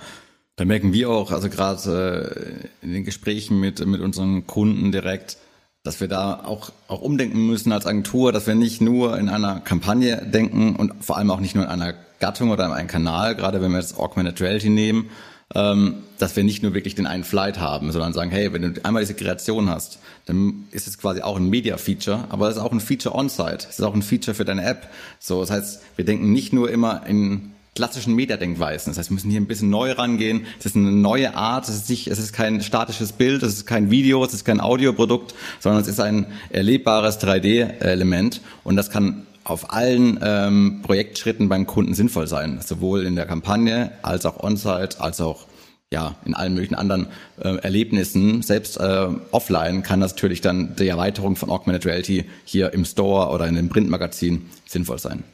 da 0.57 0.65
merken 0.65 0.93
wir 0.93 1.09
auch, 1.11 1.31
also 1.31 1.49
gerade 1.49 2.67
äh, 2.83 2.85
in 2.85 2.93
den 2.93 3.05
Gesprächen 3.05 3.61
mit, 3.61 3.85
mit 3.87 4.01
unseren 4.01 4.49
Kunden 4.49 4.91
direkt, 4.91 5.37
dass 5.85 6.01
wir 6.01 6.09
da 6.09 6.43
auch, 6.45 6.73
auch 6.89 7.03
umdenken 7.03 7.47
müssen 7.47 7.71
als 7.71 7.87
Agentur, 7.87 8.33
dass 8.33 8.47
wir 8.47 8.55
nicht 8.55 8.81
nur 8.81 9.19
in 9.19 9.29
einer 9.29 9.61
Kampagne 9.61 10.17
denken 10.25 10.77
und 10.77 11.05
vor 11.05 11.19
allem 11.19 11.31
auch 11.31 11.41
nicht 11.41 11.55
nur 11.55 11.65
in 11.65 11.71
einer 11.71 11.95
Gattung 12.21 12.51
oder 12.51 12.65
in 12.65 12.73
einem 12.73 12.89
Kanal, 12.89 13.37
gerade 13.37 13.61
wenn 13.61 13.71
wir 13.71 13.79
jetzt 13.79 13.99
Augmented 13.99 14.41
Reality 14.41 14.71
nehmen, 14.71 15.11
ähm, 15.55 15.97
dass 16.19 16.37
wir 16.37 16.43
nicht 16.43 16.63
nur 16.63 16.73
wirklich 16.73 16.95
den 16.95 17.07
einen 17.07 17.23
Flight 17.23 17.61
haben, 17.61 17.93
sondern 17.93 18.15
sagen, 18.15 18.31
hey, 18.31 18.51
wenn 18.55 18.63
du 18.63 18.85
einmal 18.85 19.03
diese 19.03 19.13
Kreation 19.13 19.69
hast, 19.69 19.99
dann 20.25 20.65
ist 20.71 20.89
es 20.89 20.97
quasi 20.97 21.21
auch 21.21 21.37
ein 21.37 21.51
Media-Feature, 21.51 22.29
aber 22.31 22.49
es 22.49 22.57
ist 22.57 22.63
auch 22.63 22.73
ein 22.73 22.81
Feature 22.81 23.15
on-site, 23.15 23.67
es 23.69 23.79
ist 23.79 23.83
auch 23.83 23.95
ein 23.95 24.03
Feature 24.03 24.35
für 24.35 24.47
deine 24.47 24.65
App. 24.65 24.89
So, 25.19 25.41
das 25.41 25.51
heißt, 25.51 25.83
wir 25.97 26.07
denken 26.07 26.33
nicht 26.33 26.55
nur 26.55 26.71
immer 26.71 27.07
in 27.07 27.54
klassischen 27.75 28.15
Mediadenkweisen. 28.15 28.91
Das 28.91 28.99
heißt, 28.99 29.11
wir 29.11 29.15
müssen 29.15 29.31
hier 29.31 29.41
ein 29.41 29.47
bisschen 29.47 29.71
neu 29.71 29.93
rangehen. 29.93 30.47
Es 30.59 30.67
ist 30.67 30.77
eine 30.77 30.93
neue 30.93 31.35
Art. 31.35 31.69
Es 31.69 31.75
ist 31.75 31.91
nicht, 31.91 32.07
es 32.07 32.19
ist 32.19 32.33
kein 32.33 32.61
statisches 32.63 33.13
Bild, 33.13 33.43
es 33.43 33.55
ist 33.55 33.67
kein 33.67 33.91
Video, 33.91 34.25
es 34.25 34.33
ist 34.33 34.45
kein 34.45 34.61
Audioprodukt, 34.61 35.35
sondern 35.61 35.83
es 35.83 35.89
ist 35.89 36.01
ein 36.01 36.27
erlebbares 36.51 37.21
3D-Element 37.21 38.41
und 38.63 38.77
das 38.77 38.91
kann 38.91 39.27
auf 39.45 39.73
allen 39.73 40.19
ähm, 40.23 40.81
Projektschritten 40.83 41.49
beim 41.49 41.67
Kunden 41.67 41.95
sinnvoll 41.95 42.27
sein, 42.27 42.61
sowohl 42.65 43.05
in 43.05 43.15
der 43.15 43.27
Kampagne 43.27 43.93
als 44.03 44.25
auch 44.25 44.43
on-site, 44.43 45.01
als 45.01 45.21
auch 45.21 45.47
ja, 45.93 46.17
in 46.25 46.35
allen 46.35 46.55
möglichen 46.55 46.75
anderen 46.75 47.09
äh, 47.41 47.57
Erlebnissen, 47.57 48.43
selbst 48.43 48.79
äh, 48.79 49.09
offline, 49.31 49.83
kann 49.83 50.01
das 50.01 50.13
natürlich 50.13 50.41
dann 50.41 50.75
die 50.77 50.89
Erweiterung 50.89 51.37
von 51.37 51.51
Augmented 51.51 51.87
Reality 51.87 52.25
hier 52.45 52.73
im 52.73 52.85
Store 52.85 53.31
oder 53.31 53.47
in 53.47 53.55
dem 53.55 53.69
Printmagazin 53.69 54.47
sinnvoll 54.67 54.99
sein. 54.99 55.25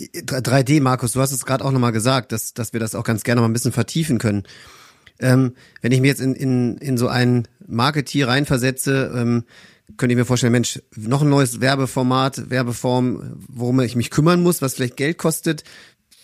3D, 0.00 0.80
Markus, 0.80 1.12
du 1.12 1.20
hast 1.20 1.32
es 1.32 1.46
gerade 1.46 1.64
auch 1.64 1.70
nochmal 1.70 1.92
gesagt, 1.92 2.32
dass, 2.32 2.52
dass 2.54 2.72
wir 2.72 2.80
das 2.80 2.94
auch 2.94 3.04
ganz 3.04 3.22
gerne 3.22 3.40
mal 3.40 3.48
ein 3.48 3.52
bisschen 3.52 3.72
vertiefen 3.72 4.18
können. 4.18 4.44
Ähm, 5.20 5.54
wenn 5.80 5.92
ich 5.92 6.00
mir 6.00 6.08
jetzt 6.08 6.20
in, 6.20 6.34
in, 6.34 6.76
in 6.78 6.98
so 6.98 7.08
ein 7.08 7.46
Marketier 7.66 8.28
reinversetze, 8.28 9.12
ähm, 9.14 9.44
könnte 9.96 10.14
ich 10.14 10.18
mir 10.18 10.24
vorstellen, 10.24 10.52
Mensch, 10.52 10.82
noch 10.96 11.22
ein 11.22 11.28
neues 11.28 11.60
Werbeformat, 11.60 12.50
Werbeform, 12.50 13.36
worum 13.48 13.80
ich 13.80 13.96
mich 13.96 14.10
kümmern 14.10 14.42
muss, 14.42 14.62
was 14.62 14.74
vielleicht 14.74 14.96
Geld 14.96 15.18
kostet. 15.18 15.62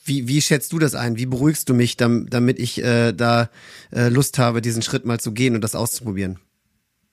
Wie, 0.05 0.27
wie 0.27 0.41
schätzt 0.41 0.73
du 0.73 0.79
das 0.79 0.95
ein? 0.95 1.19
Wie 1.19 1.27
beruhigst 1.27 1.69
du 1.69 1.75
mich, 1.75 1.97
damit 1.97 2.59
ich 2.59 2.83
äh, 2.83 3.13
da 3.13 3.51
äh, 3.93 4.09
Lust 4.09 4.39
habe, 4.39 4.63
diesen 4.63 4.83
Schritt 4.83 5.05
mal 5.05 5.21
zu 5.21 5.33
gehen 5.33 5.55
und 5.55 5.63
das 5.63 5.75
auszuprobieren? 5.75 6.39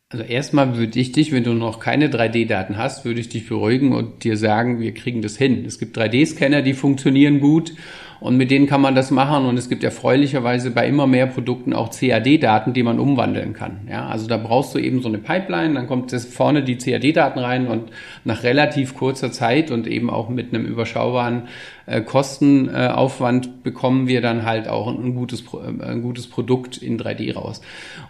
Also 0.10 0.24
erstmal 0.24 0.78
würde 0.78 0.98
ich 1.02 1.12
dich, 1.12 1.34
wenn 1.34 1.44
du 1.44 1.54
noch 1.54 1.82
keine 1.82 2.08
3D-Daten 2.08 2.78
hast, 2.78 3.04
würde 3.04 3.20
ich 3.20 3.28
dich 3.28 3.50
beruhigen 3.50 3.92
und 3.92 4.24
dir 4.24 4.38
sagen, 4.38 4.80
wir 4.80 4.94
kriegen 4.94 5.22
das 5.22 5.36
hin. 5.36 5.66
Es 5.66 5.80
gibt 5.80 5.98
3D-Scanner, 5.98 6.62
die 6.62 6.74
funktionieren 6.74 7.42
gut 7.42 7.74
und 8.20 8.38
mit 8.38 8.52
denen 8.52 8.68
kann 8.68 8.82
man 8.82 8.96
das 8.96 9.12
machen. 9.12 9.46
Und 9.46 9.58
es 9.58 9.70
gibt 9.70 9.84
erfreulicherweise 9.84 10.72
bei 10.72 10.88
immer 10.88 11.08
mehr 11.08 11.28
Produkten 11.28 11.74
auch 11.74 11.90
CAD-Daten, 11.92 12.74
die 12.74 12.84
man 12.84 13.00
umwandeln 13.00 13.54
kann. 13.54 13.88
Ja, 13.90 14.08
also 14.08 14.28
da 14.28 14.38
brauchst 14.38 14.74
du 14.74 14.80
eben 14.80 15.02
so 15.02 15.08
eine 15.08 15.20
Pipeline, 15.20 15.74
dann 15.74 15.88
kommt 15.88 16.14
das 16.14 16.26
vorne 16.26 16.64
die 16.64 16.78
CAD-Daten 16.78 17.40
rein 17.40 17.68
und 17.68 17.92
nach 18.24 18.44
relativ 18.44 18.96
kurzer 18.96 19.32
Zeit 19.32 19.72
und 19.72 19.88
eben 19.88 20.10
auch 20.10 20.30
mit 20.30 20.54
einem 20.54 20.66
überschaubaren 20.66 21.44
äh, 21.86 22.02
Kostenaufwand 22.02 23.46
äh, 23.46 23.50
bekommen 23.64 24.08
wir 24.08 24.22
dann 24.22 24.46
halt 24.46 24.68
auch 24.68 24.88
ein, 24.88 25.16
gutes, 25.16 25.44
äh, 25.54 25.84
ein 25.84 26.02
gutes 26.02 26.28
Produkt 26.28 26.78
in 26.78 27.00
3D 27.00 27.34
raus. 27.34 27.62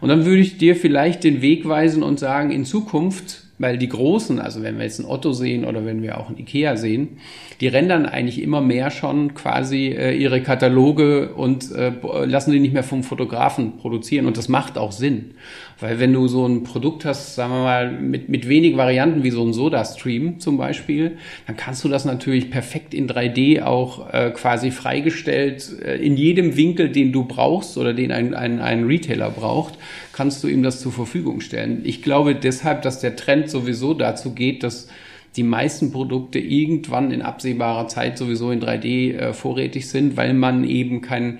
Und 0.01 0.09
dann 0.09 0.25
würde 0.25 0.41
ich 0.41 0.57
dir 0.57 0.75
vielleicht 0.75 1.23
den 1.23 1.41
Weg 1.41 1.67
weisen 1.67 2.03
und 2.03 2.19
sagen, 2.19 2.51
in 2.51 2.65
Zukunft 2.65 3.46
weil 3.59 3.77
die 3.77 3.89
Großen, 3.89 4.39
also 4.39 4.61
wenn 4.61 4.77
wir 4.77 4.83
jetzt 4.83 4.99
ein 4.99 5.05
Otto 5.05 5.33
sehen 5.33 5.65
oder 5.65 5.85
wenn 5.85 6.01
wir 6.01 6.19
auch 6.19 6.29
ein 6.29 6.37
Ikea 6.37 6.77
sehen, 6.77 7.17
die 7.59 7.67
rendern 7.67 8.05
eigentlich 8.05 8.41
immer 8.41 8.61
mehr 8.61 8.91
schon 8.91 9.33
quasi 9.33 9.87
äh, 9.87 10.15
ihre 10.15 10.41
Kataloge 10.41 11.33
und 11.33 11.71
äh, 11.71 11.91
lassen 12.25 12.51
die 12.51 12.59
nicht 12.59 12.73
mehr 12.73 12.83
vom 12.83 13.03
Fotografen 13.03 13.77
produzieren. 13.77 14.27
Und 14.27 14.37
das 14.37 14.47
macht 14.47 14.77
auch 14.77 14.91
Sinn. 14.91 15.31
Weil 15.79 15.99
wenn 15.99 16.11
du 16.11 16.27
so 16.27 16.45
ein 16.47 16.63
Produkt 16.63 17.05
hast, 17.05 17.35
sagen 17.35 17.53
wir 17.53 17.61
mal, 17.61 17.91
mit, 17.91 18.29
mit 18.29 18.49
wenig 18.49 18.77
Varianten 18.77 19.23
wie 19.23 19.29
so 19.29 19.45
ein 19.45 19.53
Soda-Stream 19.53 20.39
zum 20.39 20.57
Beispiel, 20.57 21.17
dann 21.45 21.55
kannst 21.55 21.83
du 21.83 21.89
das 21.89 22.03
natürlich 22.03 22.49
perfekt 22.49 22.95
in 22.95 23.07
3D 23.07 23.61
auch 23.61 24.11
äh, 24.11 24.31
quasi 24.31 24.71
freigestellt, 24.71 25.69
äh, 25.83 25.97
in 25.97 26.17
jedem 26.17 26.57
Winkel, 26.57 26.89
den 26.89 27.11
du 27.11 27.25
brauchst 27.25 27.77
oder 27.77 27.93
den 27.93 28.11
ein, 28.11 28.33
ein, 28.33 28.59
ein 28.59 28.85
Retailer 28.85 29.29
braucht, 29.29 29.75
kannst 30.13 30.43
du 30.43 30.47
ihm 30.47 30.63
das 30.63 30.81
zur 30.81 30.91
Verfügung 30.91 31.41
stellen. 31.41 31.81
Ich 31.83 32.01
glaube 32.01 32.33
deshalb, 32.33 32.81
dass 32.81 32.99
der 32.99 33.15
Trend 33.15 33.49
sowieso 33.51 33.93
dazu 33.93 34.33
geht, 34.33 34.63
dass 34.63 34.87
die 35.35 35.43
meisten 35.43 35.91
Produkte 35.91 36.39
irgendwann 36.39 37.11
in 37.11 37.21
absehbarer 37.21 37.87
Zeit 37.87 38.17
sowieso 38.17 38.49
in 38.49 38.61
3D 38.61 39.13
äh, 39.13 39.33
vorrätig 39.33 39.87
sind, 39.87 40.17
weil 40.17 40.33
man 40.33 40.63
eben 40.63 41.01
kein 41.01 41.37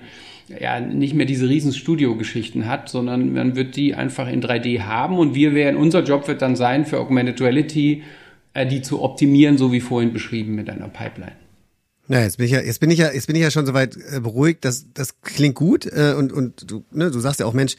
ja, 0.48 0.80
nicht 0.80 1.14
mehr 1.14 1.26
diese 1.26 1.48
riesen 1.48 1.72
Studio-Geschichten 1.72 2.66
hat, 2.66 2.88
sondern 2.88 3.32
man 3.32 3.56
wird 3.56 3.76
die 3.76 3.94
einfach 3.94 4.28
in 4.28 4.42
3D 4.42 4.80
haben 4.82 5.18
und 5.18 5.34
wir 5.34 5.54
werden, 5.54 5.76
unser 5.76 6.02
Job 6.02 6.28
wird 6.28 6.42
dann 6.42 6.56
sein, 6.56 6.86
für 6.86 6.98
Augmented 6.98 7.40
Reality 7.40 8.02
äh, 8.58 8.66
die 8.66 8.82
zu 8.82 9.02
optimieren, 9.02 9.58
so 9.58 9.72
wie 9.72 9.80
vorhin 9.80 10.12
beschrieben 10.12 10.54
mit 10.54 10.68
einer 10.68 10.88
Pipeline. 10.88 11.36
Ja, 12.08 12.22
jetzt 12.22 12.38
bin 12.38 12.46
ich 12.46 12.52
ja, 12.52 12.60
jetzt 12.60 12.80
bin 12.80 12.90
ich 12.90 12.98
ja, 12.98 13.12
jetzt 13.12 13.26
bin 13.26 13.36
ich 13.36 13.42
ja 13.42 13.50
schon 13.50 13.66
soweit 13.66 13.96
äh, 13.96 14.20
beruhigt. 14.20 14.64
Das, 14.64 14.86
das 14.94 15.20
klingt 15.20 15.54
gut 15.54 15.86
äh, 15.86 16.14
und 16.16 16.32
und 16.32 16.70
du, 16.70 16.84
ne, 16.90 17.10
du 17.10 17.20
sagst 17.20 17.40
ja 17.40 17.46
auch, 17.46 17.52
Mensch, 17.52 17.76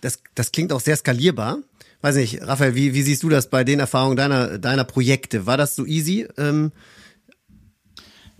das, 0.00 0.18
das 0.34 0.50
klingt 0.50 0.72
auch 0.72 0.80
sehr 0.80 0.96
skalierbar. 0.96 1.58
Weiß 2.02 2.16
nicht, 2.16 2.42
Raphael, 2.42 2.74
wie, 2.74 2.94
wie 2.94 3.02
siehst 3.02 3.22
du 3.22 3.28
das 3.28 3.48
bei 3.48 3.62
den 3.62 3.78
Erfahrungen 3.78 4.16
deiner 4.16 4.58
deiner 4.58 4.84
Projekte? 4.84 5.46
War 5.46 5.56
das 5.56 5.76
so 5.76 5.86
easy? 5.86 6.26
Ähm, 6.36 6.72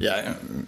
ja, 0.01 0.15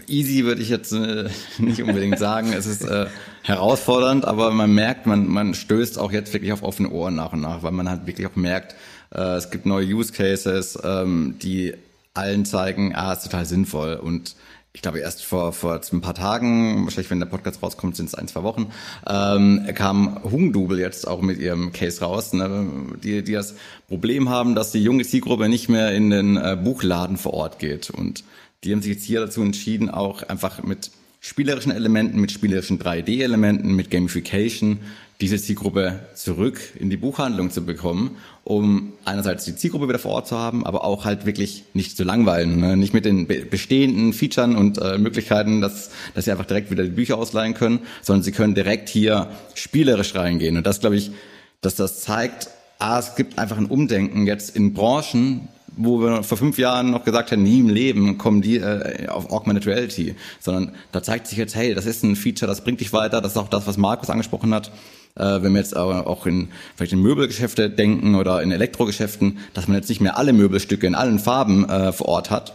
easy 0.06 0.44
würde 0.44 0.62
ich 0.62 0.68
jetzt 0.68 0.92
äh, 0.92 1.28
nicht 1.58 1.82
unbedingt 1.82 2.18
sagen. 2.18 2.52
es 2.52 2.66
ist 2.66 2.84
äh, 2.84 3.06
herausfordernd, 3.42 4.24
aber 4.26 4.50
man 4.50 4.74
merkt, 4.74 5.06
man, 5.06 5.26
man 5.26 5.54
stößt 5.54 5.98
auch 5.98 6.12
jetzt 6.12 6.32
wirklich 6.32 6.52
auf 6.52 6.62
offene 6.62 6.90
Ohren 6.90 7.16
nach 7.16 7.32
und 7.32 7.40
nach, 7.40 7.62
weil 7.62 7.72
man 7.72 7.88
halt 7.88 8.06
wirklich 8.06 8.26
auch 8.26 8.36
merkt, 8.36 8.76
äh, 9.12 9.36
es 9.36 9.50
gibt 9.50 9.66
neue 9.66 9.86
Use 9.86 10.12
Cases, 10.12 10.78
ähm, 10.84 11.36
die 11.42 11.74
allen 12.14 12.44
zeigen, 12.44 12.94
ah, 12.94 13.14
ist 13.14 13.24
total 13.24 13.46
sinnvoll. 13.46 13.94
Und 13.94 14.36
ich 14.74 14.82
glaube, 14.82 15.00
erst 15.00 15.24
vor, 15.24 15.52
vor 15.52 15.80
ein 15.92 16.00
paar 16.02 16.14
Tagen, 16.14 16.84
wahrscheinlich 16.84 17.10
wenn 17.10 17.20
der 17.20 17.26
Podcast 17.26 17.62
rauskommt, 17.62 17.96
sind 17.96 18.06
es 18.06 18.14
ein, 18.14 18.28
zwei 18.28 18.42
Wochen, 18.42 18.70
ähm, 19.06 19.66
kam 19.74 20.22
Hungdubel 20.24 20.78
jetzt 20.78 21.08
auch 21.08 21.22
mit 21.22 21.38
ihrem 21.38 21.72
Case 21.72 22.02
raus, 22.02 22.32
ne, 22.34 22.68
die, 23.02 23.22
die 23.22 23.32
das 23.32 23.54
Problem 23.88 24.28
haben, 24.28 24.54
dass 24.54 24.72
die 24.72 24.82
junge 24.82 25.04
Zielgruppe 25.04 25.48
nicht 25.48 25.70
mehr 25.70 25.92
in 25.92 26.10
den 26.10 26.36
äh, 26.36 26.56
Buchladen 26.62 27.16
vor 27.16 27.34
Ort 27.34 27.58
geht. 27.58 27.90
Und 27.90 28.24
die 28.64 28.72
haben 28.72 28.82
sich 28.82 28.92
jetzt 28.92 29.04
hier 29.04 29.20
dazu 29.20 29.42
entschieden, 29.42 29.90
auch 29.90 30.22
einfach 30.22 30.62
mit 30.62 30.90
spielerischen 31.20 31.72
Elementen, 31.72 32.20
mit 32.20 32.32
spielerischen 32.32 32.78
3D-Elementen, 32.80 33.74
mit 33.74 33.90
Gamification 33.90 34.80
diese 35.20 35.40
Zielgruppe 35.40 36.00
zurück 36.14 36.60
in 36.74 36.90
die 36.90 36.96
Buchhandlung 36.96 37.52
zu 37.52 37.64
bekommen, 37.64 38.16
um 38.42 38.92
einerseits 39.04 39.44
die 39.44 39.54
Zielgruppe 39.54 39.88
wieder 39.88 40.00
vor 40.00 40.10
Ort 40.10 40.26
zu 40.26 40.36
haben, 40.36 40.66
aber 40.66 40.82
auch 40.84 41.04
halt 41.04 41.24
wirklich 41.26 41.62
nicht 41.74 41.96
zu 41.96 42.02
langweilen, 42.02 42.58
ne? 42.58 42.76
nicht 42.76 42.92
mit 42.92 43.04
den 43.04 43.28
bestehenden 43.28 44.12
Features 44.12 44.56
und 44.56 44.78
äh, 44.78 44.98
Möglichkeiten, 44.98 45.60
dass, 45.60 45.90
dass 46.14 46.24
sie 46.24 46.32
einfach 46.32 46.46
direkt 46.46 46.72
wieder 46.72 46.82
die 46.82 46.90
Bücher 46.90 47.18
ausleihen 47.18 47.54
können, 47.54 47.80
sondern 48.02 48.24
sie 48.24 48.32
können 48.32 48.56
direkt 48.56 48.88
hier 48.88 49.28
spielerisch 49.54 50.16
reingehen. 50.16 50.56
Und 50.56 50.66
das 50.66 50.80
glaube 50.80 50.96
ich, 50.96 51.12
dass 51.60 51.76
das 51.76 52.00
zeigt, 52.00 52.48
ah, 52.80 52.98
es 52.98 53.14
gibt 53.14 53.38
einfach 53.38 53.58
ein 53.58 53.66
Umdenken 53.66 54.26
jetzt 54.26 54.56
in 54.56 54.74
Branchen, 54.74 55.46
wo 55.76 56.00
wir 56.00 56.22
vor 56.22 56.38
fünf 56.38 56.58
Jahren 56.58 56.90
noch 56.90 57.04
gesagt 57.04 57.30
hätten, 57.30 57.42
nie 57.42 57.60
im 57.60 57.68
Leben 57.68 58.18
kommen 58.18 58.42
die 58.42 58.56
äh, 58.56 59.08
auf 59.08 59.30
Augmented 59.30 59.66
Reality, 59.66 60.14
sondern 60.40 60.72
da 60.92 61.02
zeigt 61.02 61.26
sich 61.26 61.38
jetzt, 61.38 61.54
hey, 61.54 61.74
das 61.74 61.86
ist 61.86 62.02
ein 62.02 62.16
Feature, 62.16 62.48
das 62.48 62.64
bringt 62.64 62.80
dich 62.80 62.92
weiter, 62.92 63.20
das 63.20 63.32
ist 63.32 63.38
auch 63.38 63.48
das, 63.48 63.66
was 63.66 63.76
Markus 63.76 64.10
angesprochen 64.10 64.54
hat. 64.54 64.70
Äh, 65.14 65.42
wenn 65.42 65.52
wir 65.52 65.58
jetzt 65.58 65.76
aber 65.76 66.06
auch 66.06 66.26
in 66.26 66.48
vielleicht 66.76 66.92
in 66.92 67.00
Möbelgeschäfte 67.00 67.68
denken 67.68 68.14
oder 68.14 68.42
in 68.42 68.50
Elektrogeschäften, 68.50 69.38
dass 69.54 69.68
man 69.68 69.76
jetzt 69.76 69.88
nicht 69.88 70.00
mehr 70.00 70.16
alle 70.16 70.32
Möbelstücke 70.32 70.86
in 70.86 70.94
allen 70.94 71.18
Farben 71.18 71.68
äh, 71.68 71.92
vor 71.92 72.08
Ort 72.08 72.30
hat, 72.30 72.54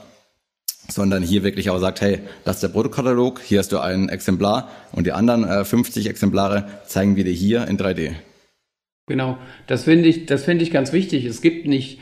sondern 0.88 1.21
hier 1.21 1.43
wirklich 1.43 1.69
auch 1.69 1.80
sagt, 1.80 2.01
hey, 2.01 2.19
das 2.45 2.58
ist 2.58 2.63
der 2.63 2.69
Produktkatalog, 2.69 3.41
hier 3.41 3.60
hast 3.60 3.71
du 3.71 3.80
ein 3.80 4.10
Exemplar 4.10 4.69
und 4.91 5.06
die 5.06 5.12
anderen 5.12 5.43
äh, 5.43 5.65
50 5.65 6.08
Exemplare 6.08 6.67
zeigen 6.86 7.15
wir 7.15 7.23
dir 7.23 7.34
hier 7.34 7.67
in 7.67 7.77
3D. 7.77 8.13
Genau, 9.06 9.38
das 9.67 9.84
finde 9.84 10.10
ich, 10.10 10.25
das 10.25 10.43
finde 10.43 10.63
ich 10.63 10.71
ganz 10.71 10.91
wichtig. 10.91 11.25
Es 11.25 11.41
gibt 11.41 11.65
nicht 11.65 11.99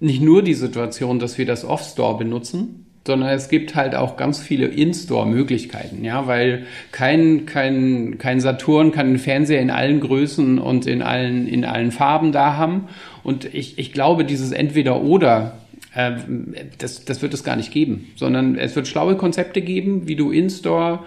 nicht 0.00 0.22
nur 0.22 0.42
die 0.42 0.54
Situation, 0.54 1.18
dass 1.18 1.38
wir 1.38 1.46
das 1.46 1.64
Off-Store 1.64 2.18
benutzen, 2.18 2.84
sondern 3.06 3.30
es 3.30 3.48
gibt 3.48 3.74
halt 3.74 3.94
auch 3.94 4.16
ganz 4.16 4.40
viele 4.40 4.66
In-Store-Möglichkeiten, 4.66 6.04
ja, 6.04 6.26
weil 6.26 6.64
kein, 6.90 7.44
kein, 7.44 8.16
kein 8.18 8.40
Saturn 8.40 8.92
kann 8.92 9.08
einen 9.08 9.18
Fernseher 9.18 9.60
in 9.60 9.70
allen 9.70 10.00
Größen 10.00 10.58
und 10.58 10.86
in 10.86 11.02
allen, 11.02 11.46
in 11.46 11.64
allen 11.64 11.92
Farben 11.92 12.32
da 12.32 12.56
haben. 12.56 12.88
Und 13.22 13.52
ich, 13.54 13.78
ich 13.78 13.92
glaube, 13.92 14.24
dieses 14.24 14.52
Entweder-Oder, 14.52 15.58
äh, 15.94 16.12
das, 16.78 17.04
das 17.04 17.20
wird 17.20 17.34
es 17.34 17.44
gar 17.44 17.56
nicht 17.56 17.72
geben, 17.72 18.08
sondern 18.16 18.56
es 18.56 18.74
wird 18.74 18.88
schlaue 18.88 19.16
Konzepte 19.16 19.60
geben, 19.60 20.08
wie 20.08 20.16
du 20.16 20.30
In-Store 20.30 21.00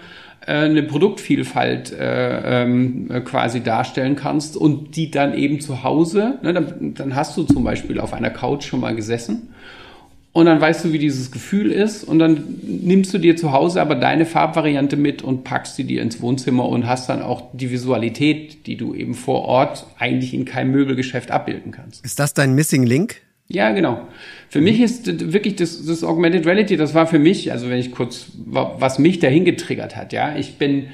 eine 0.48 0.82
Produktvielfalt 0.82 1.92
äh, 1.92 2.62
ähm, 2.62 3.08
quasi 3.24 3.60
darstellen 3.60 4.16
kannst 4.16 4.56
und 4.56 4.96
die 4.96 5.10
dann 5.10 5.34
eben 5.34 5.60
zu 5.60 5.82
Hause, 5.82 6.38
ne, 6.42 6.54
dann, 6.54 6.94
dann 6.94 7.14
hast 7.14 7.36
du 7.36 7.44
zum 7.44 7.64
Beispiel 7.64 8.00
auf 8.00 8.12
einer 8.14 8.30
Couch 8.30 8.64
schon 8.64 8.80
mal 8.80 8.94
gesessen 8.94 9.48
und 10.32 10.46
dann 10.46 10.60
weißt 10.60 10.84
du, 10.84 10.92
wie 10.92 10.98
dieses 10.98 11.32
Gefühl 11.32 11.72
ist 11.72 12.04
und 12.04 12.18
dann 12.18 12.44
nimmst 12.62 13.12
du 13.12 13.18
dir 13.18 13.36
zu 13.36 13.52
Hause 13.52 13.80
aber 13.80 13.94
deine 13.94 14.24
Farbvariante 14.24 14.96
mit 14.96 15.20
und 15.22 15.42
packst 15.42 15.76
sie 15.76 15.84
dir 15.84 16.00
ins 16.00 16.20
Wohnzimmer 16.20 16.68
und 16.68 16.86
hast 16.86 17.08
dann 17.08 17.22
auch 17.22 17.50
die 17.54 17.70
Visualität, 17.70 18.66
die 18.66 18.76
du 18.76 18.94
eben 18.94 19.14
vor 19.14 19.46
Ort 19.46 19.86
eigentlich 19.98 20.34
in 20.34 20.44
keinem 20.44 20.70
Möbelgeschäft 20.70 21.30
abbilden 21.30 21.72
kannst. 21.72 22.04
Ist 22.04 22.18
das 22.18 22.34
dein 22.34 22.54
Missing 22.54 22.84
Link? 22.84 23.22
Ja, 23.50 23.70
genau. 23.72 24.06
Für 24.50 24.60
mich 24.60 24.78
ist 24.78 25.32
wirklich 25.32 25.56
das, 25.56 25.84
das 25.86 26.04
Augmented 26.04 26.46
Reality, 26.46 26.76
das 26.76 26.94
war 26.94 27.06
für 27.06 27.18
mich, 27.18 27.50
also 27.50 27.70
wenn 27.70 27.78
ich 27.78 27.92
kurz, 27.92 28.26
was 28.44 28.98
mich 28.98 29.20
dahin 29.20 29.46
getriggert 29.46 29.96
hat, 29.96 30.12
ja, 30.12 30.36
ich 30.36 30.56
bin, 30.56 30.88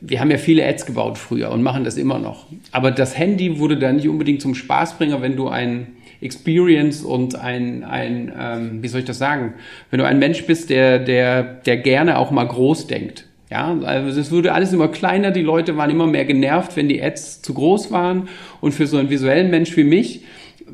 wir 0.00 0.20
haben 0.20 0.30
ja 0.30 0.38
viele 0.38 0.66
Ads 0.66 0.86
gebaut 0.86 1.18
früher 1.18 1.50
und 1.50 1.62
machen 1.62 1.84
das 1.84 1.98
immer 1.98 2.18
noch. 2.18 2.46
Aber 2.72 2.90
das 2.90 3.18
Handy 3.18 3.58
wurde 3.58 3.76
da 3.76 3.92
nicht 3.92 4.08
unbedingt 4.08 4.40
zum 4.40 4.54
Spaßbringer, 4.54 5.20
wenn 5.20 5.36
du 5.36 5.48
ein 5.48 5.88
Experience 6.22 7.02
und 7.02 7.36
ein, 7.36 7.84
ein 7.84 8.32
ähm, 8.38 8.82
wie 8.82 8.88
soll 8.88 9.00
ich 9.00 9.06
das 9.06 9.18
sagen, 9.18 9.52
wenn 9.90 9.98
du 9.98 10.06
ein 10.06 10.18
Mensch 10.18 10.46
bist, 10.46 10.70
der, 10.70 10.98
der, 10.98 11.42
der 11.42 11.76
gerne 11.76 12.16
auch 12.16 12.30
mal 12.30 12.48
groß 12.48 12.86
denkt. 12.86 13.26
Ja, 13.50 13.78
also 13.84 14.18
es 14.18 14.32
wurde 14.32 14.54
alles 14.54 14.72
immer 14.72 14.88
kleiner, 14.88 15.32
die 15.32 15.42
Leute 15.42 15.76
waren 15.76 15.90
immer 15.90 16.06
mehr 16.06 16.24
genervt, 16.24 16.76
wenn 16.76 16.88
die 16.88 17.02
Ads 17.02 17.42
zu 17.42 17.52
groß 17.52 17.90
waren. 17.90 18.28
Und 18.62 18.72
für 18.72 18.86
so 18.86 18.96
einen 18.96 19.10
visuellen 19.10 19.50
Mensch 19.50 19.76
wie 19.76 19.84
mich 19.84 20.22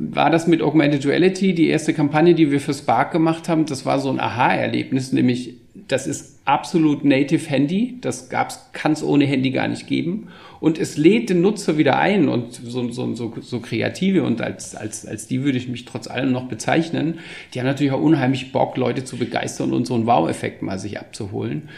war 0.01 0.31
das 0.31 0.47
mit 0.47 0.63
Augmented 0.63 1.05
Reality 1.05 1.55
die 1.55 1.69
erste 1.69 1.93
Kampagne, 1.93 2.35
die 2.35 2.51
wir 2.51 2.61
für 2.61 2.73
Spark 2.73 3.13
gemacht 3.13 3.49
haben. 3.49 3.67
Das 3.67 3.85
war 3.85 3.99
so 3.99 4.11
ein 4.11 4.19
Aha-Erlebnis, 4.19 5.13
nämlich 5.13 5.57
das 5.89 6.07
ist 6.07 6.41
absolut 6.47 7.05
native 7.05 7.49
Handy. 7.49 7.99
Das 8.01 8.31
kann 8.31 8.93
es 8.93 9.03
ohne 9.03 9.27
Handy 9.27 9.51
gar 9.51 9.69
nicht 9.69 9.87
geben. 9.87 10.29
Und 10.59 10.79
es 10.79 10.97
lädt 10.97 11.29
den 11.29 11.43
Nutzer 11.43 11.77
wieder 11.77 11.99
ein 11.99 12.29
und 12.29 12.55
so, 12.55 12.91
so, 12.91 13.15
so, 13.15 13.35
so 13.41 13.61
kreative 13.61 14.23
und 14.23 14.41
als, 14.41 14.75
als, 14.75 15.07
als 15.07 15.27
die 15.27 15.43
würde 15.43 15.59
ich 15.59 15.69
mich 15.69 15.85
trotz 15.85 16.07
allem 16.07 16.33
noch 16.33 16.49
bezeichnen. 16.49 17.19
Die 17.53 17.61
haben 17.61 17.67
natürlich 17.67 17.93
auch 17.93 18.01
unheimlich 18.01 18.53
Bock, 18.53 18.77
Leute 18.77 19.05
zu 19.05 19.17
begeistern 19.17 19.73
und 19.73 19.87
so 19.87 19.95
einen 19.95 20.07
Wow-Effekt 20.07 20.63
mal 20.63 20.79
sich 20.79 20.99
abzuholen. 20.99 21.69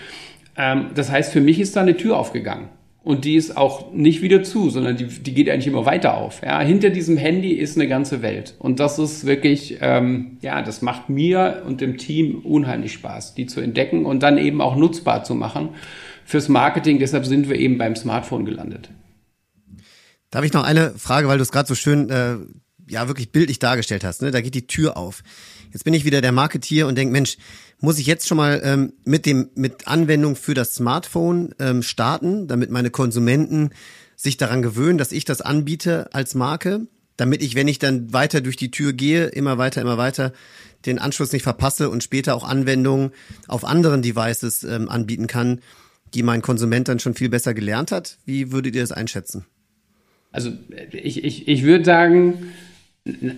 Ähm, 0.56 0.87
das 0.94 1.11
heißt, 1.11 1.32
für 1.32 1.40
mich 1.40 1.58
ist 1.58 1.76
da 1.76 1.80
eine 1.80 1.96
Tür 1.96 2.18
aufgegangen. 2.18 2.68
Und 3.05 3.25
die 3.25 3.35
ist 3.35 3.57
auch 3.57 3.93
nicht 3.93 4.23
wieder 4.23 4.45
zu, 4.45 4.71
sondern 4.71 4.97
die, 4.97 5.07
die 5.07 5.35
geht 5.35 5.51
eigentlich 5.51 5.67
immer 5.67 5.87
weiter 5.87 6.17
auf. 6.17 6.41
Ja, 6.45 6.61
hinter 6.61 6.91
diesem 6.91 7.17
Handy 7.17 7.53
ist 7.53 7.77
eine 7.77 7.88
ganze 7.88 8.23
Welt. 8.23 8.55
Und 8.61 8.79
das 8.79 9.01
ist 9.01 9.27
wirklich, 9.27 9.79
ähm, 9.81 10.38
ja, 10.41 10.62
das 10.62 10.83
macht 10.83 11.09
mir 11.09 11.65
und 11.67 11.81
dem 11.81 11.99
Team 11.99 12.41
unheimlich 12.45 12.93
Spaß, 12.93 13.35
die 13.35 13.47
zu 13.47 13.61
entdecken 13.61 14.07
und 14.07 14.23
dann 14.23 14.38
eben 14.38 14.61
auch 14.61 14.77
nutzbar 14.77 15.25
zu 15.25 15.35
machen 15.35 15.71
fürs 16.25 16.49
Marketing. 16.49 17.01
Deshalb 17.01 17.27
sind 17.27 17.49
wir 17.49 17.57
eben 17.57 17.77
beim 17.77 17.97
Smartphone 17.97 18.45
gelandet. 18.45 18.91
Darf 20.31 20.45
ich 20.45 20.53
noch 20.53 20.65
eine 20.65 20.91
Frage, 20.97 21.27
weil 21.27 21.38
du 21.38 21.43
es 21.43 21.51
gerade 21.51 21.67
so 21.67 21.75
schön, 21.75 22.09
äh, 22.09 22.37
ja, 22.88 23.09
wirklich 23.09 23.33
bildlich 23.33 23.59
dargestellt 23.59 24.05
hast. 24.05 24.23
Ne? 24.23 24.31
Da 24.31 24.41
geht 24.41 24.55
die 24.55 24.69
Tür 24.69 24.97
auf. 24.97 25.23
Jetzt 25.72 25.85
bin 25.85 25.94
ich 25.94 26.04
wieder 26.04 26.20
der 26.20 26.32
Marketier 26.32 26.87
und 26.87 26.96
denke, 26.96 27.12
Mensch, 27.12 27.38
muss 27.80 27.98
ich 27.98 28.06
jetzt 28.06 28.28
schon 28.28 28.37
mal 28.37 28.61
ähm, 28.62 28.92
mit 29.04 29.26
dem 29.26 29.50
mit 29.54 29.88
Anwendung 29.88 30.37
für 30.37 30.54
das 30.54 30.74
Smartphone 30.74 31.54
ähm, 31.58 31.82
starten, 31.82 32.46
damit 32.46 32.70
meine 32.70 32.90
Konsumenten 32.90 33.70
sich 34.14 34.37
daran 34.37 34.62
gewöhnen, 34.62 34.98
dass 34.98 35.12
ich 35.12 35.24
das 35.24 35.40
anbiete 35.40 36.14
als 36.14 36.35
Marke, 36.35 36.87
damit 37.16 37.42
ich, 37.42 37.54
wenn 37.54 37.68
ich 37.68 37.78
dann 37.78 38.12
weiter 38.12 38.40
durch 38.40 38.56
die 38.56 38.70
Tür 38.70 38.92
gehe, 38.92 39.26
immer 39.26 39.58
weiter, 39.58 39.80
immer 39.80 39.98
weiter, 39.98 40.32
den 40.87 40.98
Anschluss 40.98 41.32
nicht 41.32 41.42
verpasse 41.42 41.90
und 41.90 42.02
später 42.04 42.35
auch 42.35 42.44
Anwendungen 42.44 43.11
auf 43.48 43.64
anderen 43.64 44.02
Devices 44.02 44.64
ähm, 44.64 44.88
anbieten 44.88 45.26
kann, 45.26 45.61
die 46.14 46.22
mein 46.22 46.42
Konsument 46.42 46.88
dann 46.88 46.98
schon 46.98 47.14
viel 47.14 47.28
besser 47.28 47.54
gelernt 47.54 47.90
hat. 47.90 48.18
Wie 48.26 48.52
würdet 48.52 48.74
ihr 48.74 48.82
das 48.82 48.92
einschätzen? 48.92 49.46
Also 50.30 50.50
ich, 50.92 51.24
ich, 51.24 51.48
ich 51.48 51.62
würde 51.62 51.85
sagen, 51.85 52.52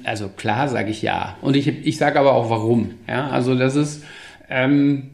also 0.04 0.28
klar 0.28 0.68
sage 0.68 0.90
ich 0.90 1.02
ja. 1.02 1.36
Und 1.40 1.56
ich, 1.56 1.68
ich 1.68 1.96
sage 1.96 2.18
aber 2.18 2.34
auch 2.34 2.50
warum. 2.50 2.90
Ja, 3.08 3.28
also 3.28 3.54
das 3.54 3.76
ist, 3.76 4.04
ähm, 4.50 5.10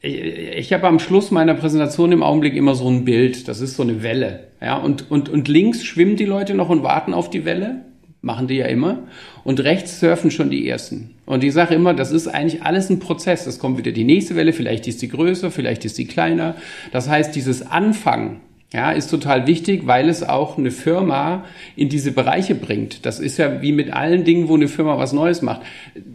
ich, 0.00 0.14
ich 0.14 0.72
habe 0.72 0.86
am 0.86 0.98
Schluss 0.98 1.30
meiner 1.30 1.54
Präsentation 1.54 2.12
im 2.12 2.22
Augenblick 2.22 2.54
immer 2.54 2.74
so 2.74 2.88
ein 2.88 3.04
Bild. 3.04 3.48
Das 3.48 3.60
ist 3.60 3.76
so 3.76 3.82
eine 3.82 4.02
Welle. 4.02 4.48
Ja, 4.60 4.76
und, 4.76 5.10
und, 5.10 5.28
und 5.28 5.48
links 5.48 5.84
schwimmen 5.84 6.16
die 6.16 6.24
Leute 6.24 6.54
noch 6.54 6.68
und 6.68 6.82
warten 6.82 7.14
auf 7.14 7.30
die 7.30 7.44
Welle. 7.44 7.82
Machen 8.20 8.48
die 8.48 8.56
ja 8.56 8.66
immer. 8.66 9.04
Und 9.44 9.60
rechts 9.60 10.00
surfen 10.00 10.30
schon 10.30 10.50
die 10.50 10.68
ersten. 10.68 11.14
Und 11.26 11.44
ich 11.44 11.52
sage 11.52 11.74
immer, 11.74 11.94
das 11.94 12.10
ist 12.10 12.26
eigentlich 12.26 12.62
alles 12.62 12.90
ein 12.90 12.98
Prozess. 12.98 13.46
Es 13.46 13.58
kommt 13.58 13.78
wieder 13.78 13.92
die 13.92 14.04
nächste 14.04 14.36
Welle, 14.36 14.52
vielleicht 14.52 14.88
ist 14.88 15.00
die 15.00 15.08
größer, 15.08 15.50
vielleicht 15.50 15.84
ist 15.84 15.96
die 15.96 16.06
kleiner. 16.06 16.56
Das 16.92 17.08
heißt, 17.08 17.34
dieses 17.36 17.66
Anfangen, 17.66 18.40
ja, 18.72 18.90
ist 18.90 19.10
total 19.10 19.46
wichtig, 19.46 19.86
weil 19.86 20.08
es 20.08 20.22
auch 20.22 20.58
eine 20.58 20.70
Firma 20.70 21.44
in 21.76 21.88
diese 21.88 22.10
Bereiche 22.10 22.54
bringt. 22.54 23.06
Das 23.06 23.20
ist 23.20 23.38
ja 23.38 23.62
wie 23.62 23.72
mit 23.72 23.92
allen 23.92 24.24
Dingen, 24.24 24.48
wo 24.48 24.54
eine 24.54 24.68
Firma 24.68 24.98
was 24.98 25.12
Neues 25.12 25.40
macht. 25.40 25.62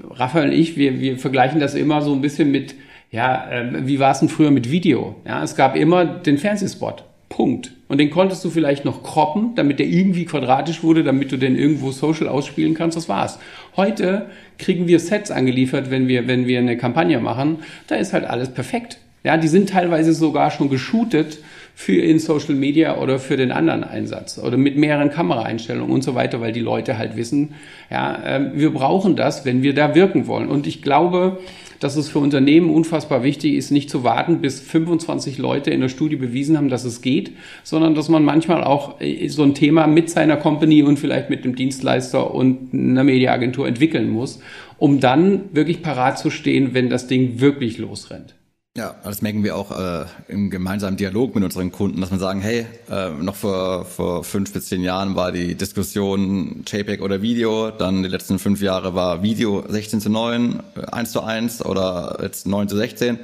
Raphael 0.10 0.50
und 0.50 0.56
ich, 0.56 0.76
wir, 0.76 1.00
wir 1.00 1.18
vergleichen 1.18 1.60
das 1.60 1.76
immer 1.76 2.02
so 2.02 2.14
ein 2.14 2.22
bisschen 2.22 2.52
mit, 2.52 2.76
ja, 3.10 3.50
äh, 3.50 3.88
wie 3.88 4.00
war 4.00 4.12
es 4.12 4.20
denn 4.20 4.30
früher 4.30 4.52
mit 4.52 4.70
Video? 4.70 5.16
Ja, 5.26 5.42
es 5.44 5.56
gab 5.56 5.76
immer 5.78 6.06
den 6.06 6.38
Fernsehspot. 6.38 7.06
Punkt. 7.30 7.72
Und 7.88 7.98
den 7.98 8.10
konntest 8.10 8.44
du 8.44 8.50
vielleicht 8.50 8.84
noch 8.84 9.04
kroppen, 9.04 9.56
damit 9.56 9.80
der 9.80 9.88
irgendwie 9.88 10.26
quadratisch 10.26 10.84
wurde, 10.84 11.04
damit 11.04 11.32
du 11.32 11.38
den 11.38 11.56
irgendwo 11.56 11.92
social 11.92 12.28
ausspielen 12.28 12.74
kannst. 12.74 12.98
Das 12.98 13.08
war's. 13.08 13.40
Heute 13.78 14.28
kriegen 14.60 14.88
wir 14.88 15.00
Sets 15.00 15.32
angeliefert, 15.32 15.90
wenn 15.90 16.10
wir, 16.10 16.28
wenn 16.28 16.46
wir 16.46 16.60
eine 16.60 16.78
Kampagne 16.78 17.22
machen. 17.22 17.60
Da 17.88 17.96
ist 17.96 18.12
halt 18.12 18.26
alles 18.26 18.54
perfekt. 18.54 18.98
Ja, 19.24 19.38
die 19.38 19.48
sind 19.48 19.70
teilweise 19.70 20.14
sogar 20.14 20.52
schon 20.52 20.70
geshootet 20.70 21.40
für 21.82 22.00
in 22.00 22.20
Social 22.20 22.54
Media 22.54 23.00
oder 23.00 23.18
für 23.18 23.38
den 23.38 23.52
anderen 23.52 23.84
Einsatz 23.84 24.38
oder 24.38 24.56
mit 24.56 24.78
mehreren 24.78 25.10
Kameraeinstellungen 25.10 25.92
und 25.92 26.04
so 26.04 26.14
weiter, 26.14 26.40
weil 26.40 26.52
die 26.52 26.60
Leute 26.60 27.00
halt 27.00 27.16
wissen, 27.16 27.56
ja, 27.90 28.24
äh, 28.24 28.52
wir 28.54 28.72
brauchen 28.72 29.16
das, 29.16 29.46
wenn 29.46 29.64
wir 29.64 29.74
da 29.74 29.96
wirken 29.96 30.28
wollen. 30.28 30.48
Und 30.48 30.68
ich 30.68 30.84
glaube, 30.84 31.40
dass 31.80 31.96
es 31.96 32.08
für 32.08 32.20
Unternehmen 32.20 32.70
unfassbar 32.70 33.24
wichtig 33.24 33.56
ist, 33.56 33.72
nicht 33.72 33.90
zu 33.90 34.04
warten, 34.04 34.42
bis 34.42 34.60
25 34.60 35.40
Leute 35.40 35.72
in 35.72 35.82
der 35.82 35.90
Studie 35.90 36.18
bewiesen 36.18 36.56
haben, 36.56 36.70
dass 36.70 36.84
es 36.84 37.02
geht, 37.02 37.32
sondern 37.64 37.96
dass 37.96 38.10
man 38.10 38.24
manchmal 38.24 38.64
auch 38.64 39.02
äh, 39.02 39.28
so 39.30 39.42
ein 39.42 39.56
Thema 39.56 39.88
mit 39.88 40.08
seiner 40.12 40.38
Company 40.38 40.84
und 40.84 41.00
vielleicht 41.00 41.32
mit 41.32 41.44
dem 41.46 41.56
Dienstleister 41.56 42.32
und 42.32 42.76
einer 42.76 43.04
Mediaagentur 43.04 43.68
entwickeln 43.68 44.12
muss, 44.12 44.40
um 44.78 45.00
dann 45.00 45.46
wirklich 45.52 45.82
parat 45.82 46.20
zu 46.20 46.30
stehen, 46.30 46.76
wenn 46.76 46.92
das 46.92 47.08
Ding 47.08 47.42
wirklich 47.42 47.80
losrennt. 47.80 48.36
Ja, 48.78 48.96
das 49.04 49.22
merken 49.22 49.44
wir 49.44 49.58
auch 49.58 49.78
äh, 49.78 50.06
im 50.30 50.50
gemeinsamen 50.50 50.96
Dialog 50.96 51.36
mit 51.36 51.44
unseren 51.44 51.74
Kunden, 51.74 52.00
dass 52.00 52.10
wir 52.10 52.20
sagen, 52.20 52.40
hey, 52.40 52.66
äh, 52.90 53.10
noch 53.10 53.36
vor, 53.36 53.84
vor 53.84 54.24
fünf 54.24 54.54
bis 54.54 54.68
zehn 54.68 54.82
Jahren 54.82 55.14
war 55.14 55.34
die 55.34 55.56
Diskussion 55.56 56.64
JPEG 56.66 57.02
oder 57.02 57.22
Video, 57.22 57.72
dann 57.72 58.02
die 58.02 58.08
letzten 58.08 58.40
fünf 58.40 58.62
Jahre 58.62 58.96
war 58.96 59.24
Video 59.24 59.66
16 59.68 60.00
zu 60.00 60.10
9, 60.10 60.64
1 60.90 61.10
äh, 61.10 61.12
zu 61.12 61.22
1 61.22 61.66
oder 61.66 62.20
jetzt 62.22 62.48
9 62.48 62.70
zu 62.70 62.78
16. 62.78 63.20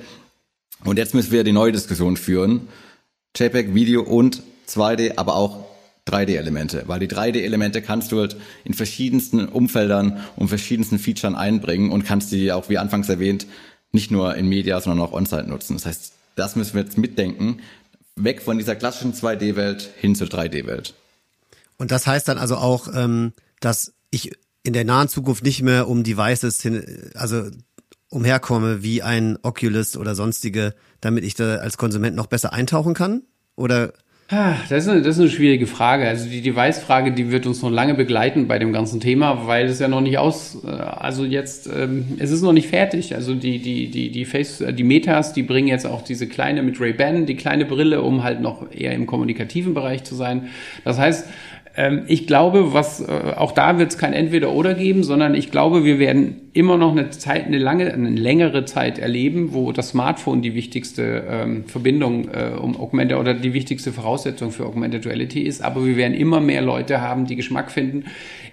Und 0.83 0.97
jetzt 0.97 1.13
müssen 1.13 1.31
wir 1.31 1.45
die 1.45 1.53
neue 1.53 1.71
Diskussion 1.71 2.17
führen. 2.17 2.67
JPEG, 3.33 3.73
Video 3.73 4.01
und 4.03 4.43
2D, 4.67 5.13
aber 5.15 5.37
auch 5.37 5.65
3D-Elemente, 6.07 6.83
weil 6.87 6.99
die 6.99 7.07
3D-Elemente 7.07 7.81
kannst 7.81 8.11
du 8.11 8.19
halt 8.19 8.35
in 8.65 8.73
verschiedensten 8.73 9.47
Umfeldern 9.47 10.19
und 10.35 10.49
verschiedensten 10.49 10.99
Features 10.99 11.35
einbringen 11.35 11.91
und 11.93 12.03
kannst 12.03 12.33
die 12.33 12.51
auch, 12.51 12.67
wie 12.67 12.77
anfangs 12.77 13.07
erwähnt, 13.07 13.47
nicht 13.91 14.11
nur 14.11 14.35
in 14.35 14.47
Media, 14.47 14.79
sondern 14.81 15.05
auch 15.05 15.13
On-Site 15.13 15.49
nutzen. 15.49 15.75
Das 15.75 15.85
heißt, 15.85 16.13
das 16.35 16.55
müssen 16.55 16.75
wir 16.75 16.83
jetzt 16.83 16.97
mitdenken. 16.97 17.61
Weg 18.15 18.41
von 18.41 18.57
dieser 18.57 18.75
klassischen 18.75 19.13
2D-Welt 19.13 19.89
hin 19.99 20.15
zur 20.15 20.27
3D-Welt. 20.27 20.93
Und 21.77 21.91
das 21.91 22.07
heißt 22.07 22.27
dann 22.27 22.37
also 22.37 22.57
auch, 22.57 22.87
ähm, 22.93 23.33
dass 23.59 23.93
ich 24.09 24.31
in 24.63 24.73
der 24.73 24.85
nahen 24.85 25.07
Zukunft 25.07 25.43
nicht 25.43 25.61
mehr 25.61 25.87
um 25.87 26.03
Devices 26.03 26.61
hin, 26.61 27.11
also 27.13 27.49
umherkomme 28.09 28.83
wie 28.83 29.01
ein 29.01 29.37
Oculus 29.41 29.97
oder 29.97 30.15
sonstige, 30.15 30.73
damit 31.01 31.23
ich 31.23 31.35
da 31.35 31.57
als 31.57 31.77
Konsument 31.77 32.15
noch 32.15 32.27
besser 32.27 32.53
eintauchen 32.53 32.93
kann? 32.93 33.23
Oder 33.55 33.93
das 34.29 34.83
ist, 34.83 34.89
eine, 34.89 35.01
das 35.01 35.15
ist 35.15 35.21
eine 35.21 35.29
schwierige 35.29 35.67
Frage. 35.67 36.05
Also 36.05 36.27
die 36.29 36.41
Device-Frage, 36.41 37.13
die 37.13 37.31
wird 37.31 37.45
uns 37.45 37.61
noch 37.61 37.69
lange 37.69 37.93
begleiten 37.93 38.49
bei 38.49 38.59
dem 38.59 38.73
ganzen 38.73 38.99
Thema, 38.99 39.47
weil 39.47 39.67
es 39.67 39.79
ja 39.79 39.87
noch 39.87 40.01
nicht 40.01 40.17
aus, 40.17 40.57
äh, 40.65 40.69
also 40.69 41.23
jetzt, 41.23 41.69
ähm, 41.73 42.17
es 42.19 42.31
ist 42.31 42.41
noch 42.41 42.51
nicht 42.51 42.67
fertig. 42.67 43.15
Also 43.15 43.35
die, 43.35 43.59
die, 43.59 43.89
die, 43.89 44.11
die 44.11 44.25
Face, 44.25 44.61
die 44.69 44.83
Metas, 44.83 45.31
die 45.31 45.43
bringen 45.43 45.69
jetzt 45.69 45.85
auch 45.85 46.01
diese 46.01 46.27
kleine 46.27 46.61
mit 46.61 46.81
Ray-Ban, 46.81 47.25
die 47.25 47.37
kleine 47.37 47.63
Brille, 47.63 48.01
um 48.01 48.23
halt 48.23 48.41
noch 48.41 48.69
eher 48.69 48.93
im 48.93 49.05
kommunikativen 49.05 49.73
Bereich 49.73 50.03
zu 50.03 50.13
sein. 50.13 50.49
Das 50.83 50.99
heißt, 50.99 51.25
ich 52.07 52.25
glaube, 52.25 52.73
was 52.73 53.01
äh, 53.01 53.33
auch 53.35 53.51
da 53.51 53.77
wird 53.77 53.91
es 53.91 53.99
kein 53.99 54.13
Entweder-Oder 54.13 54.73
geben, 54.73 55.03
sondern 55.03 55.35
ich 55.35 55.51
glaube, 55.51 55.85
wir 55.85 55.99
werden 55.99 56.49
immer 56.53 56.75
noch 56.75 56.91
eine 56.91 57.11
Zeit, 57.11 57.45
eine 57.45 57.59
lange, 57.59 57.93
eine 57.93 58.09
längere 58.09 58.65
Zeit 58.65 58.97
erleben, 58.97 59.53
wo 59.53 59.71
das 59.71 59.89
Smartphone 59.89 60.41
die 60.41 60.55
wichtigste 60.55 61.23
ähm, 61.29 61.65
Verbindung 61.65 62.29
äh, 62.29 62.57
um 62.59 62.75
Augmented 62.79 63.17
oder 63.17 63.35
die 63.35 63.53
wichtigste 63.53 63.91
Voraussetzung 63.91 64.49
für 64.49 64.65
Augmented 64.65 65.05
Reality 65.05 65.41
ist. 65.41 65.63
Aber 65.63 65.85
wir 65.85 65.97
werden 65.97 66.15
immer 66.15 66.39
mehr 66.39 66.63
Leute 66.63 66.99
haben, 66.99 67.27
die 67.27 67.35
Geschmack 67.35 67.69
finden. 67.71 68.05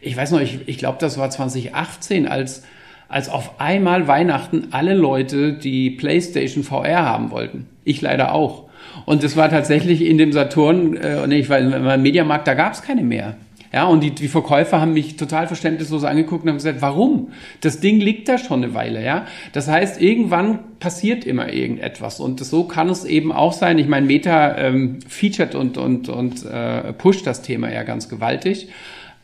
Ich 0.02 0.16
weiß 0.16 0.30
noch, 0.32 0.40
ich, 0.40 0.58
ich 0.66 0.76
glaube, 0.76 0.98
das 1.00 1.16
war 1.16 1.30
2018, 1.30 2.28
als 2.28 2.62
als 3.08 3.28
auf 3.28 3.60
einmal 3.60 4.08
Weihnachten 4.08 4.68
alle 4.70 4.94
Leute 4.94 5.52
die 5.52 5.90
PlayStation 5.90 6.64
VR 6.64 7.04
haben 7.04 7.30
wollten. 7.30 7.68
Ich 7.84 8.00
leider 8.00 8.32
auch. 8.32 8.63
Und 9.06 9.22
das 9.22 9.36
war 9.36 9.50
tatsächlich 9.50 10.02
in 10.02 10.18
dem 10.18 10.32
Saturn, 10.32 10.96
äh, 10.96 11.26
nee, 11.26 11.38
ich 11.40 11.48
weiß, 11.48 11.70
beim 11.70 12.02
Mediamarkt, 12.02 12.46
da 12.46 12.54
gab 12.54 12.72
es 12.72 12.82
keine 12.82 13.02
mehr. 13.02 13.36
Ja, 13.74 13.86
und 13.86 14.04
die, 14.04 14.12
die 14.12 14.28
Verkäufer 14.28 14.80
haben 14.80 14.92
mich 14.92 15.16
total 15.16 15.48
verständnislos 15.48 16.04
angeguckt 16.04 16.44
und 16.44 16.48
haben 16.48 16.58
gesagt, 16.58 16.80
warum? 16.80 17.32
Das 17.60 17.80
Ding 17.80 17.98
liegt 17.98 18.28
da 18.28 18.38
schon 18.38 18.62
eine 18.62 18.72
Weile, 18.72 19.04
ja. 19.04 19.26
Das 19.52 19.66
heißt, 19.66 20.00
irgendwann 20.00 20.60
passiert 20.78 21.24
immer 21.24 21.52
irgendetwas 21.52 22.20
und 22.20 22.38
so 22.44 22.64
kann 22.64 22.88
es 22.88 23.04
eben 23.04 23.32
auch 23.32 23.52
sein. 23.52 23.78
Ich 23.78 23.88
meine, 23.88 24.06
Meta 24.06 24.56
ähm, 24.58 25.00
featured 25.08 25.56
und, 25.56 25.76
und, 25.76 26.08
und 26.08 26.46
äh, 26.46 26.92
pusht 26.92 27.26
das 27.26 27.42
Thema 27.42 27.72
ja 27.72 27.82
ganz 27.82 28.08
gewaltig. 28.08 28.68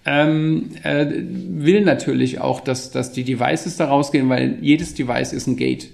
Ähm, 0.04 0.70
äh, 0.82 1.06
will 1.06 1.82
natürlich 1.82 2.40
auch, 2.40 2.60
dass, 2.60 2.90
dass 2.90 3.12
die 3.12 3.22
Devices 3.22 3.76
da 3.76 3.84
rausgehen, 3.84 4.28
weil 4.28 4.56
jedes 4.62 4.94
Device 4.94 5.32
ist 5.32 5.46
ein 5.46 5.56
Gate. 5.56 5.90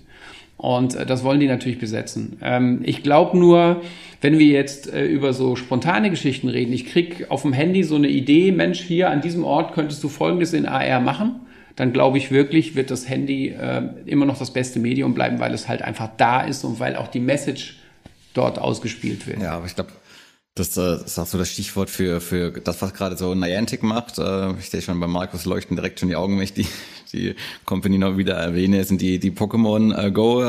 Und 0.56 0.94
äh, 0.94 1.06
das 1.06 1.22
wollen 1.24 1.40
die 1.40 1.48
natürlich 1.48 1.78
besetzen. 1.78 2.38
Ähm, 2.42 2.80
ich 2.84 3.02
glaube 3.02 3.38
nur, 3.38 3.82
wenn 4.20 4.38
wir 4.38 4.46
jetzt 4.46 4.92
äh, 4.92 5.04
über 5.04 5.32
so 5.32 5.56
spontane 5.56 6.10
Geschichten 6.10 6.48
reden, 6.48 6.72
ich 6.72 6.86
krieg 6.86 7.26
auf 7.30 7.42
dem 7.42 7.52
Handy 7.52 7.82
so 7.82 7.96
eine 7.96 8.08
Idee, 8.08 8.52
Mensch, 8.52 8.80
hier 8.80 9.10
an 9.10 9.20
diesem 9.20 9.44
Ort 9.44 9.74
könntest 9.74 10.02
du 10.02 10.08
Folgendes 10.08 10.52
in 10.52 10.66
AR 10.66 11.00
machen, 11.00 11.40
dann 11.76 11.92
glaube 11.92 12.16
ich 12.16 12.30
wirklich, 12.30 12.74
wird 12.74 12.90
das 12.90 13.08
Handy 13.08 13.48
äh, 13.48 13.82
immer 14.06 14.24
noch 14.24 14.38
das 14.38 14.50
beste 14.52 14.78
Medium 14.78 15.14
bleiben, 15.14 15.40
weil 15.40 15.52
es 15.52 15.68
halt 15.68 15.82
einfach 15.82 16.08
da 16.16 16.40
ist 16.40 16.64
und 16.64 16.80
weil 16.80 16.96
auch 16.96 17.08
die 17.08 17.20
Message 17.20 17.78
dort 18.32 18.58
ausgespielt 18.58 19.26
wird. 19.26 19.42
Ja, 19.42 19.52
aber 19.52 19.66
ich 19.66 19.74
glaube, 19.74 19.90
das, 20.56 20.74
äh, 20.78 21.04
ist 21.04 21.18
auch 21.18 21.26
so 21.26 21.36
das 21.36 21.50
Stichwort 21.50 21.90
für, 21.90 22.20
für 22.22 22.50
das, 22.50 22.80
was 22.80 22.94
gerade 22.94 23.16
so 23.16 23.34
Niantic 23.34 23.82
macht. 23.82 24.18
Äh, 24.18 24.52
ich 24.58 24.70
sehe 24.70 24.80
schon 24.80 24.98
bei 24.98 25.06
Markus 25.06 25.44
leuchten 25.44 25.76
direkt 25.76 26.00
schon 26.00 26.08
die 26.08 26.16
Augen, 26.16 26.36
wenn 26.36 26.44
ich 26.44 26.54
die, 26.54 26.66
die 27.12 27.34
Company 27.66 27.98
noch 27.98 28.16
wieder 28.16 28.34
erwähne, 28.34 28.82
sind 28.84 29.02
die, 29.02 29.18
die 29.18 29.30
Pokémon 29.30 29.94
äh, 29.94 30.10
Go 30.10 30.42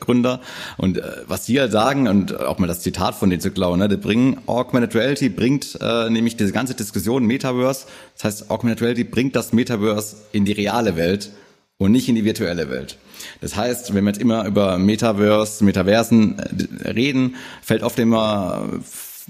Gründer. 0.00 0.42
Und 0.76 1.00
was 1.26 1.46
die 1.46 1.58
halt 1.58 1.72
sagen, 1.72 2.08
und 2.08 2.38
auch 2.38 2.58
mal 2.58 2.66
das 2.66 2.82
Zitat 2.82 3.14
von 3.14 3.30
denen 3.30 3.40
zu 3.40 3.50
klauen, 3.50 3.78
ne, 3.78 3.88
die 3.88 3.96
bringen 3.96 4.36
Augmented 4.46 4.94
Reality, 4.94 5.30
bringt 5.30 5.78
äh, 5.80 6.10
nämlich 6.10 6.36
diese 6.36 6.52
ganze 6.52 6.74
Diskussion 6.74 7.24
Metaverse. 7.24 7.86
Das 8.14 8.24
heißt, 8.24 8.50
Augmented 8.50 8.82
Reality 8.82 9.04
bringt 9.04 9.34
das 9.34 9.54
Metaverse 9.54 10.16
in 10.32 10.44
die 10.44 10.52
reale 10.52 10.96
Welt 10.96 11.30
und 11.78 11.90
nicht 11.90 12.10
in 12.10 12.16
die 12.16 12.24
virtuelle 12.26 12.68
Welt. 12.68 12.98
Das 13.40 13.56
heißt, 13.56 13.94
wenn 13.94 14.04
wir 14.04 14.10
jetzt 14.10 14.20
immer 14.20 14.44
über 14.44 14.76
Metaverse, 14.76 15.64
Metaversen 15.64 16.38
reden, 16.84 17.36
fällt 17.62 17.82
oft 17.82 17.98
immer 17.98 18.68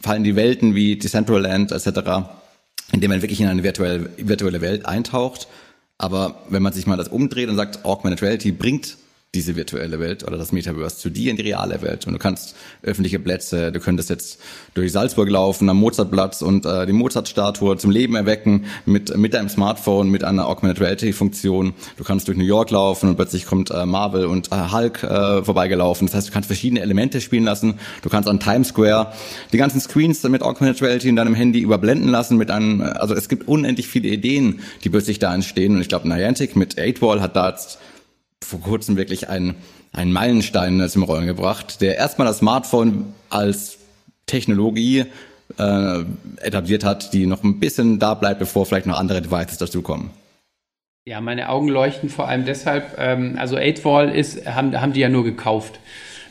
fallen 0.00 0.24
die 0.24 0.36
Welten 0.36 0.74
wie 0.74 0.96
Decentraland 0.96 1.72
etc., 1.72 2.28
indem 2.92 3.10
man 3.10 3.22
wirklich 3.22 3.40
in 3.40 3.48
eine 3.48 3.62
virtuelle, 3.62 4.10
virtuelle 4.18 4.60
Welt 4.60 4.86
eintaucht. 4.86 5.48
Aber 5.98 6.42
wenn 6.48 6.62
man 6.62 6.72
sich 6.72 6.86
mal 6.86 6.96
das 6.96 7.08
umdreht 7.08 7.48
und 7.48 7.56
sagt, 7.56 7.84
Augmented 7.84 8.22
Reality 8.22 8.52
bringt 8.52 8.96
diese 9.34 9.56
virtuelle 9.56 10.00
Welt 10.00 10.26
oder 10.26 10.38
das 10.38 10.52
Metaverse 10.52 10.96
zu 10.96 11.10
dir 11.10 11.30
in 11.30 11.36
die 11.36 11.42
reale 11.42 11.82
Welt. 11.82 12.06
Und 12.06 12.12
du 12.12 12.18
kannst 12.18 12.54
öffentliche 12.82 13.18
Plätze, 13.18 13.72
du 13.72 13.80
könntest 13.80 14.10
jetzt 14.10 14.40
durch 14.74 14.92
Salzburg 14.92 15.28
laufen 15.28 15.68
am 15.68 15.78
Mozartplatz 15.78 16.42
und 16.42 16.64
äh, 16.66 16.86
die 16.86 16.92
Mozart-Statue 16.92 17.76
zum 17.76 17.90
Leben 17.90 18.14
erwecken 18.14 18.66
mit, 18.86 19.16
mit 19.16 19.34
deinem 19.34 19.48
Smartphone, 19.48 20.08
mit 20.08 20.24
einer 20.24 20.46
Augmented 20.46 20.80
Reality-Funktion. 20.80 21.74
Du 21.96 22.04
kannst 22.04 22.28
durch 22.28 22.38
New 22.38 22.44
York 22.44 22.70
laufen 22.70 23.10
und 23.10 23.16
plötzlich 23.16 23.46
kommt 23.46 23.70
äh, 23.70 23.84
Marvel 23.86 24.26
und 24.26 24.52
äh, 24.52 24.72
Hulk 24.72 25.02
äh, 25.02 25.42
vorbeigelaufen. 25.42 26.06
Das 26.06 26.14
heißt, 26.14 26.28
du 26.28 26.32
kannst 26.32 26.46
verschiedene 26.46 26.80
Elemente 26.80 27.20
spielen 27.20 27.44
lassen. 27.44 27.74
Du 28.02 28.08
kannst 28.08 28.28
an 28.28 28.40
Times 28.40 28.68
Square 28.68 29.12
die 29.52 29.58
ganzen 29.58 29.80
Screens 29.80 30.22
mit 30.24 30.42
Augmented 30.42 30.80
Reality 30.82 31.08
in 31.08 31.16
deinem 31.16 31.34
Handy 31.34 31.60
überblenden 31.60 32.08
lassen 32.08 32.36
mit 32.36 32.50
einem, 32.50 32.80
also 32.80 33.14
es 33.14 33.28
gibt 33.28 33.48
unendlich 33.48 33.88
viele 33.88 34.08
Ideen, 34.08 34.60
die 34.84 34.90
plötzlich 34.90 35.18
da 35.18 35.34
entstehen. 35.34 35.74
Und 35.74 35.80
ich 35.80 35.88
glaube, 35.88 36.08
Niantic 36.08 36.56
mit 36.56 36.78
8-Wall 36.78 37.20
hat 37.20 37.36
da 37.36 37.50
jetzt 37.50 37.78
vor 38.42 38.60
kurzem 38.60 38.96
wirklich 38.96 39.28
einen, 39.28 39.56
einen 39.92 40.12
Meilenstein 40.12 40.88
zum 40.88 41.02
Rollen 41.02 41.26
gebracht, 41.26 41.80
der 41.80 41.96
erstmal 41.96 42.26
das 42.26 42.38
Smartphone 42.38 43.14
als 43.30 43.78
Technologie 44.26 45.04
äh, 45.58 46.04
etabliert 46.40 46.84
hat, 46.84 47.12
die 47.12 47.26
noch 47.26 47.42
ein 47.42 47.60
bisschen 47.60 47.98
da 47.98 48.14
bleibt, 48.14 48.38
bevor 48.38 48.66
vielleicht 48.66 48.86
noch 48.86 48.98
andere 48.98 49.22
Devices 49.22 49.58
dazukommen. 49.58 50.10
Ja, 51.06 51.20
meine 51.20 51.50
Augen 51.50 51.68
leuchten 51.68 52.08
vor 52.08 52.28
allem 52.28 52.46
deshalb, 52.46 52.96
ähm, 52.98 53.36
also 53.38 53.56
8Wall 53.56 54.10
ist, 54.10 54.46
haben, 54.46 54.80
haben 54.80 54.94
die 54.94 55.00
ja 55.00 55.10
nur 55.10 55.22
gekauft. 55.22 55.78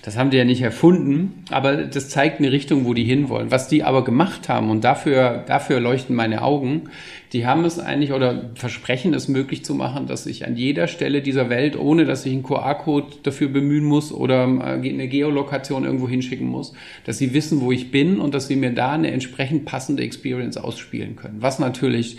Das 0.03 0.17
haben 0.17 0.31
die 0.31 0.37
ja 0.37 0.43
nicht 0.43 0.61
erfunden, 0.61 1.45
aber 1.49 1.77
das 1.77 2.09
zeigt 2.09 2.39
eine 2.39 2.51
Richtung, 2.51 2.83
wo 2.83 2.93
die 2.93 3.05
hinwollen. 3.05 3.51
Was 3.51 3.69
die 3.69 3.83
aber 3.83 4.03
gemacht 4.03 4.49
haben, 4.49 4.69
und 4.69 4.83
dafür, 4.83 5.45
dafür 5.47 5.79
leuchten 5.79 6.13
meine 6.13 6.41
Augen, 6.41 6.89
die 7.31 7.47
haben 7.47 7.63
es 7.63 7.79
eigentlich 7.79 8.11
oder 8.11 8.51
versprechen 8.55 9.13
es 9.13 9.29
möglich 9.29 9.63
zu 9.63 9.73
machen, 9.75 10.05
dass 10.05 10.25
ich 10.25 10.45
an 10.45 10.57
jeder 10.57 10.87
Stelle 10.87 11.21
dieser 11.21 11.49
Welt, 11.49 11.79
ohne 11.79 12.03
dass 12.03 12.25
ich 12.25 12.33
einen 12.33 12.43
QR-Code 12.43 13.15
dafür 13.23 13.47
bemühen 13.47 13.85
muss 13.85 14.11
oder 14.11 14.43
äh, 14.43 14.89
eine 14.89 15.07
Geolokation 15.07 15.85
irgendwo 15.85 16.09
hinschicken 16.09 16.47
muss, 16.47 16.73
dass 17.05 17.17
sie 17.17 17.33
wissen, 17.33 17.61
wo 17.61 17.71
ich 17.71 17.89
bin 17.89 18.19
und 18.19 18.33
dass 18.33 18.49
sie 18.49 18.57
mir 18.57 18.71
da 18.71 18.91
eine 18.91 19.09
entsprechend 19.09 19.63
passende 19.63 20.03
Experience 20.03 20.57
ausspielen 20.57 21.15
können. 21.15 21.37
Was 21.39 21.59
natürlich 21.59 22.17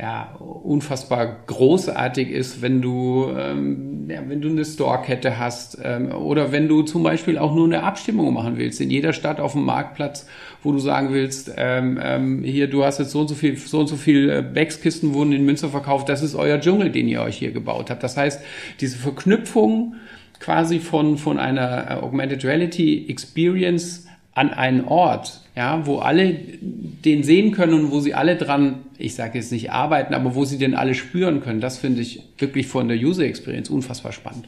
ja, 0.00 0.36
unfassbar 0.38 1.38
großartig 1.46 2.30
ist, 2.30 2.62
wenn 2.62 2.80
du, 2.80 3.32
ähm, 3.36 4.08
ja, 4.08 4.20
wenn 4.28 4.40
du 4.40 4.48
eine 4.48 4.64
Store-Kette 4.64 5.38
hast 5.38 5.76
ähm, 5.82 6.12
oder 6.12 6.52
wenn 6.52 6.68
du 6.68 6.82
zum 6.82 7.02
Beispiel 7.02 7.36
auch 7.36 7.52
nur 7.52 7.64
eine 7.64 7.82
Abstimmung 7.82 8.32
machen 8.32 8.58
willst 8.58 8.80
in 8.80 8.90
jeder 8.90 9.12
Stadt 9.12 9.40
auf 9.40 9.52
dem 9.52 9.64
Marktplatz, 9.64 10.28
wo 10.62 10.70
du 10.70 10.78
sagen 10.78 11.12
willst, 11.12 11.50
ähm, 11.56 11.98
ähm, 12.00 12.42
hier, 12.44 12.70
du 12.70 12.84
hast 12.84 13.00
jetzt 13.00 13.10
so 13.10 13.20
und 13.20 13.28
so 13.28 13.34
viel, 13.34 13.56
so 13.56 13.80
und 13.80 13.88
so 13.88 13.96
viel 13.96 14.30
äh, 14.30 14.42
Backskisten 14.42 15.14
wurden 15.14 15.32
in 15.32 15.44
Münster 15.44 15.68
verkauft, 15.68 16.08
das 16.08 16.22
ist 16.22 16.36
euer 16.36 16.60
Dschungel, 16.60 16.90
den 16.90 17.08
ihr 17.08 17.22
euch 17.22 17.36
hier 17.36 17.50
gebaut 17.50 17.90
habt. 17.90 18.04
Das 18.04 18.16
heißt, 18.16 18.40
diese 18.80 18.98
Verknüpfung 18.98 19.96
quasi 20.38 20.78
von, 20.78 21.18
von 21.18 21.40
einer 21.40 21.90
äh, 21.90 21.94
Augmented 21.94 22.44
Reality 22.44 23.06
Experience 23.08 24.07
an 24.38 24.52
einen 24.52 24.84
Ort, 24.84 25.40
ja, 25.56 25.84
wo 25.84 25.98
alle 25.98 26.32
den 26.32 27.24
sehen 27.24 27.50
können 27.50 27.74
und 27.74 27.90
wo 27.90 27.98
sie 27.98 28.14
alle 28.14 28.36
dran, 28.36 28.84
ich 28.96 29.16
sage 29.16 29.38
jetzt 29.38 29.50
nicht 29.50 29.72
arbeiten, 29.72 30.14
aber 30.14 30.36
wo 30.36 30.44
sie 30.44 30.58
den 30.58 30.76
alle 30.76 30.94
spüren 30.94 31.40
können, 31.40 31.60
das 31.60 31.76
finde 31.76 32.02
ich 32.02 32.22
wirklich 32.38 32.68
von 32.68 32.86
der 32.86 32.96
User 32.96 33.24
Experience 33.24 33.68
unfassbar 33.68 34.12
spannend, 34.12 34.46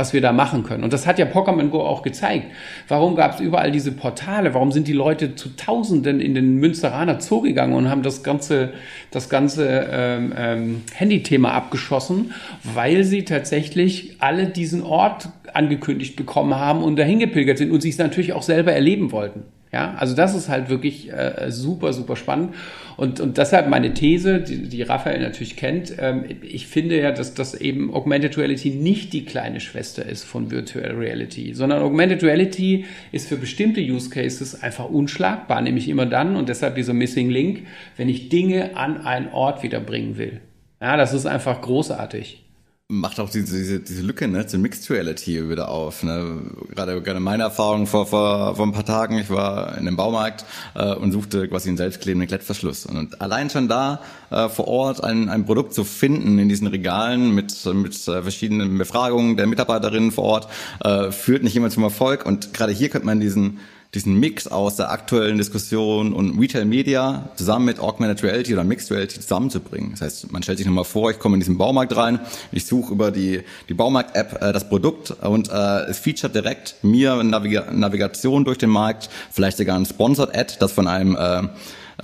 was 0.00 0.14
wir 0.14 0.22
da 0.22 0.32
machen 0.32 0.62
können. 0.62 0.82
Und 0.82 0.94
das 0.94 1.06
hat 1.06 1.18
ja 1.18 1.26
Pokémon 1.26 1.68
Go 1.68 1.82
auch 1.82 2.00
gezeigt. 2.00 2.46
Warum 2.88 3.16
gab 3.16 3.34
es 3.34 3.40
überall 3.40 3.70
diese 3.70 3.92
Portale? 3.92 4.54
Warum 4.54 4.72
sind 4.72 4.88
die 4.88 4.94
Leute 4.94 5.34
zu 5.34 5.54
Tausenden 5.56 6.20
in 6.20 6.34
den 6.34 6.56
Münsteraner 6.56 7.20
Zoo 7.20 7.42
gegangen 7.42 7.74
und 7.74 7.90
haben 7.90 8.02
das 8.02 8.22
ganze, 8.22 8.72
das 9.10 9.28
ganze 9.28 9.88
ähm, 9.92 10.32
ähm, 10.34 10.82
Handy-Thema 10.94 11.52
abgeschossen? 11.52 12.32
Weil 12.64 13.04
sie 13.04 13.26
tatsächlich 13.26 14.16
alle 14.20 14.46
diesen 14.46 14.82
Ort 14.82 15.28
angekündigt 15.52 16.16
bekommen 16.16 16.54
haben 16.54 16.82
und 16.82 16.96
dahin 16.96 17.18
gepilgert 17.18 17.58
sind 17.58 17.70
und 17.70 17.82
sich 17.82 17.98
natürlich 17.98 18.32
auch 18.32 18.42
selber 18.42 18.72
erleben 18.72 19.12
wollten. 19.12 19.42
Ja, 19.72 19.94
also 19.94 20.16
das 20.16 20.34
ist 20.34 20.48
halt 20.48 20.68
wirklich 20.68 21.12
äh, 21.12 21.46
super, 21.50 21.92
super 21.92 22.16
spannend. 22.16 22.54
Und, 22.96 23.20
und 23.20 23.38
deshalb 23.38 23.68
meine 23.68 23.94
These, 23.94 24.40
die, 24.40 24.68
die 24.68 24.82
Raphael 24.82 25.20
natürlich 25.20 25.56
kennt, 25.56 25.94
ähm, 25.98 26.24
ich 26.42 26.66
finde 26.66 27.00
ja, 27.00 27.12
dass 27.12 27.34
das 27.34 27.54
eben 27.54 27.94
Augmented 27.94 28.36
Reality 28.36 28.70
nicht 28.70 29.12
die 29.12 29.24
kleine 29.24 29.60
Schwester 29.60 30.04
ist 30.04 30.24
von 30.24 30.50
Virtual 30.50 30.90
Reality, 30.90 31.54
sondern 31.54 31.82
Augmented 31.82 32.24
Reality 32.24 32.84
ist 33.12 33.28
für 33.28 33.36
bestimmte 33.36 33.80
Use 33.80 34.10
Cases 34.10 34.60
einfach 34.60 34.90
unschlagbar, 34.90 35.62
nämlich 35.62 35.88
immer 35.88 36.06
dann, 36.06 36.34
und 36.34 36.48
deshalb 36.48 36.74
dieser 36.74 36.92
Missing 36.92 37.30
Link, 37.30 37.66
wenn 37.96 38.08
ich 38.08 38.28
Dinge 38.28 38.76
an 38.76 39.06
einen 39.06 39.28
Ort 39.28 39.62
wiederbringen 39.62 40.18
will. 40.18 40.40
Ja, 40.80 40.96
das 40.96 41.14
ist 41.14 41.26
einfach 41.26 41.60
großartig 41.60 42.42
macht 42.90 43.20
auch 43.20 43.30
diese, 43.30 43.56
diese, 43.56 43.80
diese 43.80 44.02
Lücke 44.02 44.26
ne, 44.26 44.46
zur 44.46 44.58
Mixed 44.58 44.90
Reality 44.90 45.48
wieder 45.48 45.68
auf. 45.68 46.02
Ne? 46.02 46.42
Gerade, 46.74 47.00
gerade 47.00 47.20
meine 47.20 47.44
Erfahrung 47.44 47.86
vor, 47.86 48.06
vor, 48.06 48.56
vor 48.56 48.66
ein 48.66 48.72
paar 48.72 48.84
Tagen, 48.84 49.18
ich 49.18 49.30
war 49.30 49.78
in 49.78 49.86
einem 49.86 49.96
Baumarkt 49.96 50.44
äh, 50.74 50.94
und 50.94 51.12
suchte 51.12 51.48
quasi 51.48 51.68
einen 51.68 51.76
selbstklebenden 51.76 52.28
Klettverschluss. 52.28 52.86
Und 52.86 53.20
allein 53.20 53.48
schon 53.48 53.68
da 53.68 54.00
äh, 54.30 54.48
vor 54.48 54.66
Ort 54.66 55.04
ein, 55.04 55.28
ein 55.28 55.46
Produkt 55.46 55.72
zu 55.72 55.84
finden 55.84 56.38
in 56.38 56.48
diesen 56.48 56.66
Regalen 56.66 57.32
mit, 57.32 57.64
mit 57.66 57.94
äh, 58.08 58.22
verschiedenen 58.22 58.76
Befragungen 58.76 59.36
der 59.36 59.46
Mitarbeiterinnen 59.46 60.10
vor 60.10 60.24
Ort, 60.24 60.48
äh, 60.84 61.12
führt 61.12 61.44
nicht 61.44 61.54
immer 61.54 61.70
zum 61.70 61.84
Erfolg. 61.84 62.26
Und 62.26 62.52
gerade 62.52 62.72
hier 62.72 62.88
könnte 62.88 63.06
man 63.06 63.20
diesen 63.20 63.60
diesen 63.94 64.20
Mix 64.20 64.46
aus 64.46 64.76
der 64.76 64.92
aktuellen 64.92 65.36
Diskussion 65.36 66.12
und 66.12 66.38
Retail 66.38 66.64
Media 66.64 67.30
zusammen 67.34 67.64
mit 67.64 67.80
Augmented 67.80 68.22
Reality 68.22 68.52
oder 68.52 68.62
Mixed 68.62 68.90
Reality 68.90 69.20
zusammenzubringen. 69.20 69.90
Das 69.92 70.00
heißt, 70.02 70.32
man 70.32 70.42
stellt 70.42 70.58
sich 70.58 70.66
nochmal 70.66 70.84
vor, 70.84 71.10
ich 71.10 71.18
komme 71.18 71.34
in 71.34 71.40
diesen 71.40 71.58
Baumarkt 71.58 71.96
rein, 71.96 72.20
ich 72.52 72.66
suche 72.66 72.92
über 72.92 73.10
die, 73.10 73.42
die 73.68 73.74
Baumarkt-App 73.74 74.42
äh, 74.42 74.52
das 74.52 74.68
Produkt 74.68 75.10
und 75.22 75.50
äh, 75.50 75.86
es 75.88 75.98
featuret 75.98 76.34
direkt 76.34 76.76
mir 76.82 77.22
Naviga 77.24 77.72
Navigation 77.72 78.44
durch 78.44 78.58
den 78.58 78.70
Markt, 78.70 79.10
vielleicht 79.32 79.56
sogar 79.56 79.76
ein 79.76 79.86
Sponsored 79.86 80.36
Ad, 80.36 80.54
das 80.60 80.70
von 80.70 80.86
einem 80.86 81.16
äh, 81.16 81.42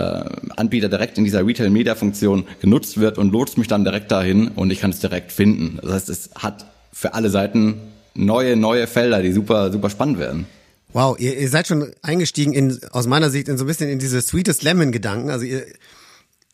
äh, 0.03 0.25
Anbieter 0.57 0.89
direkt 0.89 1.19
in 1.19 1.25
dieser 1.25 1.47
Retail-Media-Funktion 1.47 2.47
genutzt 2.61 2.99
wird 2.99 3.17
und 3.17 3.33
lotst 3.33 3.59
mich 3.59 3.69
dann 3.69 3.85
direkt 3.85 4.11
dahin 4.11 4.49
und 4.49 4.73
ich 4.73 4.81
kann 4.81 4.91
es 4.91 4.99
direkt 4.99 5.31
finden. 5.31 5.79
Das 5.83 5.93
heißt, 5.93 6.09
es 6.09 6.31
hat 6.35 6.67
für 6.93 7.15
alle 7.15 7.31
Seiten 7.31 7.81
neue, 8.15 8.57
neue 8.57 8.89
Felder, 8.89 9.23
die 9.23 9.33
super, 9.33 9.71
super 9.71 9.89
spannend 9.89 10.19
werden. 10.19 10.47
Wow, 10.97 11.19
ihr, 11.19 11.37
ihr 11.39 11.51
seid 11.51 11.67
schon 11.67 11.93
eingestiegen 12.01 12.55
in, 12.55 12.81
aus 12.91 13.07
meiner 13.07 13.29
Sicht, 13.29 13.49
in 13.49 13.59
so 13.59 13.65
ein 13.65 13.67
bisschen 13.67 13.91
in 13.91 13.99
diese 13.99 14.23
Sweetest 14.23 14.63
Lemon 14.63 14.93
Gedanken. 14.93 15.29
Also 15.29 15.45
ihr 15.45 15.67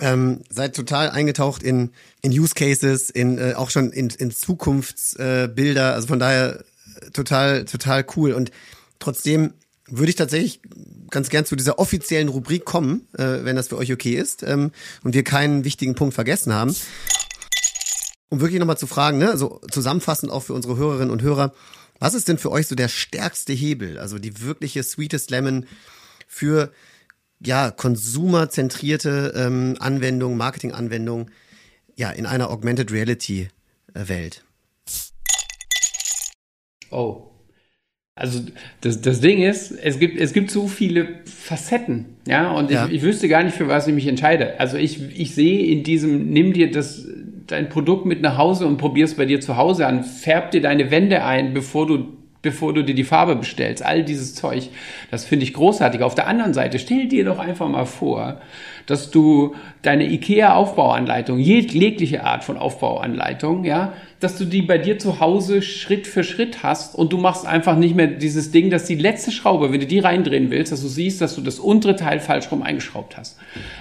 ähm, 0.01 0.41
seid 0.51 0.75
total 0.75 1.11
eingetaucht 1.11 1.63
in, 1.63 1.93
in 2.23 2.33
Use 2.33 2.53
Cases, 2.53 3.09
in 3.09 3.39
äh, 3.39 3.55
auch 3.55 3.71
schon 3.71 3.93
in, 3.93 4.09
in 4.09 4.33
Zukunftsbilder. 4.33 5.91
Äh, 5.91 5.95
also 5.95 6.09
von 6.09 6.19
daher 6.19 6.65
total, 7.13 7.67
total 7.67 8.05
cool. 8.17 8.33
Und 8.33 8.51
trotzdem 8.99 9.53
würde 9.87 10.11
ich 10.11 10.17
tatsächlich 10.17 10.61
ganz 11.11 11.29
gern 11.29 11.45
zu 11.45 11.55
dieser 11.55 11.79
offiziellen 11.79 12.27
Rubrik 12.27 12.65
kommen, 12.65 13.07
äh, 13.17 13.45
wenn 13.45 13.55
das 13.55 13.69
für 13.69 13.77
euch 13.77 13.93
okay 13.93 14.17
ist 14.17 14.43
ähm, 14.43 14.73
und 15.05 15.15
wir 15.15 15.23
keinen 15.23 15.63
wichtigen 15.65 15.95
Punkt 15.95 16.15
vergessen 16.15 16.53
haben. 16.53 16.75
Um 18.29 18.41
wirklich 18.41 18.59
nochmal 18.59 18.77
zu 18.77 18.89
fragen, 18.89 19.19
ne, 19.19 19.31
also 19.31 19.61
zusammenfassend 19.71 20.33
auch 20.33 20.43
für 20.43 20.55
unsere 20.55 20.77
Hörerinnen 20.77 21.13
und 21.13 21.23
Hörer, 21.23 21.53
was 22.03 22.15
ist 22.15 22.27
denn 22.29 22.37
für 22.37 22.51
euch 22.51 22.67
so 22.67 22.75
der 22.75 22.89
stärkste 22.89 23.53
Hebel, 23.53 23.97
also 23.97 24.19
die 24.19 24.41
wirkliche 24.41 24.83
Sweetest 24.83 25.31
Lemon 25.31 25.67
für 26.27 26.73
ja, 27.39 27.71
konsumerzentrierte 27.71 29.33
ähm, 29.37 29.77
Anwendung, 29.79 30.37
Marketinganwendung, 30.37 31.31
ja, 31.95 32.11
in 32.11 32.27
einer 32.27 32.51
Augmented 32.51 32.91
Reality 32.91 33.51
äh, 33.95 34.09
Welt? 34.09 34.45
Oh. 36.91 37.29
Also 38.17 38.41
das, 38.81 39.01
das 39.01 39.21
Ding 39.21 39.41
ist, 39.41 39.71
es 39.71 39.99
gibt, 39.99 40.21
es 40.21 40.33
gibt 40.33 40.51
so 40.51 40.67
viele 40.67 41.21
Facetten, 41.25 42.17
ja, 42.27 42.51
und 42.51 42.71
ja. 42.71 42.87
Ich, 42.87 42.95
ich 42.95 43.03
wüsste 43.03 43.29
gar 43.29 43.45
nicht, 43.45 43.57
für 43.57 43.69
was 43.69 43.87
ich 43.87 43.95
mich 43.95 44.07
entscheide. 44.07 44.59
Also 44.61 44.77
ich, 44.77 45.01
ich 45.19 45.35
sehe 45.35 45.67
in 45.67 45.85
diesem, 45.85 46.31
nimm 46.31 46.53
dir 46.53 46.71
das, 46.71 47.07
dein 47.47 47.69
Produkt 47.69 48.07
mit 48.07 48.23
nach 48.23 48.37
Hause 48.37 48.67
und 48.67 48.77
probier 48.77 49.05
es 49.05 49.17
bei 49.17 49.27
dir 49.27 49.41
zu 49.41 49.57
Hause 49.57 49.87
an, 49.87 50.05
färb 50.05 50.51
dir 50.51 50.61
deine 50.61 50.91
Wände 50.91 51.25
ein, 51.25 51.55
bevor 51.55 51.87
du 51.87 52.23
bevor 52.43 52.75
du 52.75 52.83
dir 52.83 52.95
die 52.95 53.05
Farbe 53.05 53.37
bestellst. 53.37 53.85
All 53.85 54.03
dieses 54.03 54.35
Zeug, 54.35 54.69
das 55.13 55.25
finde 55.25 55.45
ich 55.45 55.55
großartig. 55.55 56.03
Auf 56.03 56.17
der 56.17 56.27
anderen 56.27 56.53
Seite, 56.53 56.81
stell 56.81 57.07
dir 57.07 57.25
doch 57.25 57.39
einfach 57.39 57.69
mal 57.69 57.87
vor, 57.87 58.41
dass 58.87 59.11
du 59.11 59.55
deine 59.83 60.11
IKEA-Aufbauanleitung, 60.11 61.39
jegliche 61.39 62.25
Art 62.25 62.45
von 62.45 62.57
Aufbauanleitung, 62.57 63.65
ja, 63.65 63.93
dass 64.21 64.39
du 64.39 64.45
die 64.45 64.63
bei 64.63 64.79
dir 64.79 64.99
zu 64.99 65.19
Hause 65.19 65.63
Schritt 65.63 66.07
für 66.07 66.23
Schritt 66.23 66.63
hast 66.63 66.95
und 66.95 67.13
du 67.13 67.19
machst 67.19 67.45
einfach 67.45 67.77
nicht 67.77 67.97
mehr 67.97 68.07
dieses 68.07 68.53
Ding, 68.53 68.71
dass 68.71 68.85
die 68.85 68.95
letzte 68.95 69.33
Schraube, 69.33 69.73
wenn 69.73 69.81
du 69.81 69.87
die 69.87 69.99
reindrehen 69.99 70.51
willst, 70.51 70.71
dass 70.71 70.83
du 70.83 70.89
siehst, 70.89 71.21
dass 71.21 71.35
du 71.35 71.41
das 71.41 71.59
untere 71.59 71.97
Teil 71.97 72.21
falsch 72.21 72.51
rum 72.53 72.63
eingeschraubt 72.63 73.17
hast. 73.17 73.37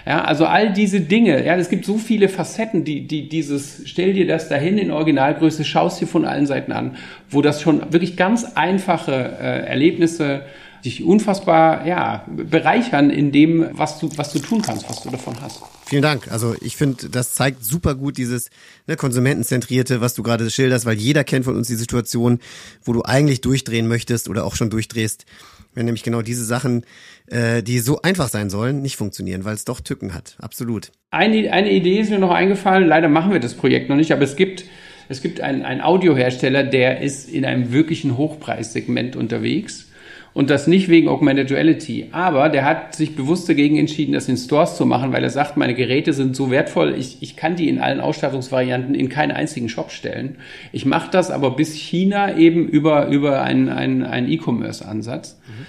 Ja, 0.08 0.24
also 0.24 0.46
all 0.46 0.74
diese 0.74 1.02
Dinge, 1.02 1.46
ja, 1.46 1.56
es 1.56 1.70
gibt 1.70 1.86
so 1.86 1.98
viele 1.98 2.28
Facetten, 2.28 2.84
die, 2.84 3.08
die 3.08 3.30
dieses, 3.30 3.84
stell 3.86 4.14
dir 4.14 4.26
das 4.26 4.50
dahin 4.50 4.80
in 4.80 4.90
Originalgröße, 4.90 5.64
schaust 5.64 6.02
dir 6.02 6.08
von 6.08 6.26
allen 6.26 6.48
Seiten 6.48 6.72
an, 6.72 6.96
wo 7.30 7.44
das 7.44 7.62
schon 7.62 7.94
wirklich 7.94 8.18
ganz 8.18 8.44
einfache 8.56 9.12
äh, 9.14 9.68
Erlebnisse 9.68 10.42
dich 10.86 11.04
unfassbar 11.04 11.86
ja, 11.86 12.26
bereichern 12.28 13.10
in 13.10 13.32
dem, 13.32 13.68
was 13.74 14.00
du, 14.00 14.10
was 14.16 14.32
du 14.34 14.40
tun 14.40 14.62
kannst, 14.62 14.90
was 14.90 15.04
du 15.04 15.10
davon 15.10 15.36
hast. 15.42 15.62
Vielen 15.86 16.02
Dank. 16.02 16.32
Also 16.32 16.56
ich 16.62 16.78
finde, 16.78 17.10
das 17.10 17.34
zeigt 17.36 17.64
super 17.64 17.96
gut 17.96 18.18
dieses 18.18 18.50
ne, 18.88 18.96
konsumentenzentrierte, 18.96 20.02
was 20.02 20.14
du 20.14 20.24
gerade 20.24 20.50
schilderst, 20.50 20.86
weil 20.86 20.98
jeder 20.98 21.24
kennt 21.24 21.46
von 21.46 21.56
uns 21.56 21.68
die 21.68 21.76
Situation, 21.76 22.40
wo 22.84 22.94
du 22.94 23.04
eigentlich 23.04 23.42
durchdrehen 23.42 23.88
möchtest 23.88 24.30
oder 24.30 24.46
auch 24.46 24.56
schon 24.56 24.70
durchdrehst, 24.70 25.26
wenn 25.74 25.86
nämlich 25.86 26.04
genau 26.04 26.22
diese 26.22 26.46
Sachen, 26.46 26.86
äh, 27.28 27.62
die 27.62 27.80
so 27.80 28.02
einfach 28.02 28.30
sein 28.30 28.50
sollen, 28.50 28.82
nicht 28.82 28.96
funktionieren, 28.96 29.46
weil 29.46 29.56
es 29.56 29.66
doch 29.66 29.82
Tücken 29.82 30.14
hat. 30.14 30.38
Absolut. 30.40 30.92
Eine, 31.12 31.52
eine 31.52 31.72
Idee 31.72 32.00
ist 32.00 32.10
mir 32.10 32.20
noch 32.20 32.32
eingefallen. 32.32 32.88
Leider 32.88 33.10
machen 33.10 33.32
wir 33.32 33.40
das 33.40 33.54
Projekt 33.54 33.90
noch 33.90 33.98
nicht, 33.98 34.12
aber 34.12 34.24
es 34.24 34.36
gibt 34.36 34.66
es 35.10 35.22
gibt 35.22 35.42
einen, 35.42 35.64
einen 35.64 35.82
Audiohersteller, 35.82 36.64
der 36.64 37.02
ist 37.02 37.30
in 37.30 37.44
einem 37.44 37.74
wirklichen 37.74 38.16
Hochpreissegment 38.16 39.18
unterwegs 39.18 39.91
und 40.34 40.50
das 40.50 40.68
nicht 40.68 40.88
wegen 40.90 41.10
Augmented 41.10 41.52
Reality. 41.52 42.08
Aber 42.12 42.50
der 42.50 42.66
hat 42.66 42.96
sich 42.96 43.16
bewusst 43.16 43.50
dagegen 43.50 43.78
entschieden, 43.78 44.14
das 44.14 44.30
in 44.30 44.38
Stores 44.38 44.78
zu 44.78 44.86
machen, 44.86 45.12
weil 45.12 45.24
er 45.24 45.30
sagt, 45.30 45.58
meine 45.58 45.74
Geräte 45.74 46.14
sind 46.14 46.36
so 46.36 46.52
wertvoll, 46.52 46.96
ich, 46.98 47.18
ich 47.22 47.36
kann 47.36 47.56
die 47.56 47.70
in 47.70 47.80
allen 47.80 48.00
Ausstattungsvarianten 48.00 48.96
in 48.96 49.10
keinen 49.10 49.32
einzigen 49.32 49.70
Shop 49.70 49.92
stellen. 49.92 50.38
Ich 50.72 50.86
mache 50.86 51.12
das 51.12 51.32
aber 51.32 51.52
bis 51.52 51.74
China 51.74 52.38
eben 52.38 52.68
über, 52.68 53.08
über 53.08 53.42
einen, 53.42 53.70
einen, 53.70 54.04
einen 54.04 54.32
E-Commerce-Ansatz. 54.32 55.40
Mhm. 55.48 55.66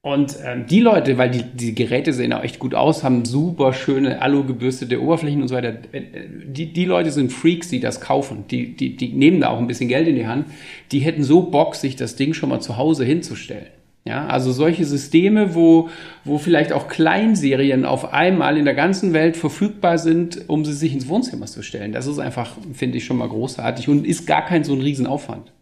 Und 0.00 0.36
ähm, 0.44 0.66
die 0.66 0.80
Leute, 0.80 1.18
weil 1.18 1.30
die, 1.30 1.42
die 1.42 1.74
Geräte 1.74 2.12
sehen 2.12 2.32
auch 2.32 2.44
echt 2.44 2.60
gut 2.60 2.74
aus, 2.74 3.02
haben 3.02 3.24
super 3.24 3.72
schöne 3.72 4.22
alu-gebürstete 4.22 5.02
Oberflächen 5.02 5.42
und 5.42 5.48
so 5.48 5.56
weiter. 5.56 5.76
Äh, 5.92 6.02
die, 6.46 6.72
die 6.72 6.84
Leute 6.84 7.10
sind 7.10 7.32
Freaks, 7.32 7.68
die 7.68 7.80
das 7.80 8.00
kaufen. 8.00 8.44
Die, 8.50 8.76
die, 8.76 8.96
die 8.96 9.08
nehmen 9.08 9.40
da 9.40 9.48
auch 9.48 9.58
ein 9.58 9.66
bisschen 9.66 9.88
Geld 9.88 10.06
in 10.06 10.14
die 10.14 10.26
Hand. 10.26 10.46
Die 10.92 11.00
hätten 11.00 11.24
so 11.24 11.42
Bock, 11.42 11.74
sich 11.74 11.96
das 11.96 12.14
Ding 12.14 12.32
schon 12.32 12.48
mal 12.48 12.60
zu 12.60 12.76
Hause 12.76 13.04
hinzustellen. 13.04 13.66
Ja, 14.04 14.26
also 14.26 14.52
solche 14.52 14.86
Systeme, 14.86 15.54
wo, 15.54 15.90
wo 16.24 16.38
vielleicht 16.38 16.72
auch 16.72 16.88
Kleinserien 16.88 17.84
auf 17.84 18.12
einmal 18.12 18.56
in 18.56 18.64
der 18.64 18.74
ganzen 18.74 19.12
Welt 19.12 19.36
verfügbar 19.36 19.98
sind, 19.98 20.48
um 20.48 20.64
sie 20.64 20.72
sich 20.72 20.94
ins 20.94 21.08
Wohnzimmer 21.08 21.46
zu 21.46 21.62
stellen. 21.62 21.92
Das 21.92 22.06
ist 22.06 22.18
einfach, 22.18 22.56
finde 22.72 22.98
ich, 22.98 23.04
schon 23.04 23.18
mal 23.18 23.28
großartig 23.28 23.88
und 23.88 24.06
ist 24.06 24.26
gar 24.26 24.46
kein 24.46 24.64
so 24.64 24.72
ein 24.72 24.80
Riesenaufwand. 24.80 25.52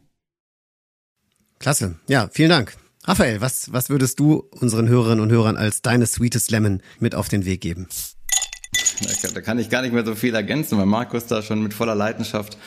Klasse. 1.59 1.97
Ja, 2.09 2.29
vielen 2.31 2.51
Dank. 2.51 2.77
Raphael, 3.05 3.41
was, 3.41 3.73
was 3.73 3.89
würdest 3.89 4.21
du 4.21 4.45
unseren 4.51 4.89
Hörerinnen 4.89 5.21
und 5.21 5.31
Hörern 5.31 5.57
als 5.57 5.83
deine 5.83 6.07
Sweetest 6.07 6.51
Lemon 6.51 6.83
mit 7.01 7.15
auf 7.15 7.29
den 7.29 7.47
Weg 7.47 7.61
geben? 7.61 7.89
Da 9.35 9.41
kann 9.41 9.59
ich 9.59 9.71
gar 9.71 9.83
nicht 9.83 9.93
mehr 9.93 10.05
so 10.05 10.15
viel 10.15 10.35
ergänzen, 10.35 10.79
weil 10.79 10.87
Markus 10.87 11.27
da 11.27 11.43
schon 11.43 11.63
mit 11.63 11.75
voller 11.75 11.95
Leidenschaft 11.95 12.59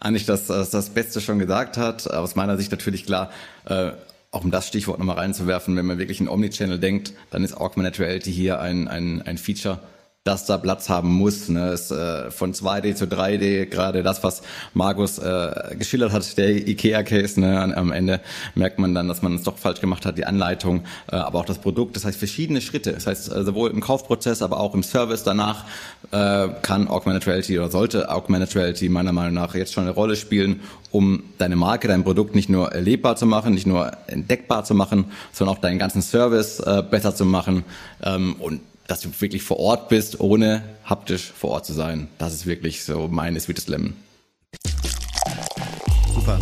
eigentlich 0.00 0.26
das, 0.26 0.46
das, 0.46 0.90
Beste 0.90 1.20
schon 1.20 1.38
gesagt 1.38 1.76
hat. 1.76 2.08
Aus 2.10 2.36
meiner 2.36 2.56
Sicht 2.56 2.70
natürlich 2.70 3.06
klar, 3.06 3.30
äh, 3.64 3.92
auch 4.30 4.44
um 4.44 4.50
das 4.50 4.68
Stichwort 4.68 4.98
nochmal 4.98 5.16
reinzuwerfen, 5.16 5.76
wenn 5.76 5.86
man 5.86 5.98
wirklich 5.98 6.20
in 6.20 6.28
Omnichannel 6.28 6.78
denkt, 6.78 7.12
dann 7.30 7.44
ist 7.44 7.56
Augmented 7.56 7.98
Reality 7.98 8.32
hier 8.32 8.60
ein, 8.60 8.88
ein, 8.88 9.22
ein 9.22 9.38
Feature, 9.38 9.80
das 10.28 10.44
da 10.44 10.58
Platz 10.58 10.90
haben 10.90 11.08
muss. 11.14 11.48
Ne? 11.48 11.70
Es, 11.70 11.90
äh, 11.90 12.30
von 12.30 12.52
2D 12.52 12.94
zu 12.94 13.06
3D, 13.06 13.64
gerade 13.64 14.02
das, 14.02 14.22
was 14.22 14.42
Markus 14.74 15.18
äh, 15.18 15.74
geschildert 15.78 16.12
hat, 16.12 16.36
der 16.36 16.68
IKEA-Case, 16.68 17.40
ne? 17.40 17.74
am 17.74 17.92
Ende 17.92 18.20
merkt 18.54 18.78
man 18.78 18.94
dann, 18.94 19.08
dass 19.08 19.22
man 19.22 19.36
es 19.36 19.42
doch 19.42 19.56
falsch 19.56 19.80
gemacht 19.80 20.04
hat, 20.04 20.18
die 20.18 20.26
Anleitung, 20.26 20.84
äh, 21.10 21.16
aber 21.16 21.38
auch 21.38 21.46
das 21.46 21.58
Produkt. 21.58 21.96
Das 21.96 22.04
heißt, 22.04 22.18
verschiedene 22.18 22.60
Schritte. 22.60 22.92
Das 22.92 23.06
heißt, 23.06 23.32
äh, 23.32 23.42
sowohl 23.42 23.70
im 23.70 23.80
Kaufprozess, 23.80 24.42
aber 24.42 24.60
auch 24.60 24.74
im 24.74 24.82
Service 24.82 25.22
danach 25.24 25.64
äh, 26.10 26.48
kann 26.60 26.88
Augmented 26.88 27.26
Reality 27.26 27.58
oder 27.58 27.70
sollte 27.70 28.10
Augmented 28.10 28.54
Reality 28.54 28.90
meiner 28.90 29.12
Meinung 29.12 29.32
nach 29.32 29.54
jetzt 29.54 29.72
schon 29.72 29.84
eine 29.84 29.92
Rolle 29.92 30.14
spielen, 30.14 30.60
um 30.90 31.22
deine 31.38 31.56
Marke, 31.56 31.88
dein 31.88 32.04
Produkt 32.04 32.34
nicht 32.34 32.50
nur 32.50 32.72
erlebbar 32.72 33.16
zu 33.16 33.24
machen, 33.24 33.54
nicht 33.54 33.66
nur 33.66 33.92
entdeckbar 34.08 34.64
zu 34.64 34.74
machen, 34.74 35.06
sondern 35.32 35.56
auch 35.56 35.60
deinen 35.60 35.78
ganzen 35.78 36.02
Service 36.02 36.60
äh, 36.60 36.82
besser 36.82 37.14
zu 37.14 37.24
machen 37.24 37.64
ähm, 38.02 38.36
und 38.38 38.60
dass 38.88 39.00
du 39.00 39.10
wirklich 39.20 39.42
vor 39.42 39.58
Ort 39.58 39.88
bist, 39.90 40.18
ohne 40.18 40.62
haptisch 40.84 41.30
vor 41.38 41.50
Ort 41.50 41.66
zu 41.66 41.74
sein. 41.74 42.08
Das 42.18 42.34
ist 42.34 42.46
wirklich 42.46 42.82
so 42.82 43.06
meine 43.06 43.38
Sweetest 43.38 43.68
Lemon. 43.68 43.94
Super. 46.14 46.40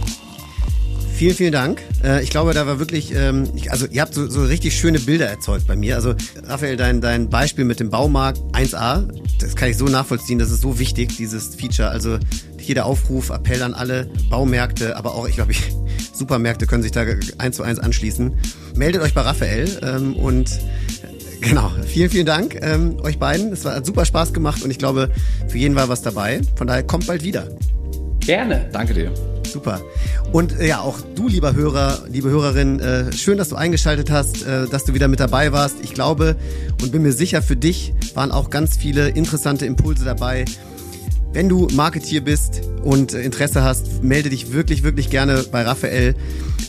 Vielen, 1.16 1.34
vielen 1.34 1.52
Dank. 1.52 1.82
Äh, 2.04 2.22
ich 2.22 2.30
glaube, 2.30 2.54
da 2.54 2.66
war 2.66 2.78
wirklich, 2.78 3.12
ähm, 3.14 3.50
also 3.70 3.86
ihr 3.86 4.02
habt 4.02 4.14
so, 4.14 4.28
so 4.28 4.44
richtig 4.44 4.78
schöne 4.78 5.00
Bilder 5.00 5.26
erzeugt 5.26 5.66
bei 5.66 5.74
mir. 5.74 5.96
Also 5.96 6.14
Raphael, 6.44 6.76
dein, 6.76 7.00
dein 7.00 7.30
Beispiel 7.30 7.64
mit 7.64 7.80
dem 7.80 7.90
Baumarkt 7.90 8.38
1a, 8.54 9.08
das 9.40 9.56
kann 9.56 9.70
ich 9.70 9.76
so 9.76 9.86
nachvollziehen, 9.86 10.38
das 10.38 10.50
ist 10.50 10.60
so 10.60 10.78
wichtig, 10.78 11.16
dieses 11.16 11.56
Feature. 11.56 11.88
Also 11.88 12.18
jeder 12.60 12.86
Aufruf, 12.86 13.30
Appell 13.30 13.62
an 13.62 13.74
alle 13.74 14.08
Baumärkte, 14.30 14.96
aber 14.96 15.14
auch, 15.14 15.26
ich 15.26 15.36
glaube, 15.36 15.54
Supermärkte 16.12 16.66
können 16.66 16.82
sich 16.82 16.92
da 16.92 17.04
eins 17.38 17.56
zu 17.56 17.62
eins 17.62 17.80
anschließen. 17.80 18.36
Meldet 18.74 19.02
euch 19.02 19.14
bei 19.14 19.22
Raphael 19.22 19.80
ähm, 19.82 20.14
und 20.16 20.50
Genau. 21.40 21.70
Vielen, 21.86 22.10
vielen 22.10 22.26
Dank 22.26 22.58
ähm, 22.60 22.98
euch 23.02 23.18
beiden. 23.18 23.52
Es 23.52 23.64
hat 23.64 23.86
super 23.86 24.04
Spaß 24.04 24.32
gemacht 24.32 24.62
und 24.62 24.70
ich 24.70 24.78
glaube, 24.78 25.10
für 25.48 25.58
jeden 25.58 25.74
war 25.74 25.88
was 25.88 26.02
dabei. 26.02 26.40
Von 26.56 26.66
daher 26.66 26.82
kommt 26.82 27.06
bald 27.06 27.22
wieder. 27.22 27.48
Gerne. 28.20 28.68
Danke 28.72 28.94
dir. 28.94 29.12
Super. 29.46 29.80
Und 30.32 30.58
äh, 30.58 30.68
ja, 30.68 30.80
auch 30.80 31.00
du, 31.14 31.28
lieber 31.28 31.54
Hörer, 31.54 32.02
liebe 32.10 32.28
Hörerin, 32.28 32.80
äh, 32.80 33.12
schön, 33.12 33.38
dass 33.38 33.50
du 33.50 33.56
eingeschaltet 33.56 34.10
hast, 34.10 34.44
äh, 34.44 34.66
dass 34.66 34.84
du 34.84 34.94
wieder 34.94 35.08
mit 35.08 35.20
dabei 35.20 35.52
warst. 35.52 35.76
Ich 35.82 35.94
glaube 35.94 36.36
und 36.82 36.92
bin 36.92 37.02
mir 37.02 37.12
sicher, 37.12 37.42
für 37.42 37.56
dich 37.56 37.94
waren 38.14 38.32
auch 38.32 38.50
ganz 38.50 38.76
viele 38.76 39.08
interessante 39.08 39.64
Impulse 39.64 40.04
dabei. 40.04 40.44
Wenn 41.32 41.48
du 41.48 41.68
Marketier 41.74 42.22
bist 42.22 42.62
und 42.82 43.14
äh, 43.14 43.22
Interesse 43.22 43.62
hast, 43.62 44.02
melde 44.02 44.30
dich 44.30 44.52
wirklich, 44.52 44.82
wirklich 44.82 45.10
gerne 45.10 45.44
bei 45.50 45.62
Raphael 45.62 46.14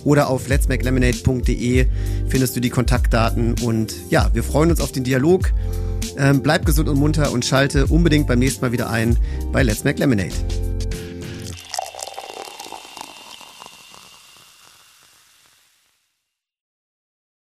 oder 0.08 0.30
auf 0.30 0.47
letsmakelemonade.de 0.47 1.86
findest 2.30 2.55
du 2.55 2.62
die 2.62 2.70
Kontaktdaten. 2.70 3.55
Und 3.62 3.93
ja, 4.10 4.30
wir 4.34 4.41
freuen 4.41 4.72
uns 4.72 4.80
auf 4.80 4.93
den 4.93 5.03
Dialog. 5.03 5.51
Ähm, 6.18 6.41
bleib 6.41 6.66
gesund 6.66 6.88
und 6.88 6.97
munter 6.97 7.34
und 7.34 7.43
schalte 7.43 7.88
unbedingt 7.88 8.26
beim 8.26 8.39
nächsten 8.39 8.62
Mal 8.62 8.72
wieder 8.72 8.89
ein 8.89 9.18
bei 9.51 9.64
Let's 9.64 9.84
Make 9.84 9.99
Lemonade. 9.99 10.66